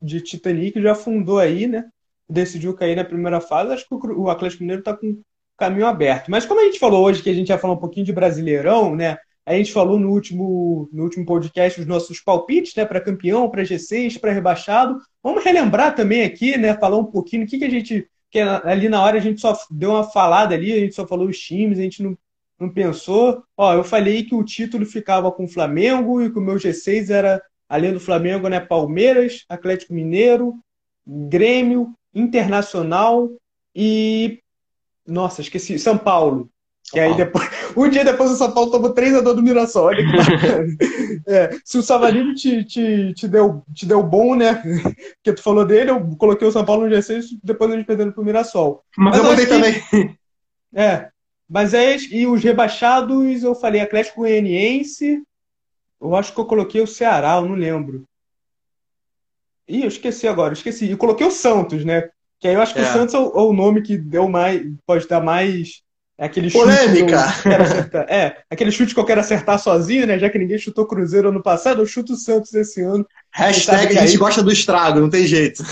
De 0.00 0.20
Titanic 0.22 0.80
já 0.80 0.94
fundou 0.94 1.38
aí, 1.38 1.66
né? 1.66 1.84
Decidiu 2.26 2.72
cair 2.72 2.96
na 2.96 3.04
primeira 3.04 3.42
fase. 3.42 3.74
Acho 3.74 3.86
que 3.86 3.94
o 3.94 4.30
Atlético 4.30 4.62
Mineiro 4.62 4.82
tá 4.82 4.96
com 4.96 5.20
caminho 5.58 5.86
aberto. 5.86 6.30
Mas 6.30 6.46
como 6.46 6.62
a 6.62 6.64
gente 6.64 6.78
falou 6.78 7.04
hoje 7.04 7.22
que 7.22 7.28
a 7.28 7.34
gente 7.34 7.50
ia 7.50 7.58
falar 7.58 7.74
um 7.74 7.78
pouquinho 7.78 8.06
de 8.06 8.12
Brasileirão, 8.12 8.96
né? 8.96 9.18
A 9.48 9.54
gente 9.54 9.72
falou 9.72 9.98
no 9.98 10.10
último, 10.10 10.90
no 10.92 11.04
último 11.04 11.24
podcast 11.24 11.80
os 11.80 11.86
nossos 11.86 12.20
palpites, 12.20 12.74
né, 12.74 12.84
para 12.84 13.00
campeão, 13.00 13.48
para 13.48 13.62
G6, 13.62 14.20
para 14.20 14.30
rebaixado. 14.30 15.00
Vamos 15.22 15.42
relembrar 15.42 15.94
também 15.94 16.22
aqui, 16.22 16.58
né, 16.58 16.76
falar 16.76 16.98
um 16.98 17.06
pouquinho 17.06 17.44
o 17.44 17.46
que, 17.46 17.58
que 17.58 17.64
a 17.64 17.70
gente, 17.70 18.06
que 18.30 18.38
ali 18.40 18.90
na 18.90 19.02
hora 19.02 19.16
a 19.16 19.20
gente 19.22 19.40
só 19.40 19.58
deu 19.70 19.92
uma 19.92 20.04
falada 20.04 20.54
ali, 20.54 20.70
a 20.70 20.80
gente 20.80 20.94
só 20.94 21.06
falou 21.06 21.26
os 21.26 21.38
times, 21.38 21.78
a 21.78 21.82
gente 21.82 22.02
não, 22.02 22.14
não 22.60 22.68
pensou. 22.68 23.42
Ó, 23.56 23.72
eu 23.72 23.82
falei 23.82 24.22
que 24.22 24.34
o 24.34 24.44
título 24.44 24.84
ficava 24.84 25.32
com 25.32 25.44
o 25.44 25.48
Flamengo 25.48 26.20
e 26.20 26.30
que 26.30 26.38
o 26.38 26.42
meu 26.42 26.56
G6 26.56 27.08
era, 27.08 27.42
além 27.66 27.94
do 27.94 28.00
Flamengo, 28.00 28.50
né, 28.50 28.60
Palmeiras, 28.60 29.46
Atlético 29.48 29.94
Mineiro, 29.94 30.56
Grêmio, 31.06 31.94
Internacional 32.14 33.30
e 33.74 34.42
nossa, 35.06 35.40
esqueci, 35.40 35.78
São 35.78 35.96
Paulo. 35.96 36.50
Que 36.90 37.00
aí 37.00 37.16
depois, 37.16 37.48
um 37.76 37.88
dia 37.88 38.04
depois 38.04 38.30
o 38.30 38.36
São 38.36 38.52
Paulo 38.52 38.70
tomou 38.70 38.92
3 38.92 39.16
a 39.16 39.20
2 39.20 39.36
do 39.36 39.42
Mirassol. 39.42 39.86
Olha 39.86 40.04
que 40.04 40.16
bacana. 40.16 40.76
é, 41.26 41.58
se 41.64 41.78
o 41.78 41.82
Savarino 41.82 42.34
te, 42.34 42.64
te, 42.64 43.12
te, 43.14 43.28
deu, 43.28 43.62
te 43.74 43.86
deu 43.86 44.02
bom, 44.02 44.34
né? 44.34 44.62
Porque 45.16 45.34
tu 45.34 45.42
falou 45.42 45.64
dele, 45.64 45.90
eu 45.90 46.16
coloquei 46.16 46.46
o 46.46 46.52
São 46.52 46.64
Paulo 46.64 46.88
no 46.88 46.94
G6 46.94 47.24
depois 47.42 47.70
a 47.70 47.76
gente 47.76 47.86
perdendo 47.86 48.12
pro 48.12 48.24
Mirassol. 48.24 48.82
Mas, 48.96 49.16
mas 49.16 49.24
eu 49.24 49.30
botei 49.30 49.46
também. 49.46 50.18
É. 50.74 51.08
Mas 51.48 51.74
é. 51.74 51.96
E 52.10 52.26
os 52.26 52.42
rebaixados, 52.42 53.42
eu 53.42 53.54
falei 53.54 53.80
Atlético 53.80 54.20
Goianiense. 54.20 55.22
Eu 56.00 56.14
acho 56.14 56.32
que 56.32 56.40
eu 56.40 56.44
coloquei 56.44 56.80
o 56.80 56.86
Ceará, 56.86 57.36
eu 57.36 57.48
não 57.48 57.54
lembro. 57.54 58.04
Ih, 59.66 59.82
eu 59.82 59.88
esqueci 59.88 60.26
agora, 60.26 60.50
eu 60.50 60.54
esqueci. 60.54 60.90
E 60.90 60.96
coloquei 60.96 61.26
o 61.26 61.30
Santos, 61.30 61.84
né? 61.84 62.08
Que 62.40 62.48
aí 62.48 62.54
eu 62.54 62.62
acho 62.62 62.72
que 62.72 62.80
é. 62.80 62.82
o 62.82 62.86
Santos 62.86 63.14
é 63.14 63.18
o, 63.18 63.26
é 63.26 63.42
o, 63.42 63.52
nome 63.52 63.82
que 63.82 63.98
deu 63.98 64.28
mais. 64.28 64.62
Pode 64.86 65.06
dar 65.08 65.20
mais 65.20 65.82
é 66.18 66.26
aquele 66.26 66.50
Polêmica! 66.50 67.26
é, 68.08 68.38
aquele 68.50 68.72
chute 68.72 68.92
que 68.92 68.98
eu 68.98 69.04
quero 69.04 69.20
acertar 69.20 69.58
sozinho, 69.58 70.04
né? 70.04 70.18
Já 70.18 70.28
que 70.28 70.38
ninguém 70.38 70.58
chutou 70.58 70.86
Cruzeiro 70.86 71.28
ano 71.28 71.40
passado, 71.40 71.80
eu 71.80 71.86
chuto 71.86 72.14
o 72.14 72.16
Santos 72.16 72.52
esse 72.54 72.82
ano. 72.82 73.06
Hashtag 73.30 73.96
a 73.96 74.00
gente 74.00 74.12
aí... 74.12 74.16
gosta 74.16 74.42
do 74.42 74.50
estrago, 74.50 74.98
não 74.98 75.08
tem 75.08 75.26
jeito. 75.26 75.62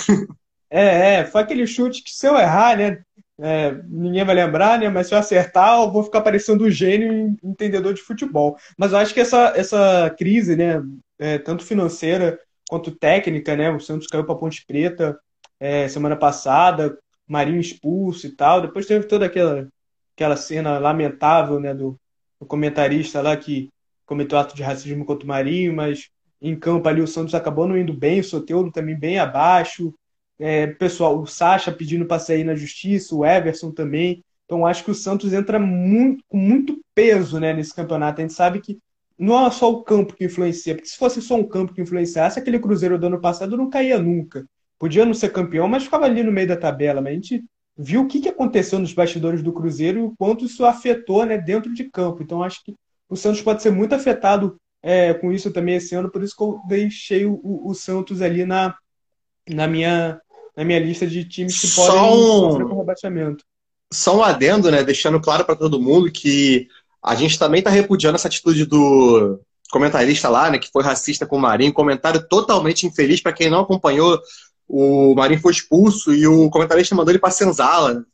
É, 0.69 1.15
é, 1.15 1.25
foi 1.25 1.43
aquele 1.43 1.65
chute 1.67 2.03
que 2.03 2.11
se 2.11 2.27
eu 2.27 2.37
errar, 2.37 2.77
né? 2.77 2.99
É, 3.41 3.77
ninguém 3.89 4.25
vai 4.25 4.35
lembrar, 4.35 4.79
né? 4.79 4.89
Mas 4.89 5.07
se 5.07 5.15
eu 5.15 5.19
acertar, 5.19 5.81
eu 5.81 5.91
vou 5.91 6.03
ficar 6.03 6.23
parecendo 6.23 6.65
um 6.65 6.71
gênio 6.71 7.37
entendedor 7.43 7.95
de 7.95 8.03
futebol. 8.03 8.57
Mas 8.77 8.93
eu 8.93 8.99
acho 8.99 9.15
que 9.15 9.21
essa, 9.21 9.53
essa 9.57 10.15
crise, 10.19 10.57
né? 10.57 10.83
É, 11.19 11.39
tanto 11.39 11.65
financeira 11.65 12.39
quanto 12.69 12.91
técnica, 12.91 13.57
né? 13.57 13.71
O 13.71 13.81
Santos 13.81 14.07
caiu 14.07 14.25
para 14.25 14.35
Ponte 14.35 14.65
Preta 14.67 15.19
é, 15.61 15.89
semana 15.89 16.17
passada, 16.17 16.99
Marinho 17.29 17.61
expulso 17.61 18.27
e 18.27 18.31
tal. 18.31 18.61
Depois 18.61 18.87
teve 18.87 19.07
toda 19.07 19.27
aquela 19.27 19.69
aquela 20.17 20.37
cena 20.37 20.79
lamentável 20.79 21.61
né, 21.61 21.75
do, 21.75 22.01
do 22.41 22.47
comentarista 22.47 23.21
lá 23.21 23.37
que 23.37 23.69
cometeu 24.07 24.39
ato 24.39 24.57
de 24.57 24.63
racismo 24.63 25.05
contra 25.05 25.25
o 25.25 25.29
Marinho, 25.29 25.77
mas 25.77 26.09
em 26.41 26.59
campo 26.59 26.89
ali 26.89 27.03
o 27.03 27.07
Santos 27.07 27.35
acabou 27.35 27.69
não 27.69 27.77
indo 27.77 27.93
bem, 27.93 28.21
o 28.21 28.25
Soteldo 28.25 28.73
também 28.73 28.99
bem 28.99 29.19
abaixo. 29.19 29.95
É, 30.39 30.67
pessoal, 30.67 31.21
o 31.21 31.27
Sacha 31.27 31.71
pedindo 31.71 32.07
para 32.07 32.19
sair 32.19 32.45
na 32.45 32.55
justiça, 32.55 33.15
o 33.15 33.25
Everson 33.25 33.71
também. 33.71 34.25
Então 34.45 34.65
acho 34.65 34.85
que 34.85 34.91
o 34.91 34.95
Santos 34.95 35.33
entra 35.33 35.59
muito, 35.59 36.25
com 36.29 36.39
muito 36.39 36.81
peso 36.95 37.39
né, 37.39 37.53
nesse 37.53 37.75
campeonato. 37.75 38.21
A 38.21 38.23
gente 38.23 38.35
sabe 38.35 38.61
que 38.61 38.79
não 39.19 39.47
é 39.47 39.51
só 39.51 39.71
o 39.71 39.83
campo 39.83 40.15
que 40.15 40.25
influencia, 40.25 40.75
porque 40.75 40.89
se 40.89 40.97
fosse 40.97 41.21
só 41.21 41.37
um 41.37 41.45
campo 41.45 41.75
que 41.75 41.81
influenciasse, 41.81 42.39
aquele 42.39 42.59
Cruzeiro 42.59 42.99
do 42.99 43.07
ano 43.07 43.21
passado 43.21 43.57
não 43.57 43.69
caía 43.69 43.99
nunca. 43.99 44.47
Podia 44.79 45.05
não 45.05 45.15
ser 45.15 45.31
campeão, 45.31 45.67
mas 45.69 45.85
ficava 45.85 46.05
ali 46.05 46.23
no 46.23 46.33
meio 46.33 46.49
da 46.49 46.57
tabela. 46.57 47.01
Mas 47.01 47.13
a 47.13 47.15
gente 47.15 47.45
viu 47.77 48.03
o 48.03 48.07
que, 48.07 48.21
que 48.21 48.29
aconteceu 48.29 48.79
nos 48.79 48.93
bastidores 48.93 49.43
do 49.43 49.53
Cruzeiro 49.53 49.99
e 49.99 50.03
o 50.03 50.15
quanto 50.17 50.45
isso 50.45 50.65
afetou 50.65 51.27
né, 51.27 51.37
dentro 51.37 51.73
de 51.75 51.85
campo. 51.85 52.23
Então, 52.23 52.43
acho 52.43 52.65
que 52.65 52.75
o 53.09 53.17
Santos 53.17 53.43
pode 53.43 53.63
ser 53.63 53.71
muito 53.71 53.95
afetado 53.95 54.57
é, 54.83 55.13
com 55.15 55.33
isso 55.33 55.51
também 55.51 55.77
esse 55.77 55.95
ano, 55.95 56.11
por 56.11 56.23
isso 56.23 56.37
que 56.37 56.43
eu 56.43 56.61
deixei 56.67 57.27
o, 57.27 57.41
o 57.43 57.75
Santos 57.75 58.23
ali 58.23 58.45
na, 58.45 58.75
na, 59.49 59.67
minha, 59.67 60.21
na 60.57 60.65
minha 60.65 60.79
lista 60.79 61.07
de 61.07 61.25
times 61.25 61.61
que 61.61 61.75
podem 61.75 62.01
um, 62.01 62.23
sofrer 62.23 62.69
com 62.69 62.79
rebaixamento. 62.79 63.45
Só 63.93 64.19
um 64.19 64.23
adendo, 64.23 64.71
né, 64.71 64.83
deixando 64.83 65.21
claro 65.21 65.45
para 65.45 65.57
todo 65.57 65.81
mundo 65.81 66.11
que 66.11 66.69
a 67.03 67.15
gente 67.15 67.39
também 67.39 67.59
está 67.59 67.71
repudiando 67.71 68.17
essa 68.17 68.29
atitude 68.29 68.65
do 68.65 69.41
comentarista 69.71 70.29
lá, 70.29 70.51
né, 70.51 70.59
que 70.59 70.71
foi 70.71 70.83
racista 70.83 71.27
com 71.27 71.37
o 71.37 71.41
Marinho, 71.41 71.73
comentário 71.73 72.27
totalmente 72.29 72.87
infeliz 72.87 73.21
para 73.21 73.33
quem 73.33 73.51
não 73.51 73.61
acompanhou 73.61 74.21
o 74.69 75.15
Marinho 75.15 75.41
foi 75.41 75.53
expulso 75.53 76.15
e 76.15 76.27
o 76.27 76.51
comentarista 76.51 76.95
mandou 76.95 77.13
ele 77.13 77.19
para 77.19 77.31
senzala. 77.31 78.05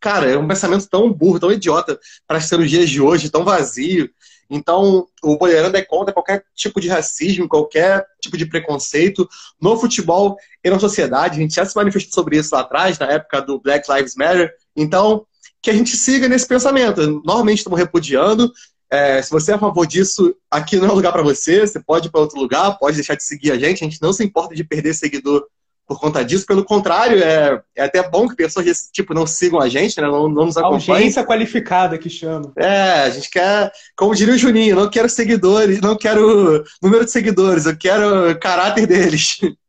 Cara, 0.00 0.28
é 0.28 0.36
um 0.36 0.48
pensamento 0.48 0.88
tão 0.88 1.12
burro, 1.12 1.38
tão 1.38 1.52
idiota 1.52 1.98
para 2.26 2.40
ser 2.40 2.58
os 2.58 2.68
dias 2.68 2.90
de 2.90 3.00
hoje, 3.00 3.30
tão 3.30 3.44
vazio. 3.44 4.10
Então, 4.50 5.06
o 5.22 5.38
Boleirando 5.38 5.76
é 5.76 5.82
contra 5.82 6.12
qualquer 6.12 6.44
tipo 6.54 6.80
de 6.80 6.88
racismo, 6.88 7.48
qualquer 7.48 8.04
tipo 8.20 8.36
de 8.36 8.44
preconceito 8.44 9.26
no 9.60 9.78
futebol 9.78 10.36
e 10.62 10.68
na 10.68 10.78
sociedade. 10.78 11.38
A 11.38 11.40
gente 11.40 11.54
já 11.54 11.64
se 11.64 11.74
manifestou 11.74 12.12
sobre 12.12 12.36
isso 12.36 12.54
lá 12.54 12.60
atrás, 12.60 12.98
na 12.98 13.06
época 13.06 13.40
do 13.40 13.60
Black 13.60 13.90
Lives 13.90 14.14
Matter. 14.16 14.52
Então, 14.76 15.24
que 15.62 15.70
a 15.70 15.72
gente 15.72 15.96
siga 15.96 16.28
nesse 16.28 16.46
pensamento. 16.46 17.22
Normalmente 17.24 17.58
estamos 17.58 17.78
repudiando. 17.78 18.52
É, 18.90 19.22
se 19.22 19.30
você 19.30 19.52
é 19.52 19.54
a 19.54 19.58
favor 19.58 19.86
disso, 19.86 20.34
aqui 20.50 20.76
não 20.76 20.88
é 20.88 20.92
lugar 20.92 21.12
para 21.12 21.22
você. 21.22 21.66
Você 21.66 21.80
pode 21.80 22.08
ir 22.08 22.10
para 22.10 22.20
outro 22.20 22.38
lugar, 22.38 22.76
pode 22.78 22.96
deixar 22.96 23.14
de 23.14 23.22
seguir 23.22 23.52
a 23.52 23.58
gente. 23.58 23.84
A 23.84 23.88
gente 23.88 24.02
não 24.02 24.12
se 24.12 24.22
importa 24.22 24.54
de 24.54 24.64
perder 24.64 24.92
seguidor 24.92 25.46
por 25.86 26.00
conta 26.00 26.24
disso. 26.24 26.46
Pelo 26.46 26.64
contrário, 26.64 27.22
é, 27.22 27.60
é 27.76 27.84
até 27.84 28.08
bom 28.08 28.28
que 28.28 28.36
pessoas 28.36 28.90
tipo, 28.92 29.14
não 29.14 29.26
sigam 29.26 29.60
a 29.60 29.68
gente, 29.68 30.00
né? 30.00 30.06
não, 30.06 30.28
não 30.28 30.46
nos 30.46 30.56
acompanhem. 30.56 30.90
Audiência 30.90 31.24
qualificada 31.24 31.98
que 31.98 32.08
chama. 32.08 32.52
É, 32.56 33.02
a 33.02 33.10
gente 33.10 33.30
quer, 33.30 33.70
como 33.96 34.14
diria 34.14 34.34
o 34.34 34.38
Juninho, 34.38 34.76
não 34.76 34.90
quero 34.90 35.08
seguidores, 35.08 35.80
não 35.80 35.96
quero 35.96 36.64
número 36.82 37.04
de 37.04 37.10
seguidores, 37.10 37.66
eu 37.66 37.76
quero 37.76 38.38
caráter 38.38 38.86
deles. 38.86 39.38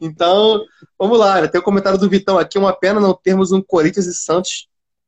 Então, 0.00 0.60
vamos 0.98 1.16
lá. 1.16 1.40
Né? 1.40 1.46
Tem 1.46 1.60
o 1.60 1.62
um 1.62 1.64
comentário 1.64 1.96
do 1.96 2.10
Vitão 2.10 2.38
aqui. 2.38 2.58
Uma 2.58 2.72
pena 2.72 2.98
não 2.98 3.14
termos 3.14 3.52
um 3.52 3.62
Corinthians 3.62 4.06
e 4.06 4.12
Santos 4.12 4.66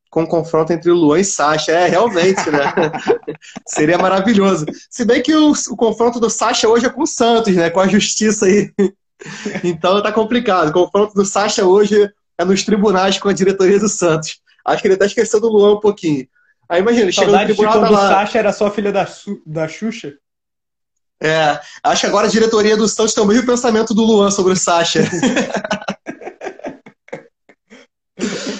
com 0.09 0.23
um 0.23 0.25
confronto 0.25 0.71
entre 0.71 0.89
o 0.89 0.95
Luan 0.95 1.19
e 1.19 1.25
Sacha. 1.25 1.71
É, 1.71 1.87
realmente, 1.87 2.49
né? 2.49 2.73
Seria 3.67 3.97
maravilhoso. 3.97 4.65
Se 4.89 5.03
bem 5.05 5.21
que 5.21 5.35
o, 5.35 5.51
o, 5.51 5.75
confronto 5.75 6.19
do 6.19 6.29
Sacha 6.29 6.67
hoje 6.67 6.85
é 6.85 6.89
com 6.89 7.03
o 7.03 7.07
Santos, 7.07 7.53
né? 7.53 7.69
Com 7.69 7.79
a 7.79 7.87
justiça 7.87 8.45
aí. 8.45 8.71
Então 9.63 10.01
tá 10.01 10.11
complicado. 10.11 10.69
O 10.69 10.73
confronto 10.73 11.13
do 11.13 11.25
Sacha 11.25 11.65
hoje 11.65 12.09
é 12.37 12.45
nos 12.45 12.63
tribunais 12.63 13.17
com 13.17 13.29
a 13.29 13.33
diretoria 13.33 13.79
do 13.79 13.89
Santos. 13.89 14.39
Acho 14.63 14.81
que 14.81 14.87
ele 14.87 14.95
até 14.95 15.05
esqueceu 15.05 15.39
do 15.39 15.49
Luan 15.49 15.73
um 15.73 15.79
pouquinho. 15.79 16.27
Aí 16.69 16.81
imagina, 16.81 17.11
chega 17.11 17.31
no 17.31 17.45
tribunal 17.45 17.81
tá 17.81 17.89
lá. 17.89 18.05
O 18.05 18.09
Sacha 18.09 18.37
era 18.37 18.53
só 18.53 18.69
filha 18.69 18.91
da, 18.91 19.07
da 19.45 19.67
Xuxa? 19.67 20.13
É, 21.19 21.59
acho 21.83 22.01
que 22.01 22.07
agora 22.07 22.27
a 22.27 22.29
diretoria 22.29 22.77
do 22.77 22.87
Santos 22.87 23.13
tem 23.13 23.23
o 23.23 23.27
mesmo 23.27 23.45
pensamento 23.45 23.93
do 23.93 24.03
Luan 24.03 24.29
sobre 24.29 24.53
o 24.53 24.57
Sacha. 24.57 25.01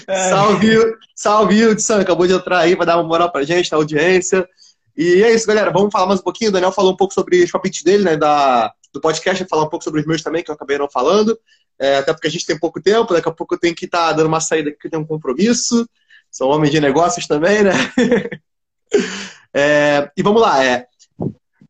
É. 0.07 0.29
Salve, 0.29 0.77
salve, 1.13 1.65
Hudson, 1.65 1.99
acabou 1.99 2.25
de 2.25 2.31
entrar 2.31 2.59
aí, 2.59 2.75
vai 2.75 2.85
dar 2.85 2.95
uma 2.95 3.07
moral 3.07 3.29
pra 3.29 3.43
gente, 3.43 3.69
na 3.69 3.77
audiência. 3.77 4.47
E 4.95 5.21
é 5.21 5.33
isso, 5.33 5.45
galera, 5.45 5.69
vamos 5.69 5.91
falar 5.91 6.07
mais 6.07 6.21
um 6.21 6.23
pouquinho. 6.23 6.49
O 6.49 6.53
Daniel 6.53 6.71
falou 6.71 6.93
um 6.93 6.95
pouco 6.95 7.13
sobre 7.13 7.43
os 7.43 7.51
palpites 7.51 7.83
dele, 7.83 8.03
né, 8.03 8.15
da, 8.15 8.71
do 8.93 9.01
podcast, 9.01 9.45
falar 9.45 9.63
um 9.63 9.69
pouco 9.69 9.83
sobre 9.83 10.01
os 10.01 10.05
meus 10.05 10.21
também, 10.21 10.43
que 10.43 10.49
eu 10.49 10.55
acabei 10.55 10.77
não 10.77 10.89
falando. 10.89 11.37
É, 11.79 11.97
até 11.97 12.11
porque 12.11 12.27
a 12.27 12.31
gente 12.31 12.45
tem 12.45 12.57
pouco 12.57 12.81
tempo, 12.81 13.13
daqui 13.13 13.29
a 13.29 13.31
pouco 13.31 13.55
eu 13.55 13.59
tenho 13.59 13.75
que 13.75 13.85
estar 13.85 14.07
tá 14.07 14.13
dando 14.13 14.27
uma 14.27 14.39
saída 14.39 14.71
que 14.71 14.87
eu 14.87 14.91
tenho 14.91 15.03
um 15.03 15.07
compromisso. 15.07 15.87
Sou 16.31 16.49
homem 16.49 16.69
de 16.69 16.79
negócios 16.79 17.27
também, 17.27 17.63
né? 17.63 17.71
é, 19.53 20.11
e 20.15 20.23
vamos 20.23 20.41
lá, 20.41 20.63
é. 20.63 20.87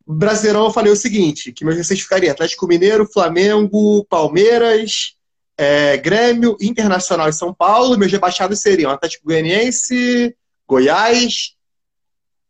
Brasileirão 0.06 0.66
eu 0.66 0.72
falei 0.72 0.92
o 0.92 0.96
seguinte, 0.96 1.52
que 1.52 1.66
meus 1.66 1.76
receios 1.76 2.02
ficariam 2.02 2.32
Atlético 2.32 2.66
Mineiro, 2.66 3.06
Flamengo, 3.06 4.06
Palmeiras, 4.06 5.16
é, 5.58 5.98
Grêmio, 5.98 6.56
Internacional 6.62 7.28
e 7.28 7.34
São 7.34 7.54
Paulo. 7.54 7.98
Meus 7.98 8.12
rebaixados 8.12 8.62
seriam 8.62 8.90
Atlético 8.90 9.26
Goianiense, 9.26 10.34
Goiás. 10.66 11.56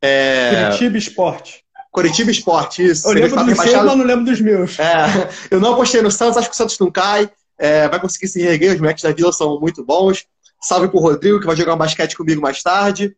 É... 0.02 0.66
Curitiba 0.66 0.98
Esporte. 0.98 1.66
Curitiba 1.92 2.32
Esporte, 2.32 2.86
isso. 2.86 3.08
Eu 3.08 3.14
lembro 3.14 3.46
dos 3.46 3.58
seus, 3.58 3.74
mas 3.76 3.98
não 3.98 4.06
lembro 4.06 4.26
dos 4.26 4.42
meus. 4.42 4.80
É, 4.80 5.30
eu 5.50 5.60
não 5.60 5.74
apostei 5.74 6.02
no 6.02 6.12
Santos, 6.12 6.38
acho 6.38 6.50
que 6.50 6.54
o 6.54 6.58
Santos 6.58 6.78
não 6.80 6.92
cai. 6.92 7.30
É, 7.58 7.88
vai 7.88 8.00
conseguir 8.00 8.28
se 8.28 8.42
reerguer, 8.42 8.76
os 8.76 8.82
matches 8.82 9.04
da 9.04 9.12
Vila 9.12 9.32
são 9.32 9.60
muito 9.60 9.84
bons. 9.84 10.26
Salve 10.62 10.88
pro 10.88 11.00
Rodrigo, 11.00 11.40
que 11.40 11.46
vai 11.46 11.56
jogar 11.56 11.74
um 11.74 11.78
basquete 11.78 12.16
comigo 12.16 12.42
mais 12.42 12.62
tarde. 12.62 13.16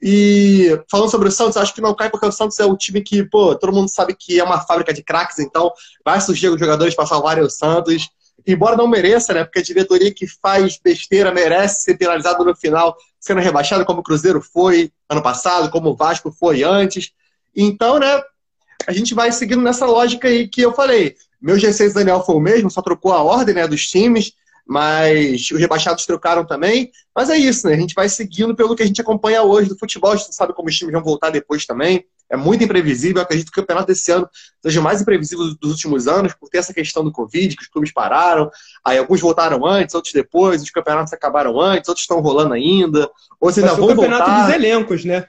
E 0.00 0.78
falando 0.90 1.10
sobre 1.10 1.28
o 1.28 1.32
Santos, 1.32 1.56
acho 1.56 1.74
que 1.74 1.80
não 1.80 1.94
cai 1.94 2.08
porque 2.08 2.26
o 2.26 2.32
Santos 2.32 2.58
é 2.58 2.66
um 2.66 2.76
time 2.76 3.02
que, 3.02 3.24
pô, 3.24 3.54
todo 3.54 3.72
mundo 3.72 3.88
sabe 3.88 4.14
que 4.14 4.38
é 4.38 4.44
uma 4.44 4.60
fábrica 4.60 4.92
de 4.92 5.02
craques, 5.02 5.38
então 5.38 5.72
vai 6.04 6.20
surgir 6.20 6.48
os 6.48 6.58
jogadores 6.58 6.94
para 6.94 7.06
salvarem 7.06 7.44
o 7.44 7.50
Santos 7.50 8.08
embora 8.46 8.76
não 8.76 8.86
mereça, 8.86 9.32
né? 9.32 9.44
Porque 9.44 9.60
a 9.60 9.62
diretoria 9.62 10.12
que 10.12 10.26
faz 10.26 10.78
besteira 10.78 11.32
merece 11.32 11.82
ser 11.82 11.96
penalizada 11.96 12.42
no 12.44 12.54
final, 12.54 12.96
sendo 13.18 13.40
rebaixada, 13.40 13.84
como 13.84 14.00
o 14.00 14.02
Cruzeiro 14.02 14.40
foi 14.40 14.92
ano 15.08 15.22
passado, 15.22 15.70
como 15.70 15.90
o 15.90 15.96
Vasco 15.96 16.30
foi 16.30 16.62
antes. 16.62 17.12
Então, 17.56 17.98
né? 17.98 18.22
A 18.86 18.92
gente 18.92 19.14
vai 19.14 19.32
seguindo 19.32 19.62
nessa 19.62 19.86
lógica 19.86 20.28
aí 20.28 20.48
que 20.48 20.60
eu 20.60 20.72
falei. 20.72 21.16
Meu 21.40 21.56
G6 21.56 21.92
Daniel 21.92 22.22
foi 22.24 22.34
o 22.34 22.40
mesmo, 22.40 22.70
só 22.70 22.82
trocou 22.82 23.12
a 23.12 23.22
ordem 23.22 23.54
né, 23.54 23.66
dos 23.66 23.86
times, 23.86 24.32
mas 24.66 25.50
os 25.50 25.58
rebaixados 25.58 26.06
trocaram 26.06 26.44
também. 26.44 26.90
Mas 27.14 27.30
é 27.30 27.36
isso, 27.36 27.66
né? 27.66 27.74
A 27.74 27.78
gente 27.78 27.94
vai 27.94 28.08
seguindo 28.08 28.54
pelo 28.54 28.74
que 28.74 28.82
a 28.82 28.86
gente 28.86 29.00
acompanha 29.00 29.42
hoje 29.42 29.68
do 29.68 29.78
futebol. 29.78 30.12
A 30.12 30.16
gente 30.16 30.34
sabe 30.34 30.52
como 30.54 30.68
os 30.68 30.76
times 30.76 30.92
vão 30.92 31.02
voltar 31.02 31.30
depois 31.30 31.64
também 31.64 32.04
é 32.30 32.36
muito 32.36 32.64
imprevisível. 32.64 33.18
Eu 33.18 33.22
acredito 33.22 33.50
que 33.50 33.58
o 33.58 33.62
campeonato 33.62 33.88
desse 33.88 34.10
ano 34.10 34.28
seja 34.62 34.80
mais 34.80 35.00
imprevisível 35.00 35.54
dos 35.54 35.70
últimos 35.70 36.08
anos, 36.08 36.34
por 36.34 36.48
ter 36.48 36.58
essa 36.58 36.74
questão 36.74 37.04
do 37.04 37.12
Covid, 37.12 37.56
que 37.56 37.62
os 37.62 37.68
clubes 37.68 37.92
pararam. 37.92 38.50
Aí 38.84 38.98
alguns 38.98 39.20
voltaram 39.20 39.64
antes, 39.66 39.94
outros 39.94 40.12
depois, 40.12 40.62
os 40.62 40.70
campeonatos 40.70 41.12
acabaram 41.12 41.60
antes, 41.60 41.88
outros 41.88 42.04
estão 42.04 42.20
rolando 42.20 42.54
ainda. 42.54 43.10
Outros 43.40 43.58
ainda 43.58 43.74
vão 43.74 43.86
o 43.86 43.88
campeonato 43.88 44.24
voltar. 44.24 44.46
dos 44.46 44.54
elencos, 44.54 45.04
né? 45.04 45.28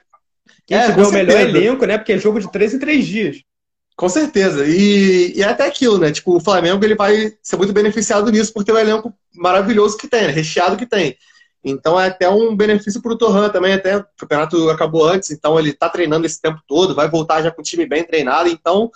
Quem 0.66 0.76
é, 0.76 0.86
tiver 0.86 1.06
o 1.06 1.12
melhor 1.12 1.40
elenco, 1.40 1.86
né? 1.86 1.96
Porque 1.96 2.12
é 2.12 2.18
jogo 2.18 2.40
de 2.40 2.50
três 2.50 2.74
em 2.74 2.78
três 2.78 3.06
dias. 3.06 3.42
Com 3.96 4.08
certeza. 4.08 4.66
E, 4.66 5.32
e 5.36 5.42
é 5.42 5.46
até 5.46 5.66
aquilo, 5.66 5.98
né? 5.98 6.12
Tipo, 6.12 6.36
o 6.36 6.40
Flamengo 6.40 6.84
ele 6.84 6.94
vai 6.94 7.32
ser 7.42 7.56
muito 7.56 7.72
beneficiado 7.72 8.30
nisso 8.30 8.52
por 8.52 8.64
ter 8.64 8.72
o 8.72 8.78
elenco 8.78 9.14
maravilhoso 9.34 9.96
que 9.96 10.08
tem, 10.08 10.22
né? 10.22 10.32
recheado 10.32 10.76
que 10.76 10.84
tem. 10.84 11.16
Então 11.64 11.98
é 11.98 12.08
até 12.08 12.28
um 12.28 12.54
benefício 12.54 13.00
para 13.00 13.12
o 13.12 13.18
Torran 13.18 13.48
também, 13.48 13.72
até 13.72 13.96
o 13.96 14.06
campeonato 14.16 14.70
acabou 14.70 15.04
antes, 15.04 15.30
então 15.30 15.58
ele 15.58 15.70
está 15.70 15.88
treinando 15.88 16.24
esse 16.24 16.40
tempo 16.40 16.60
todo, 16.66 16.94
vai 16.94 17.08
voltar 17.08 17.42
já 17.42 17.50
com 17.50 17.60
o 17.60 17.64
time 17.64 17.84
bem 17.86 18.04
treinado, 18.04 18.48
então 18.48 18.88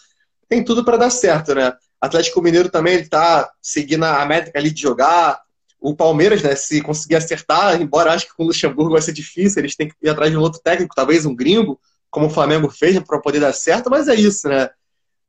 tem 0.48 0.62
tudo 0.62 0.84
para 0.84 0.96
dar 0.96 1.10
certo, 1.10 1.52
né? 1.52 1.72
Atlético 2.00 2.40
Mineiro 2.40 2.68
também 2.68 2.94
ele 2.94 3.02
está 3.02 3.50
seguindo 3.60 4.04
a 4.04 4.24
métrica 4.24 4.58
ali 4.58 4.70
de 4.70 4.80
jogar. 4.80 5.40
O 5.80 5.94
Palmeiras, 5.94 6.42
né, 6.42 6.54
se 6.54 6.82
conseguir 6.82 7.16
acertar, 7.16 7.80
embora 7.80 8.12
acho 8.12 8.26
que 8.26 8.36
com 8.36 8.44
o 8.44 8.46
Luxemburgo 8.48 8.92
vai 8.92 9.00
ser 9.00 9.12
difícil, 9.12 9.60
eles 9.60 9.74
têm 9.74 9.88
que 9.88 9.94
ir 10.02 10.10
atrás 10.10 10.30
de 10.30 10.36
um 10.36 10.40
outro 10.40 10.60
técnico, 10.62 10.94
talvez 10.94 11.24
um 11.24 11.34
gringo, 11.34 11.80
como 12.10 12.26
o 12.26 12.30
Flamengo 12.30 12.68
fez, 12.70 12.94
né, 12.94 13.02
para 13.06 13.20
poder 13.20 13.40
dar 13.40 13.52
certo, 13.52 13.88
mas 13.88 14.08
é 14.08 14.14
isso, 14.14 14.48
né? 14.48 14.68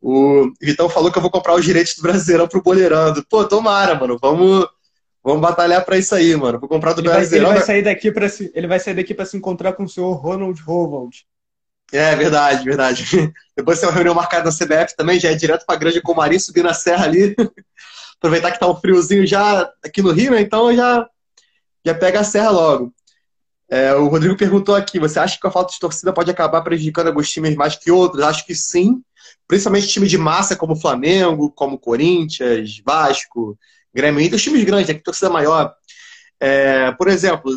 O 0.02 0.52
Vitão 0.60 0.90
falou 0.90 1.12
que 1.12 1.18
eu 1.18 1.22
vou 1.22 1.32
comprar 1.32 1.54
os 1.54 1.64
direitos 1.64 1.96
do 1.96 2.02
Brasileirão 2.02 2.48
pro 2.48 2.62
Boleirando. 2.62 3.24
Pô, 3.30 3.46
tomara, 3.46 3.94
mano. 3.94 4.18
Vamos, 4.20 4.68
Vamos 5.24 5.42
batalhar 5.42 5.86
para 5.86 5.98
isso 5.98 6.16
aí, 6.16 6.36
mano. 6.36 6.60
Vou 6.60 6.68
comprar 6.68 6.94
do 6.94 7.02
ele 7.02 7.10
Vai, 7.10 7.24
ele 7.24 7.46
vai 7.46 7.62
sair 7.62 7.84
daqui 7.84 8.12
para 8.12 8.28
se, 8.28 8.52
ele 8.56 8.68
vai 8.68 8.80
sair 8.80 8.96
daqui 8.96 9.14
para 9.14 9.26
se 9.26 9.38
encontrar 9.38 9.74
com 9.74 9.84
o 9.84 9.90
senhor 9.90 10.14
Ronald 10.14 10.60
Rovald. 10.62 11.26
É, 11.94 12.16
verdade, 12.16 12.64
verdade. 12.64 13.06
Depois 13.56 13.80
tem 13.80 13.88
uma 13.88 13.94
reunião 13.94 14.16
marcada 14.16 14.46
na 14.46 14.52
CBF 14.52 14.96
também, 14.96 15.20
já 15.20 15.30
é 15.30 15.36
direto 15.36 15.66
para 15.66 15.78
Grande 15.78 16.02
Comari, 16.02 16.40
subir 16.40 16.64
na 16.64 16.74
serra 16.74 17.06
ali. 17.06 17.36
Aproveitar 18.22 18.52
que 18.52 18.60
tá 18.60 18.70
um 18.70 18.76
friozinho 18.76 19.26
já 19.26 19.68
aqui 19.84 20.00
no 20.00 20.12
Rio, 20.12 20.30
né? 20.30 20.42
Então 20.42 20.72
já, 20.76 21.10
já 21.84 21.96
pega 21.96 22.20
a 22.20 22.24
serra 22.24 22.52
logo. 22.52 22.94
É, 23.68 23.96
o 23.96 24.08
Rodrigo 24.10 24.38
perguntou 24.38 24.76
aqui: 24.76 25.00
você 25.00 25.18
acha 25.18 25.40
que 25.40 25.48
a 25.48 25.50
falta 25.50 25.74
de 25.74 25.80
torcida 25.80 26.14
pode 26.14 26.30
acabar 26.30 26.62
prejudicando 26.62 27.08
alguns 27.08 27.32
times 27.32 27.56
mais 27.56 27.76
que 27.76 27.90
outros? 27.90 28.22
Acho 28.22 28.46
que 28.46 28.54
sim. 28.54 29.02
Principalmente 29.48 29.88
time 29.88 30.08
de 30.08 30.20
massa 30.20 30.56
como 30.56 30.76
Flamengo, 30.76 31.52
como 31.52 31.80
Corinthians, 31.80 32.80
Vasco, 32.86 33.58
Grêmio 33.92 34.22
Inter, 34.22 34.36
os 34.36 34.44
times 34.44 34.64
grandes, 34.64 34.90
aqui 34.90 35.02
torcida 35.02 35.30
maior. 35.30 35.74
É, 36.40 36.92
por 36.92 37.08
exemplo, 37.08 37.52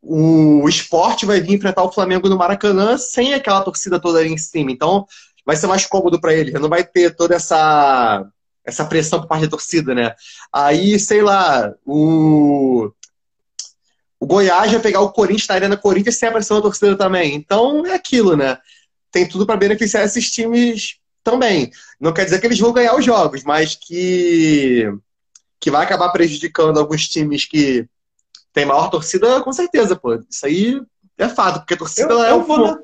o 0.00 0.66
esporte 0.66 1.26
vai 1.26 1.40
vir 1.42 1.54
enfrentar 1.54 1.82
o 1.82 1.92
Flamengo 1.92 2.28
no 2.28 2.38
Maracanã 2.38 2.96
sem 2.96 3.34
aquela 3.34 3.60
torcida 3.60 4.00
toda 4.00 4.20
ali 4.20 4.32
em 4.32 4.38
cima. 4.38 4.70
Então, 4.70 5.04
vai 5.44 5.56
ser 5.56 5.66
mais 5.66 5.84
cômodo 5.84 6.20
para 6.20 6.32
ele. 6.32 6.52
Não 6.52 6.68
vai 6.68 6.84
ter 6.84 7.14
toda 7.14 7.34
essa, 7.34 8.24
essa 8.66 8.84
pressão 8.84 9.20
por 9.20 9.28
parte 9.28 9.42
da 9.42 9.50
torcida, 9.50 9.94
né? 9.94 10.14
Aí, 10.52 10.98
sei 10.98 11.22
lá, 11.22 11.72
o, 11.84 12.90
o 14.18 14.26
Goiás 14.26 14.72
vai 14.72 14.80
pegar 14.80 15.00
o 15.00 15.12
Corinthians 15.12 15.48
na 15.48 15.54
Arena 15.54 15.76
Corinthians 15.76 16.16
sem 16.16 16.28
a 16.28 16.32
pressão 16.32 16.56
da 16.56 16.62
torcida 16.64 16.96
também. 16.96 17.34
Então, 17.34 17.86
é 17.86 17.94
aquilo, 17.94 18.36
né? 18.36 18.58
Tem 19.10 19.26
tudo 19.26 19.46
para 19.46 19.56
beneficiar 19.56 20.04
esses 20.04 20.30
times 20.30 20.98
também. 21.22 21.70
Não 22.00 22.12
quer 22.12 22.24
dizer 22.24 22.40
que 22.40 22.46
eles 22.46 22.58
vão 22.58 22.72
ganhar 22.72 22.96
os 22.96 23.04
jogos, 23.04 23.44
mas 23.44 23.74
que 23.74 24.92
que 25.58 25.70
vai 25.70 25.84
acabar 25.84 26.10
prejudicando 26.10 26.78
alguns 26.78 27.08
times 27.08 27.44
que 27.44 27.88
têm 28.52 28.64
maior 28.64 28.90
torcida, 28.90 29.40
com 29.42 29.52
certeza, 29.52 29.96
pô. 29.96 30.14
Isso 30.30 30.46
aí 30.46 30.80
é 31.18 31.28
fato, 31.28 31.60
porque 31.60 31.74
a 31.74 31.78
torcida 31.78 32.12
eu, 32.12 32.22
é 32.24 32.30
eu 32.30 32.42
vou 32.42 32.58
na, 32.58 32.78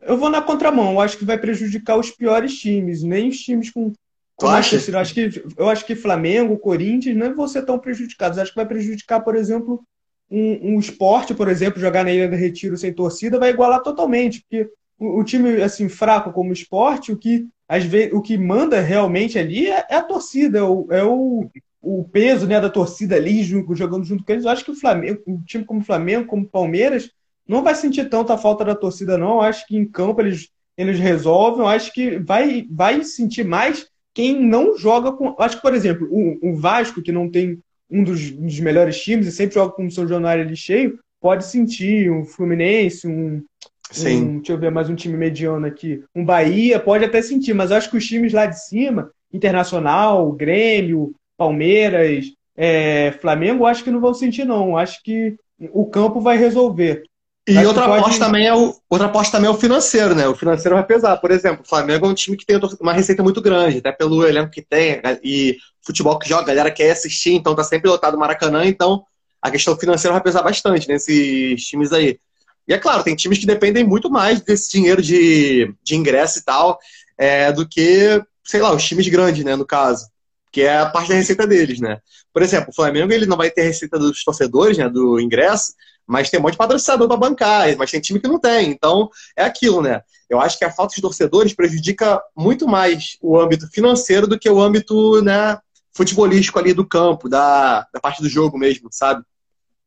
Eu 0.00 0.16
vou 0.16 0.30
na 0.30 0.42
contramão. 0.42 0.92
Eu 0.92 1.00
acho 1.00 1.16
que 1.16 1.24
vai 1.24 1.38
prejudicar 1.38 1.96
os 1.96 2.10
piores 2.10 2.58
times, 2.58 3.02
nem 3.02 3.28
os 3.28 3.38
times 3.38 3.70
com. 3.70 3.92
Tu 4.38 4.46
acha? 4.46 4.76
Eu 4.90 4.98
acho, 4.98 5.14
que, 5.14 5.44
eu 5.56 5.68
acho 5.68 5.86
que 5.86 5.94
Flamengo, 5.94 6.58
Corinthians 6.58 7.16
não 7.16 7.34
vão 7.34 7.46
ser 7.46 7.64
tão 7.64 7.78
prejudicados. 7.78 8.36
Eu 8.36 8.42
acho 8.42 8.52
que 8.52 8.56
vai 8.56 8.66
prejudicar, 8.66 9.20
por 9.20 9.36
exemplo, 9.36 9.84
um, 10.30 10.74
um 10.74 10.78
esporte, 10.78 11.34
por 11.34 11.48
exemplo, 11.48 11.80
jogar 11.80 12.04
na 12.04 12.12
Ilha 12.12 12.28
do 12.28 12.36
Retiro 12.36 12.76
sem 12.76 12.92
torcida, 12.92 13.38
vai 13.38 13.50
igualar 13.50 13.82
totalmente. 13.82 14.40
Porque 14.40 14.68
o, 14.98 15.20
o 15.20 15.24
time 15.24 15.62
assim 15.62 15.88
fraco 15.88 16.32
como 16.32 16.52
esporte, 16.52 17.12
o 17.12 17.16
que 17.16 17.46
às 17.68 17.84
vezes, 17.84 18.12
o 18.12 18.20
que 18.20 18.36
manda 18.36 18.80
realmente 18.80 19.38
ali 19.38 19.68
é, 19.68 19.86
é 19.88 19.96
a 19.96 20.02
torcida, 20.02 20.58
é 20.58 20.62
o, 20.62 20.86
é 20.90 21.04
o, 21.04 21.48
o 21.80 22.04
peso 22.04 22.46
né, 22.46 22.60
da 22.60 22.68
torcida 22.68 23.16
ali 23.16 23.42
jogando 23.42 24.04
junto 24.04 24.24
com 24.24 24.32
eles. 24.32 24.44
Eu 24.44 24.50
acho 24.50 24.64
que 24.64 24.70
o 24.70 24.76
Flamengo, 24.76 25.22
um 25.26 25.40
time 25.42 25.64
como 25.64 25.80
o 25.80 25.84
Flamengo, 25.84 26.26
como 26.26 26.42
o 26.42 26.48
Palmeiras, 26.48 27.10
não 27.46 27.62
vai 27.62 27.74
sentir 27.74 28.08
tanta 28.08 28.36
falta 28.36 28.64
da 28.64 28.74
torcida, 28.74 29.16
não. 29.16 29.34
Eu 29.34 29.42
acho 29.42 29.66
que 29.66 29.76
em 29.76 29.86
campo 29.86 30.20
eles, 30.20 30.48
eles 30.76 30.98
resolvem. 30.98 31.60
Eu 31.60 31.68
acho 31.68 31.92
que 31.92 32.18
vai, 32.18 32.66
vai 32.70 33.04
sentir 33.04 33.44
mais 33.44 33.86
quem 34.14 34.40
não 34.40 34.78
joga 34.78 35.12
com. 35.12 35.34
Acho 35.38 35.56
que, 35.56 35.62
por 35.62 35.74
exemplo, 35.74 36.08
o, 36.10 36.50
o 36.50 36.56
Vasco, 36.56 37.02
que 37.02 37.12
não 37.12 37.28
tem 37.28 37.58
um 37.90 38.02
dos, 38.02 38.30
dos, 38.30 38.60
melhores 38.60 39.00
times 39.02 39.26
e 39.26 39.32
sempre 39.32 39.54
joga 39.54 39.72
com 39.72 39.86
o 39.86 39.90
São 39.90 40.06
Januário 40.06 40.44
ali 40.44 40.56
cheio, 40.56 40.98
pode 41.20 41.44
sentir 41.44 42.10
um 42.10 42.24
Fluminense, 42.24 43.06
um, 43.06 43.42
Sim. 43.90 44.22
Um, 44.22 44.36
deixa 44.38 44.52
eu 44.52 44.58
ver 44.58 44.70
mais 44.70 44.88
um 44.88 44.94
time 44.94 45.16
mediano 45.16 45.66
aqui. 45.66 46.02
Um 46.14 46.24
Bahia 46.24 46.80
pode 46.80 47.04
até 47.04 47.20
sentir, 47.22 47.54
mas 47.54 47.70
acho 47.70 47.90
que 47.90 47.96
os 47.96 48.06
times 48.06 48.32
lá 48.32 48.46
de 48.46 48.58
cima, 48.64 49.10
Internacional, 49.32 50.32
Grêmio, 50.32 51.14
Palmeiras, 51.36 52.32
é, 52.56 53.12
Flamengo, 53.20 53.66
acho 53.66 53.84
que 53.84 53.90
não 53.90 54.00
vão 54.00 54.14
sentir, 54.14 54.44
não. 54.44 54.76
Acho 54.76 55.02
que 55.02 55.36
o 55.72 55.86
campo 55.86 56.20
vai 56.20 56.36
resolver. 56.36 57.04
E 57.46 57.58
outra 57.66 57.84
pode... 57.84 58.00
aposta 58.00 58.24
também 58.24 58.46
é 58.46 58.54
o 58.54 58.74
outra 58.88 59.06
aposta 59.06 59.32
também 59.32 59.48
é 59.48 59.52
o 59.52 59.58
financeiro, 59.58 60.14
né? 60.14 60.26
O 60.26 60.34
financeiro 60.34 60.76
vai 60.76 60.86
pesar. 60.86 61.16
Por 61.18 61.30
exemplo, 61.30 61.62
o 61.62 61.68
Flamengo 61.68 62.06
é 62.06 62.08
um 62.08 62.14
time 62.14 62.36
que 62.36 62.46
tem 62.46 62.58
uma 62.80 62.92
receita 62.92 63.22
muito 63.22 63.42
grande, 63.42 63.78
até 63.78 63.92
pelo 63.92 64.26
elenco 64.26 64.50
que 64.50 64.62
tem 64.62 65.00
e 65.22 65.58
futebol 65.84 66.18
que 66.18 66.28
joga, 66.28 66.42
a 66.42 66.46
galera 66.46 66.70
quer 66.70 66.90
assistir, 66.90 67.34
então 67.34 67.54
tá 67.54 67.62
sempre 67.62 67.90
lotado 67.90 68.14
o 68.14 68.18
Maracanã, 68.18 68.64
então 68.64 69.04
a 69.42 69.50
questão 69.50 69.76
financeira 69.78 70.14
vai 70.14 70.22
pesar 70.22 70.42
bastante 70.42 70.88
nesses 70.88 71.62
times 71.66 71.92
aí. 71.92 72.18
E 72.66 72.72
é 72.72 72.78
claro, 72.78 73.04
tem 73.04 73.14
times 73.14 73.38
que 73.38 73.44
dependem 73.44 73.84
muito 73.84 74.10
mais 74.10 74.40
desse 74.40 74.72
dinheiro 74.72 75.02
de, 75.02 75.74
de 75.82 75.94
ingresso 75.94 76.38
e 76.38 76.42
tal, 76.42 76.78
é, 77.18 77.52
do 77.52 77.68
que, 77.68 78.22
sei 78.42 78.62
lá, 78.62 78.74
os 78.74 78.82
times 78.82 79.06
grandes, 79.08 79.44
né, 79.44 79.54
no 79.54 79.66
caso. 79.66 80.08
Que 80.50 80.62
é 80.62 80.78
a 80.78 80.86
parte 80.86 81.08
da 81.08 81.14
receita 81.14 81.46
deles, 81.46 81.80
né? 81.80 81.98
Por 82.32 82.40
exemplo, 82.40 82.70
o 82.70 82.74
Flamengo 82.74 83.12
ele 83.12 83.26
não 83.26 83.36
vai 83.36 83.50
ter 83.50 83.64
receita 83.64 83.98
dos 83.98 84.24
torcedores, 84.24 84.78
né, 84.78 84.88
do 84.88 85.20
ingresso, 85.20 85.74
mas 86.06 86.30
tem 86.30 86.38
um 86.38 86.42
monte 86.42 86.52
de 86.52 86.58
patrocinador 86.58 87.08
para 87.08 87.16
bancar, 87.16 87.76
mas 87.76 87.90
tem 87.90 88.00
time 88.00 88.20
que 88.20 88.28
não 88.28 88.38
tem. 88.38 88.70
Então, 88.70 89.08
é 89.36 89.44
aquilo, 89.44 89.82
né? 89.82 90.02
Eu 90.28 90.40
acho 90.40 90.58
que 90.58 90.64
a 90.64 90.70
falta 90.70 90.94
de 90.94 91.02
torcedores 91.02 91.54
prejudica 91.54 92.20
muito 92.36 92.66
mais 92.66 93.16
o 93.20 93.38
âmbito 93.38 93.68
financeiro 93.70 94.26
do 94.26 94.38
que 94.38 94.48
o 94.48 94.60
âmbito, 94.60 95.22
né, 95.22 95.58
futebolístico 95.92 96.58
ali 96.58 96.72
do 96.72 96.86
campo, 96.86 97.28
da, 97.28 97.86
da 97.92 98.00
parte 98.00 98.22
do 98.22 98.28
jogo 98.28 98.58
mesmo, 98.58 98.88
sabe? 98.90 99.22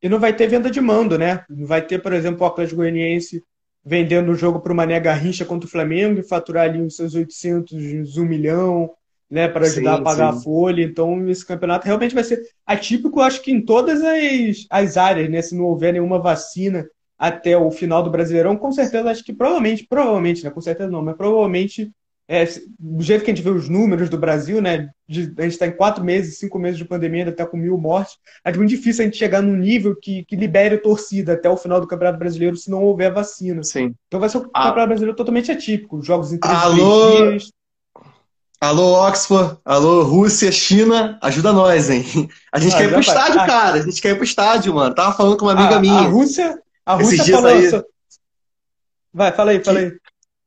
E 0.02 0.08
não 0.08 0.20
vai 0.20 0.34
ter 0.34 0.48
venda 0.48 0.70
de 0.70 0.80
mando, 0.80 1.18
né? 1.18 1.44
Não 1.50 1.66
vai 1.66 1.82
ter, 1.82 2.02
por 2.02 2.14
exemplo, 2.14 2.44
o 2.44 2.48
Atlético 2.48 2.78
Goianiense 2.78 3.44
vendendo 3.84 4.32
o 4.32 4.36
jogo 4.36 4.60
para 4.60 4.74
o 4.74 4.76
Mané 4.76 5.00
Garrincha 5.00 5.46
contra 5.46 5.66
o 5.66 5.72
Flamengo 5.72 6.20
e 6.20 6.24
faturar 6.24 6.66
ali 6.66 6.82
os 6.82 6.96
seus 6.96 7.16
800, 7.16 8.18
1 8.18 8.26
milhão, 8.26 8.92
né, 9.30 9.48
para 9.48 9.66
ajudar 9.66 9.96
sim, 9.96 10.02
a 10.02 10.04
pagar 10.04 10.34
sim. 10.34 10.40
a 10.40 10.42
folha. 10.42 10.84
Então, 10.84 11.28
esse 11.30 11.46
campeonato 11.46 11.86
realmente 11.86 12.16
vai 12.16 12.24
ser 12.24 12.42
atípico, 12.66 13.22
acho 13.22 13.42
que 13.42 13.52
em 13.52 13.62
todas 13.62 14.02
as, 14.02 14.66
as 14.70 14.98
áreas, 14.98 15.30
né? 15.30 15.42
Se 15.42 15.56
não 15.56 15.66
houver 15.66 15.94
nenhuma 15.94 16.20
vacina 16.20 16.88
até 17.18 17.58
o 17.58 17.72
final 17.72 18.04
do 18.04 18.12
Brasileirão, 18.12 18.56
com 18.56 18.72
certeza, 18.72 19.10
acho 19.10 19.24
que 19.24 19.34
provavelmente, 19.34 19.86
provavelmente, 19.88 20.44
né? 20.44 20.50
Com 20.50 20.62
certeza 20.62 20.90
não, 20.90 21.04
mas 21.04 21.18
provavelmente, 21.18 21.92
é, 22.28 22.46
do 22.80 23.04
jeito 23.04 23.24
que 23.26 23.32
a 23.32 23.36
gente 23.36 23.44
vê 23.44 23.50
os 23.50 23.68
números 23.68 24.10
do 24.10 24.18
Brasil, 24.18 24.62
né? 24.62 24.90
De, 25.10 25.34
a 25.38 25.42
gente 25.42 25.54
está 25.54 25.68
em 25.68 25.76
quatro 25.76 26.04
meses, 26.04 26.38
cinco 26.38 26.60
meses 26.60 26.78
de 26.78 26.86
pandemia, 26.86 27.22
ainda 27.22 27.32
está 27.32 27.46
com 27.46 27.58
mil 27.58 27.78
mortes. 27.78 28.18
É 28.46 28.54
muito 28.54 28.70
difícil 28.70 29.02
a 29.02 29.06
gente 29.06 29.18
chegar 29.18 29.42
num 29.42 29.56
nível 29.56 29.96
que, 29.96 30.24
que 30.26 30.36
libere 30.36 30.78
torcida 30.78 31.34
até 31.34 31.50
o 31.50 31.58
final 31.58 31.82
do 31.82 31.88
Campeonato 31.88 32.20
Brasileiro 32.20 32.56
se 32.56 32.70
não 32.70 32.84
houver 32.84 33.12
vacina. 33.12 33.64
Sim. 33.64 33.94
Então 34.08 34.20
vai 34.20 34.30
ser 34.30 34.38
um 34.38 34.50
ah. 34.54 34.66
Campeonato 34.66 34.88
Brasileiro 34.88 35.18
totalmente 35.18 35.52
atípico. 35.52 36.02
Jogos 36.02 36.32
em 36.32 36.38
três, 36.38 36.58
Alô? 36.58 37.16
três 37.16 37.30
dias. 37.44 37.57
Alô, 38.60 39.08
Oxford, 39.08 39.56
alô, 39.64 40.02
Rússia, 40.02 40.52
China, 40.52 41.20
ajuda 41.22 41.54
nós, 41.54 41.92
hein? 41.92 42.28
A 42.52 42.60
gente 42.60 42.74
ah, 42.74 42.78
quer 42.78 42.86
ir 42.86 42.92
pro 42.92 43.00
estádio, 43.00 43.46
cara. 43.46 43.78
A 43.78 43.82
gente 43.82 44.02
quer 44.02 44.10
ir 44.10 44.16
pro 44.16 44.24
estádio, 44.24 44.74
mano. 44.74 44.96
Tava 44.96 45.16
falando 45.16 45.38
com 45.38 45.46
uma 45.46 45.52
amiga 45.52 45.76
a, 45.76 45.80
minha. 45.80 46.00
A 46.00 46.08
Rússia, 46.08 46.60
a 46.84 46.96
Rússia 46.96 47.24
falou. 47.24 47.52
Aí. 47.52 47.84
Vai, 49.14 49.32
fala 49.32 49.52
aí, 49.52 49.64
fala 49.64 49.80
aí. 49.80 49.92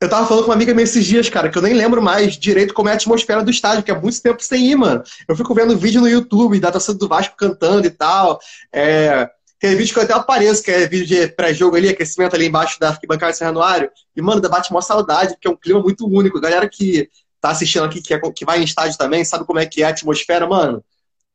Eu 0.00 0.08
tava 0.08 0.26
falando 0.26 0.44
com 0.44 0.50
uma 0.50 0.56
amiga 0.56 0.74
minha 0.74 0.82
esses 0.82 1.04
dias, 1.04 1.28
cara, 1.28 1.50
que 1.50 1.56
eu 1.56 1.62
nem 1.62 1.72
lembro 1.72 2.02
mais 2.02 2.36
direito 2.36 2.74
como 2.74 2.88
é 2.88 2.92
a 2.92 2.94
atmosfera 2.96 3.44
do 3.44 3.50
estádio, 3.50 3.84
que 3.84 3.90
é 3.92 4.00
muito 4.00 4.20
tempo 4.20 4.42
sem 4.42 4.66
ir, 4.72 4.74
mano. 4.74 5.04
Eu 5.28 5.36
fico 5.36 5.54
vendo 5.54 5.78
vídeo 5.78 6.00
no 6.00 6.08
YouTube 6.08 6.58
da 6.58 6.72
torcida 6.72 6.98
do 6.98 7.06
Vasco 7.06 7.36
cantando 7.36 7.86
e 7.86 7.90
tal. 7.90 8.40
É... 8.72 9.28
Tem 9.60 9.76
vídeo 9.76 9.92
que 9.92 9.98
eu 10.00 10.02
até 10.02 10.14
apareço, 10.14 10.62
que 10.64 10.70
é 10.70 10.88
vídeo 10.88 11.06
de 11.06 11.28
pré-jogo 11.28 11.76
ali, 11.76 11.90
aquecimento 11.90 12.34
ali 12.34 12.46
embaixo 12.46 12.80
da 12.80 12.88
arquibancada 12.88 13.34
Serra 13.34 13.50
Januário. 13.50 13.90
E, 14.16 14.22
mano, 14.22 14.40
bate 14.40 14.72
mó 14.72 14.80
saudade, 14.80 15.34
porque 15.34 15.46
é 15.46 15.50
um 15.50 15.56
clima 15.56 15.80
muito 15.80 16.08
único. 16.08 16.40
Galera 16.40 16.66
que 16.66 17.08
tá 17.40 17.50
assistindo 17.50 17.84
aqui, 17.84 18.00
que, 18.00 18.14
é, 18.14 18.20
que 18.32 18.44
vai 18.44 18.60
em 18.60 18.64
estádio 18.64 18.98
também, 18.98 19.24
sabe 19.24 19.44
como 19.44 19.58
é 19.58 19.66
que 19.66 19.82
é 19.82 19.86
a 19.86 19.90
atmosfera, 19.90 20.46
mano? 20.46 20.84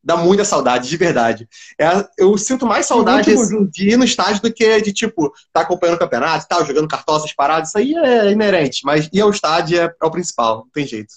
Dá 0.03 0.15
muita 0.15 0.45
saudade, 0.45 0.87
de 0.87 0.97
verdade. 0.97 1.49
É, 1.79 1.87
eu 2.17 2.37
sinto 2.37 2.67
mais 2.67 2.85
saudade 2.85 3.33
de 3.71 3.89
ir 3.89 3.97
no 3.97 4.05
estádio 4.05 4.41
do 4.41 4.53
que 4.53 4.79
de, 4.81 4.93
tipo, 4.93 5.33
tá 5.51 5.61
acompanhando 5.61 5.95
o 5.95 5.99
campeonato 5.99 6.45
e 6.45 6.47
tal, 6.47 6.63
jogando 6.63 6.87
cartoças 6.87 7.33
paradas. 7.33 7.69
Isso 7.69 7.77
aí 7.79 7.95
é 7.95 8.31
inerente, 8.31 8.81
mas 8.85 9.09
ir 9.11 9.21
ao 9.21 9.31
estádio 9.31 9.81
é, 9.81 9.85
é 9.85 10.05
o 10.05 10.11
principal, 10.11 10.57
não 10.57 10.69
tem 10.71 10.85
jeito. 10.85 11.15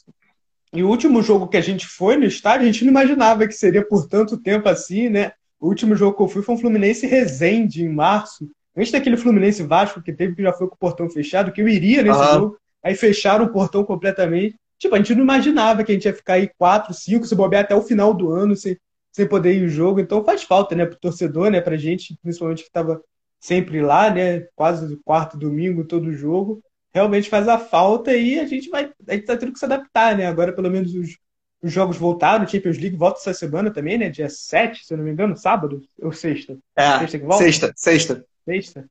E 0.73 0.83
o 0.83 0.89
último 0.89 1.23
jogo 1.23 1.49
que 1.49 1.57
a 1.57 1.63
gente 1.63 1.87
foi 1.87 2.17
no 2.17 2.25
estádio, 2.25 2.63
a 2.63 2.73
gente 2.73 2.85
não 2.85 2.91
imaginava 2.91 3.47
que 3.47 3.55
seria 3.55 3.87
por 3.87 4.07
tanto 4.07 4.39
tempo 4.39 4.69
assim, 4.69 5.09
né? 5.09 5.33
O 5.61 5.69
último 5.69 5.97
jogo 5.97 6.17
que 6.17 6.23
eu 6.23 6.29
fui 6.29 6.43
foi 6.43 6.55
um 6.55 6.59
Fluminense 6.59 7.07
Resende, 7.07 7.83
em 7.83 7.89
março. 7.89 8.49
Antes 8.77 8.93
daquele 8.93 9.17
Fluminense 9.17 9.63
Vasco 9.63 10.01
que 10.03 10.13
teve, 10.13 10.37
que 10.37 10.43
já 10.43 10.53
foi 10.53 10.69
com 10.69 10.75
o 10.75 10.79
portão 10.79 11.11
fechado, 11.11 11.51
que 11.51 11.61
eu 11.61 11.69
iria 11.69 12.03
nesse 12.03 12.19
uhum. 12.19 12.33
jogo. 12.33 12.59
Aí 12.83 12.95
fecharam 12.95 13.47
o 13.47 13.53
portão 13.53 13.85
completamente. 13.85 14.57
Tipo, 14.79 14.95
a 14.95 14.99
gente 14.99 15.15
não 15.15 15.23
imaginava 15.23 15.83
que 15.83 15.91
a 15.91 15.95
gente 15.95 16.05
ia 16.05 16.15
ficar 16.15 16.35
aí 16.35 16.49
quatro, 16.57 16.95
cinco, 16.95 17.27
se 17.27 17.35
bobear 17.35 17.65
até 17.65 17.75
o 17.75 17.83
final 17.83 18.15
do 18.15 18.31
ano 18.31 18.55
sem, 18.55 18.77
sem 19.13 19.27
poder 19.27 19.55
ir 19.55 19.65
o 19.65 19.69
jogo. 19.69 19.99
Então 20.01 20.25
faz 20.25 20.43
falta, 20.43 20.75
né, 20.75 20.87
pro 20.87 20.99
torcedor, 20.99 21.51
né, 21.51 21.61
pra 21.61 21.77
gente, 21.77 22.17
principalmente 22.23 22.63
que 22.63 22.69
estava 22.69 23.03
sempre 23.41 23.81
lá, 23.81 24.11
né, 24.11 24.47
quase 24.55 24.97
quarto 25.05 25.37
domingo 25.37 25.85
todo 25.85 26.13
jogo. 26.13 26.63
Realmente 26.95 27.29
faz 27.29 27.49
a 27.49 27.59
falta 27.59 28.15
e 28.15 28.39
a 28.39 28.47
gente 28.47 28.71
vai, 28.71 28.91
a 29.07 29.15
gente 29.15 29.27
tá 29.27 29.37
tendo 29.37 29.53
que 29.53 29.59
se 29.59 29.65
adaptar, 29.65 30.17
né? 30.17 30.27
Agora 30.27 30.53
pelo 30.53 30.71
menos 30.71 30.95
os, 30.95 31.19
os 31.63 31.73
jogos 31.73 31.97
voltaram, 31.97 32.45
o 32.45 32.49
Champions 32.49 32.79
League 32.79 32.97
volta 32.97 33.21
essa 33.21 33.35
semana 33.35 33.71
também, 33.71 33.99
né? 33.99 34.09
Dia 34.09 34.29
7, 34.29 34.87
se 34.87 34.95
eu 34.95 34.99
não 34.99 35.05
me 35.05 35.11
engano, 35.11 35.37
sábado 35.37 35.83
ou 36.01 36.13
sexta? 36.13 36.57
É, 36.75 36.99
sexta, 37.01 37.19
que 37.19 37.25
volta? 37.25 37.45
sexta, 37.45 37.73
sexta. 37.77 38.25
Sexta. 38.45 38.85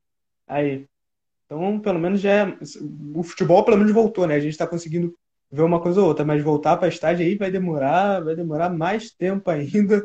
Aí. 0.46 0.86
Então, 1.44 1.80
pelo 1.80 1.98
menos 1.98 2.20
já 2.20 2.30
é, 2.30 2.58
o 3.14 3.22
futebol 3.22 3.64
pelo 3.64 3.78
menos 3.78 3.92
voltou, 3.92 4.26
né? 4.26 4.36
A 4.36 4.40
gente 4.40 4.52
está 4.52 4.66
conseguindo 4.66 5.14
ver 5.50 5.62
uma 5.62 5.80
coisa 5.80 6.00
ou 6.00 6.06
outra, 6.08 6.24
mas 6.24 6.42
voltar 6.42 6.76
para 6.76 6.88
estádio 6.88 7.24
aí 7.24 7.36
vai 7.36 7.50
demorar, 7.50 8.22
vai 8.22 8.36
demorar 8.36 8.68
mais 8.70 9.10
tempo 9.10 9.50
ainda. 9.50 10.02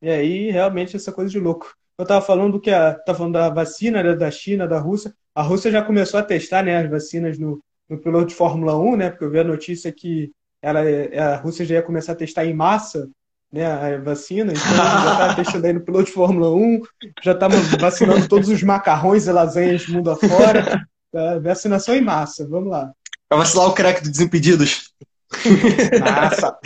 E 0.00 0.10
aí, 0.10 0.50
realmente, 0.50 0.96
essa 0.96 1.12
coisa 1.12 1.30
de 1.30 1.38
louco. 1.38 1.74
Eu 1.98 2.04
estava 2.04 2.24
falando 2.24 2.60
que 2.60 2.70
a, 2.70 2.94
tava 2.94 3.18
falando 3.18 3.34
da 3.34 3.50
vacina 3.50 4.02
né, 4.02 4.14
da 4.14 4.30
China, 4.30 4.68
da 4.68 4.78
Rússia. 4.78 5.12
A 5.34 5.42
Rússia 5.42 5.70
já 5.70 5.82
começou 5.82 6.20
a 6.20 6.22
testar 6.22 6.62
né, 6.62 6.76
as 6.76 6.88
vacinas 6.88 7.38
no, 7.38 7.62
no 7.88 7.98
piloto 7.98 8.26
de 8.26 8.34
Fórmula 8.34 8.78
1, 8.78 8.96
né? 8.96 9.10
Porque 9.10 9.24
eu 9.24 9.30
vi 9.30 9.40
a 9.40 9.44
notícia 9.44 9.92
que 9.92 10.32
ela, 10.62 10.80
a 10.80 11.36
Rússia 11.36 11.64
já 11.64 11.76
ia 11.76 11.82
começar 11.82 12.12
a 12.12 12.16
testar 12.16 12.44
em 12.44 12.54
massa 12.54 13.08
né, 13.52 13.66
a 13.66 13.98
vacina, 13.98 14.52
então 14.52 14.76
já 14.76 15.12
está 15.12 15.34
testando 15.36 15.66
aí 15.66 15.72
no 15.72 15.80
piloto 15.80 16.04
de 16.04 16.12
Fórmula 16.12 16.50
1, 16.50 16.82
já 17.22 17.32
está 17.32 17.48
vacinando 17.80 18.28
todos 18.28 18.48
os 18.48 18.62
macarrões 18.62 19.26
e 19.26 19.32
lasanhas 19.32 19.86
do 19.86 19.92
mundo 19.94 20.10
afora. 20.10 20.86
Tá? 21.10 21.38
Vacinação 21.38 21.94
em 21.94 22.02
massa, 22.02 22.46
vamos 22.46 22.68
lá. 22.68 22.92
Vai 23.30 23.38
vacilar 23.38 23.68
o 23.68 23.72
crack 23.72 24.02
do 24.02 24.10
Desimpedidos. 24.10 24.90
Massa! 26.00 26.56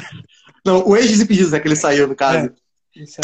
Não, 0.65 0.87
o 0.87 0.97
ex-Desimpedidos 0.97 1.53
é 1.53 1.61
que 1.61 1.67
ele 1.67 1.77
saiu, 1.77 2.07
no 2.07 2.15
caso. 2.15 2.47
É. 2.47 2.53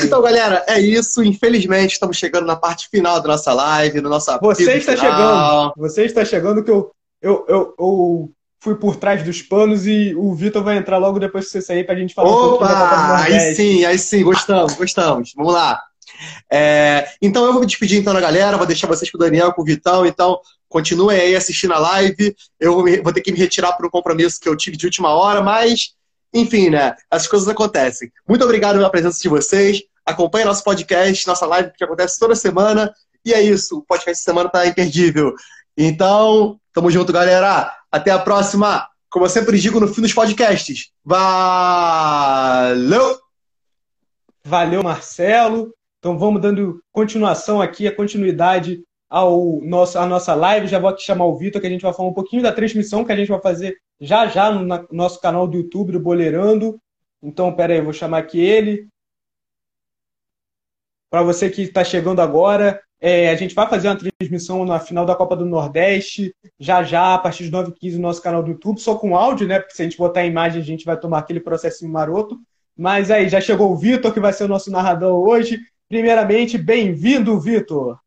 Então, 0.03 0.22
galera, 0.22 0.64
é 0.66 0.80
isso. 0.80 1.22
Infelizmente, 1.22 1.93
estamos 1.93 2.16
chegando 2.16 2.47
na 2.47 2.57
parte 2.57 2.89
final 2.89 3.20
da 3.20 3.28
nossa 3.28 3.53
live, 3.53 4.01
no 4.01 4.09
nossa 4.09 4.39
Você 4.39 4.78
está 4.78 4.97
final. 4.97 5.11
chegando. 5.11 5.72
Você 5.76 6.05
está 6.05 6.24
chegando 6.24 6.64
que 6.64 6.70
eu, 6.70 6.91
eu, 7.20 7.45
eu, 7.49 7.74
eu, 7.78 8.30
fui 8.61 8.74
por 8.74 8.97
trás 8.97 9.22
dos 9.22 9.43
panos 9.43 9.86
e 9.86 10.14
o 10.16 10.34
Vitor 10.34 10.64
vai 10.64 10.76
entrar 10.76 10.99
logo 10.99 11.18
depois 11.18 11.47
que 11.47 11.53
você 11.53 11.62
sair 11.62 11.84
para 11.84 11.95
a 11.95 11.99
gente 11.99 12.14
falar 12.14 12.30
Opa, 12.30 12.64
um 12.64 12.68
da 12.68 13.16
Aí 13.24 13.55
sim, 13.55 13.84
aí 13.84 13.99
sim, 13.99 14.24
gostamos, 14.24 14.74
gostamos. 14.74 15.32
Vamos 15.36 15.53
lá. 15.53 15.80
É, 16.51 17.07
então 17.22 17.45
eu 17.45 17.53
vou 17.53 17.61
me 17.61 17.66
despedir 17.66 18.01
então 18.01 18.14
da 18.14 18.20
galera, 18.20 18.57
vou 18.57 18.66
deixar 18.66 18.89
vocês 18.89 19.11
com 19.11 19.18
o 19.18 19.20
Daniel, 19.20 19.53
com 19.53 19.62
o 19.62 19.64
Vitão. 19.64 20.05
Então, 20.05 20.41
continuem 20.69 21.19
aí 21.21 21.35
assistindo 21.37 21.73
a 21.75 21.79
live. 21.79 22.37
Eu 22.61 22.75
vou, 23.03 23.12
ter 23.12 23.21
que 23.21 23.33
me 23.33 23.39
retirar 23.39 23.73
por 23.73 23.87
um 23.87 23.91
compromisso 23.91 24.41
que 24.41 24.49
eu 24.49 24.57
tive 24.57 24.77
de 24.77 24.87
última 24.87 25.11
hora, 25.11 25.43
mas 25.43 25.95
enfim, 26.33 26.71
né? 26.71 26.95
As 27.11 27.27
coisas 27.27 27.49
acontecem. 27.49 28.12
Muito 28.29 28.45
obrigado 28.45 28.77
pela 28.77 28.91
presença 28.91 29.21
de 29.21 29.29
vocês. 29.29 29.83
Acompanhe 30.05 30.45
nosso 30.45 30.62
podcast, 30.62 31.27
nossa 31.27 31.47
live 31.47 31.73
que 31.77 31.85
acontece 31.85 32.19
toda 32.19 32.35
semana. 32.35 32.93
E 33.25 33.33
é 33.33 33.41
isso. 33.41 33.79
O 33.79 33.83
podcast 33.83 34.21
de 34.21 34.25
semana 34.25 34.49
tá 34.49 34.66
imperdível. 34.66 35.35
Então, 35.77 36.59
tamo 36.73 36.91
junto, 36.91 37.12
galera. 37.12 37.75
Até 37.91 38.11
a 38.11 38.19
próxima. 38.19 38.89
Como 39.11 39.25
eu 39.25 39.31
sempre 39.31 39.59
digo 39.59 39.81
no 39.81 39.89
fim 39.89 40.03
dos 40.03 40.12
podcasts. 40.12 40.91
Valeu! 41.05 42.39
Valeu, 44.45 44.83
Marcelo. 44.83 45.75
Então 45.99 46.19
vamos 46.19 46.41
dando 46.41 46.81
continuação 46.93 47.61
aqui, 47.61 47.89
a 47.89 47.95
continuidade 47.95 48.83
ao 49.09 49.61
nosso, 49.63 49.99
à 49.99 50.07
nossa 50.07 50.35
live. 50.35 50.67
Já 50.67 50.79
vou 50.79 50.91
aqui 50.91 51.03
chamar 51.03 51.27
o 51.27 51.37
Vitor, 51.37 51.61
que 51.61 51.67
a 51.67 51.71
gente 51.71 51.83
vai 51.83 51.93
falar 51.93 52.09
um 52.09 52.15
pouquinho 52.15 52.43
da 52.43 52.53
transmissão 52.53 53.05
que 53.05 53.13
a 53.13 53.17
gente 53.17 53.29
vai 53.29 53.41
fazer 53.41 53.77
já 54.01 54.27
já 54.27 54.51
no, 54.51 54.65
no 54.65 54.87
nosso 54.93 55.21
canal 55.21 55.47
do 55.47 55.57
YouTube 55.57 55.93
do 55.93 56.01
Boleirando. 56.01 56.81
Então, 57.23 57.53
pera 57.53 57.73
aí, 57.73 57.81
vou 57.81 57.93
chamar 57.93 58.19
aqui 58.19 58.41
ele. 58.41 58.89
Para 61.11 61.23
você 61.23 61.49
que 61.51 61.63
está 61.63 61.83
chegando 61.83 62.21
agora, 62.21 62.81
é, 63.01 63.31
a 63.31 63.35
gente 63.35 63.55
vai 63.55 63.69
fazer 63.69 63.89
uma 63.89 63.99
transmissão 63.99 64.65
na 64.65 64.79
final 64.79 65.07
da 65.07 65.17
Copa 65.17 65.35
do 65.35 65.47
Nordeste, 65.47 66.35
já 66.59 66.83
já, 66.83 67.15
a 67.15 67.19
partir 67.19 67.45
de 67.45 67.51
9h15 67.51 67.95
no 67.95 68.03
nosso 68.03 68.23
canal 68.23 68.43
do 68.43 68.51
YouTube, 68.51 68.81
só 68.81 68.97
com 68.97 69.17
áudio, 69.17 69.47
né? 69.47 69.59
Porque 69.59 69.75
se 69.75 69.83
a 69.83 69.85
gente 69.85 69.97
botar 69.97 70.21
a 70.21 70.27
imagem, 70.27 70.61
a 70.61 70.65
gente 70.65 70.85
vai 70.85 70.99
tomar 70.99 71.19
aquele 71.19 71.41
processinho 71.41 71.91
maroto. 71.91 72.39
Mas 72.77 73.11
aí, 73.11 73.29
já 73.29 73.41
chegou 73.41 73.73
o 73.73 73.77
Vitor, 73.77 74.13
que 74.13 74.21
vai 74.21 74.33
ser 74.33 74.45
o 74.45 74.49
nosso 74.49 74.71
narrador 74.71 75.19
hoje. 75.19 75.59
Primeiramente, 75.89 76.59
bem-vindo, 76.59 77.41
Vitor. 77.41 77.99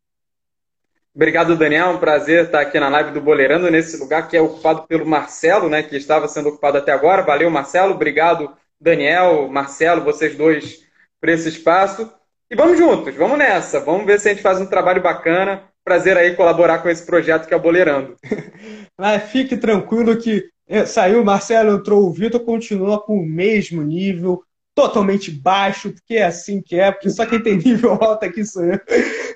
Obrigado, 1.14 1.58
Daniel. 1.58 1.90
Um 1.90 1.98
prazer 1.98 2.46
estar 2.46 2.62
aqui 2.62 2.80
na 2.80 2.88
live 2.88 3.12
do 3.12 3.20
Boleirando, 3.20 3.70
nesse 3.70 3.98
lugar 3.98 4.28
que 4.30 4.38
é 4.38 4.42
ocupado 4.42 4.84
pelo 4.88 5.06
Marcelo, 5.06 5.70
né, 5.70 5.84
que 5.84 5.98
estava 5.98 6.28
sendo 6.28 6.50
ocupado 6.50 6.78
até 6.78 6.92
agora. 6.92 7.22
Valeu, 7.22 7.50
Marcelo. 7.50 7.94
Obrigado, 7.94 8.52
Daniel, 8.80 9.48
Marcelo, 9.50 10.02
vocês 10.02 10.36
dois 10.36 10.80
por 11.20 11.30
esse 11.30 11.50
espaço. 11.50 12.12
E 12.50 12.56
vamos 12.56 12.78
juntos, 12.78 13.14
vamos 13.16 13.38
nessa. 13.38 13.80
Vamos 13.82 14.06
ver 14.06 14.20
se 14.20 14.30
a 14.30 14.34
gente 14.34 14.42
faz 14.42 14.60
um 14.62 14.66
trabalho 14.66 15.02
bacana. 15.02 15.64
Prazer 15.84 16.16
aí 16.16 16.36
colaborar 16.36 16.80
com 16.80 16.90
esse 16.90 17.06
projeto 17.06 17.48
que 17.48 17.54
é 17.54 17.58
o 17.58 17.62
Boleirando. 17.62 18.16
Mas 18.98 19.24
fique 19.32 19.58
tranquilo 19.58 20.18
que 20.18 20.50
é, 20.68 20.86
saiu 20.86 21.22
o 21.22 21.26
Marcelo, 21.26 21.76
entrou 21.76 22.06
o 22.06 22.14
Vitor, 22.14 22.40
continua 22.46 23.02
com 23.02 23.18
o 23.18 23.26
mesmo 23.26 23.82
nível, 23.82 24.42
totalmente 24.82 25.30
baixo, 25.30 25.92
porque 25.92 26.16
é 26.16 26.24
assim 26.24 26.62
que 26.62 26.80
é, 26.80 26.92
porque 26.92 27.10
só 27.10 27.26
quem 27.26 27.40
tem 27.40 27.58
nível 27.58 27.92
alto 27.92 28.26
aqui 28.26 28.44
sou 28.44 28.64
eu. 28.64 28.80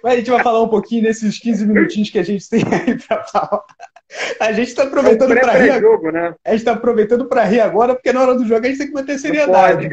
Mas 0.04 0.14
a 0.14 0.16
gente 0.18 0.32
vai 0.32 0.42
falar 0.42 0.62
um 0.64 0.68
pouquinho 0.68 1.04
nesses 1.04 1.40
15 1.40 1.66
minutinhos 1.68 2.10
que 2.10 2.18
a 2.18 2.24
gente 2.24 2.50
tem 2.50 2.64
aí 2.72 2.98
para 2.98 3.24
falar. 3.26 3.64
A 4.40 4.52
gente 4.52 4.70
está 4.70 4.84
aproveitando 4.84 5.34
é 5.34 5.36
um 5.36 5.40
para 5.40 5.54
rir. 5.54 5.80
Jogo, 5.80 6.12
né? 6.12 6.34
A 6.44 6.52
gente 6.52 6.60
está 6.60 6.72
aproveitando 6.72 7.26
para 7.26 7.44
rir 7.44 7.60
agora, 7.60 7.94
porque 7.94 8.12
na 8.12 8.22
hora 8.22 8.36
do 8.36 8.46
jogo 8.46 8.66
a 8.66 8.70
gente 8.70 8.78
tem 8.78 8.88
que 8.88 8.94
manter 8.94 9.20
seriedade. 9.20 9.90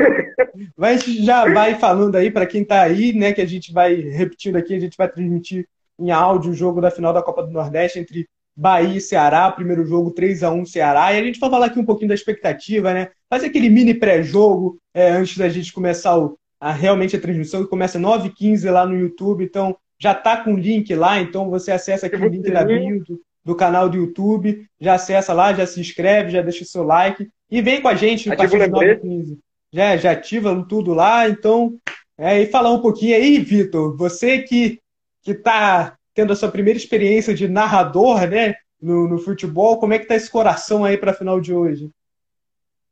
Mas 0.76 1.03
a 1.03 1.07
gente 1.07 1.24
já 1.24 1.53
vai 1.53 1.74
falando 1.74 2.16
aí 2.16 2.30
para 2.30 2.46
quem 2.46 2.62
está 2.62 2.82
aí, 2.82 3.12
né? 3.12 3.32
Que 3.32 3.40
a 3.40 3.46
gente 3.46 3.72
vai 3.72 3.94
repetindo 3.94 4.57
aqui, 4.57 4.74
a 4.74 4.80
gente 4.80 4.96
vai 4.96 5.09
transmitir 5.09 5.66
em 5.98 6.11
áudio 6.11 6.53
o 6.53 6.55
jogo 6.55 6.80
da 6.80 6.90
final 6.90 7.12
da 7.12 7.22
Copa 7.22 7.42
do 7.42 7.50
Nordeste 7.50 7.98
entre 7.98 8.26
Bahia 8.57 8.98
e 8.98 9.00
Ceará, 9.00 9.50
primeiro 9.50 9.84
jogo 9.84 10.11
3 10.11 10.42
a 10.42 10.53
1 10.53 10.66
Ceará. 10.66 11.12
E 11.12 11.20
a 11.20 11.24
gente 11.24 11.40
vai 11.40 11.50
falar 11.50 11.66
aqui 11.66 11.78
um 11.78 11.84
pouquinho 11.84 12.09
da 12.09 12.14
expectativa, 12.14 12.92
né? 12.92 13.09
Fazer 13.28 13.46
aquele 13.46 13.70
mini 13.70 13.94
pré-jogo 13.94 14.78
é, 14.94 15.11
antes 15.11 15.38
da 15.38 15.48
gente 15.48 15.72
começar 15.72 16.18
o, 16.18 16.38
a, 16.61 16.72
realmente 16.72 17.16
a 17.16 17.20
transmissão, 17.20 17.62
que 17.62 17.70
começa 17.70 17.98
9h15 17.98 18.70
lá 18.70 18.86
no 18.86 18.96
YouTube. 18.96 19.44
Então 19.44 19.76
já 19.98 20.14
tá 20.14 20.36
com 20.36 20.55
o 20.55 20.59
link 20.59 20.94
lá, 20.94 21.20
então 21.20 21.48
você 21.48 21.70
acessa 21.70 22.07
aqui 22.07 22.16
o 22.16 22.28
link 22.28 22.50
da 22.50 22.64
bio 22.64 23.05
do, 23.05 23.20
do, 23.44 23.55
canal 23.55 23.88
do 23.88 23.96
YouTube, 23.96 24.66
já 24.80 24.94
acessa 24.94 25.32
lá, 25.32 25.55
já 25.55 25.64
se 25.64 25.80
inscreve, 25.80 26.32
já 26.32 26.42
deixa 26.42 26.64
o 26.64 26.66
seu 26.66 26.82
like 26.82 27.28
e 27.48 27.62
vem 27.62 27.80
com 27.80 27.86
a 27.86 27.94
gente 27.94 28.28
no 28.28 28.36
partir 28.36 28.59
de 28.59 28.64
9h15. 28.64 29.38
Já, 29.72 29.96
já 29.96 30.11
ativa 30.11 30.66
tudo 30.68 30.92
lá, 30.92 31.28
então. 31.28 31.78
É, 32.18 32.42
e 32.42 32.46
falar 32.46 32.72
um 32.72 32.82
pouquinho 32.82 33.16
aí, 33.16 33.38
Vitor, 33.38 33.96
você 33.96 34.40
que, 34.40 34.80
que 35.22 35.34
tá 35.34 35.96
tendo 36.14 36.32
a 36.32 36.36
sua 36.36 36.50
primeira 36.50 36.78
experiência 36.78 37.34
de 37.34 37.48
narrador, 37.48 38.26
né, 38.26 38.54
no, 38.80 39.08
no 39.08 39.18
futebol, 39.18 39.78
como 39.78 39.94
é 39.94 39.98
que 39.98 40.06
tá 40.06 40.14
esse 40.14 40.30
coração 40.30 40.84
aí 40.84 40.96
para 40.96 41.12
a 41.12 41.14
final 41.14 41.40
de 41.40 41.54
hoje? 41.54 41.90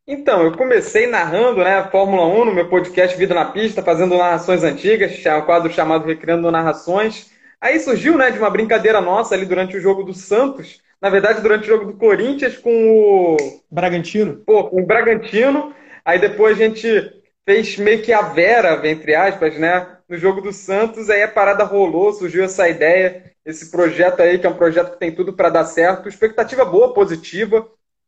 Então, 0.06 0.42
eu 0.42 0.56
comecei 0.56 1.06
narrando, 1.06 1.62
né, 1.62 1.88
Fórmula 1.90 2.26
1 2.26 2.46
no 2.46 2.54
meu 2.54 2.68
podcast 2.68 3.16
Vida 3.16 3.34
na 3.34 3.44
Pista, 3.44 3.82
fazendo 3.82 4.16
narrações 4.16 4.64
antigas, 4.64 5.12
um 5.24 5.42
quadro 5.42 5.72
chamado 5.72 6.06
Recriando 6.06 6.50
Narrações. 6.50 7.30
Aí 7.60 7.78
surgiu, 7.78 8.16
né, 8.16 8.30
de 8.30 8.38
uma 8.38 8.50
brincadeira 8.50 9.00
nossa 9.00 9.34
ali 9.34 9.44
durante 9.44 9.76
o 9.76 9.80
jogo 9.80 10.02
do 10.02 10.14
Santos, 10.14 10.80
na 11.00 11.10
verdade 11.10 11.40
durante 11.40 11.64
o 11.64 11.66
jogo 11.66 11.92
do 11.92 11.98
Corinthians 11.98 12.56
com 12.56 12.70
o 12.72 13.36
Bragantino. 13.70 14.36
Pô, 14.46 14.64
com 14.64 14.80
o 14.80 14.86
Bragantino. 14.86 15.74
Aí 16.04 16.18
depois 16.18 16.58
a 16.58 16.64
gente 16.64 16.88
fez 17.44 17.76
meio 17.76 18.02
que 18.02 18.12
a 18.12 18.22
Vera, 18.22 18.80
entre 18.88 19.14
aspas, 19.14 19.58
né, 19.58 19.86
no 20.10 20.18
jogo 20.18 20.40
do 20.40 20.52
Santos, 20.52 21.08
aí 21.08 21.22
a 21.22 21.28
parada 21.28 21.62
rolou, 21.62 22.12
surgiu 22.12 22.42
essa 22.42 22.68
ideia, 22.68 23.32
esse 23.46 23.70
projeto 23.70 24.20
aí, 24.20 24.40
que 24.40 24.46
é 24.46 24.50
um 24.50 24.56
projeto 24.56 24.90
que 24.90 24.98
tem 24.98 25.14
tudo 25.14 25.32
para 25.32 25.48
dar 25.48 25.64
certo, 25.64 26.08
expectativa 26.08 26.64
boa, 26.64 26.92
positiva. 26.92 27.64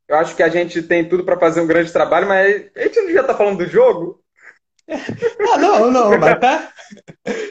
Eu 0.08 0.16
acho 0.16 0.34
que 0.34 0.42
a 0.42 0.48
gente 0.48 0.82
tem 0.82 1.08
tudo 1.08 1.22
para 1.22 1.38
fazer 1.38 1.60
um 1.60 1.66
grande 1.66 1.92
trabalho, 1.92 2.26
mas 2.26 2.66
a 2.74 2.82
gente 2.82 2.96
não 2.96 3.06
devia 3.06 3.20
estar 3.20 3.32
tá 3.32 3.38
falando 3.38 3.58
do 3.58 3.66
jogo? 3.66 4.20
Ah, 5.54 5.58
não, 5.58 5.90
não, 5.90 6.18
mas 6.18 6.40
tá, 6.40 6.72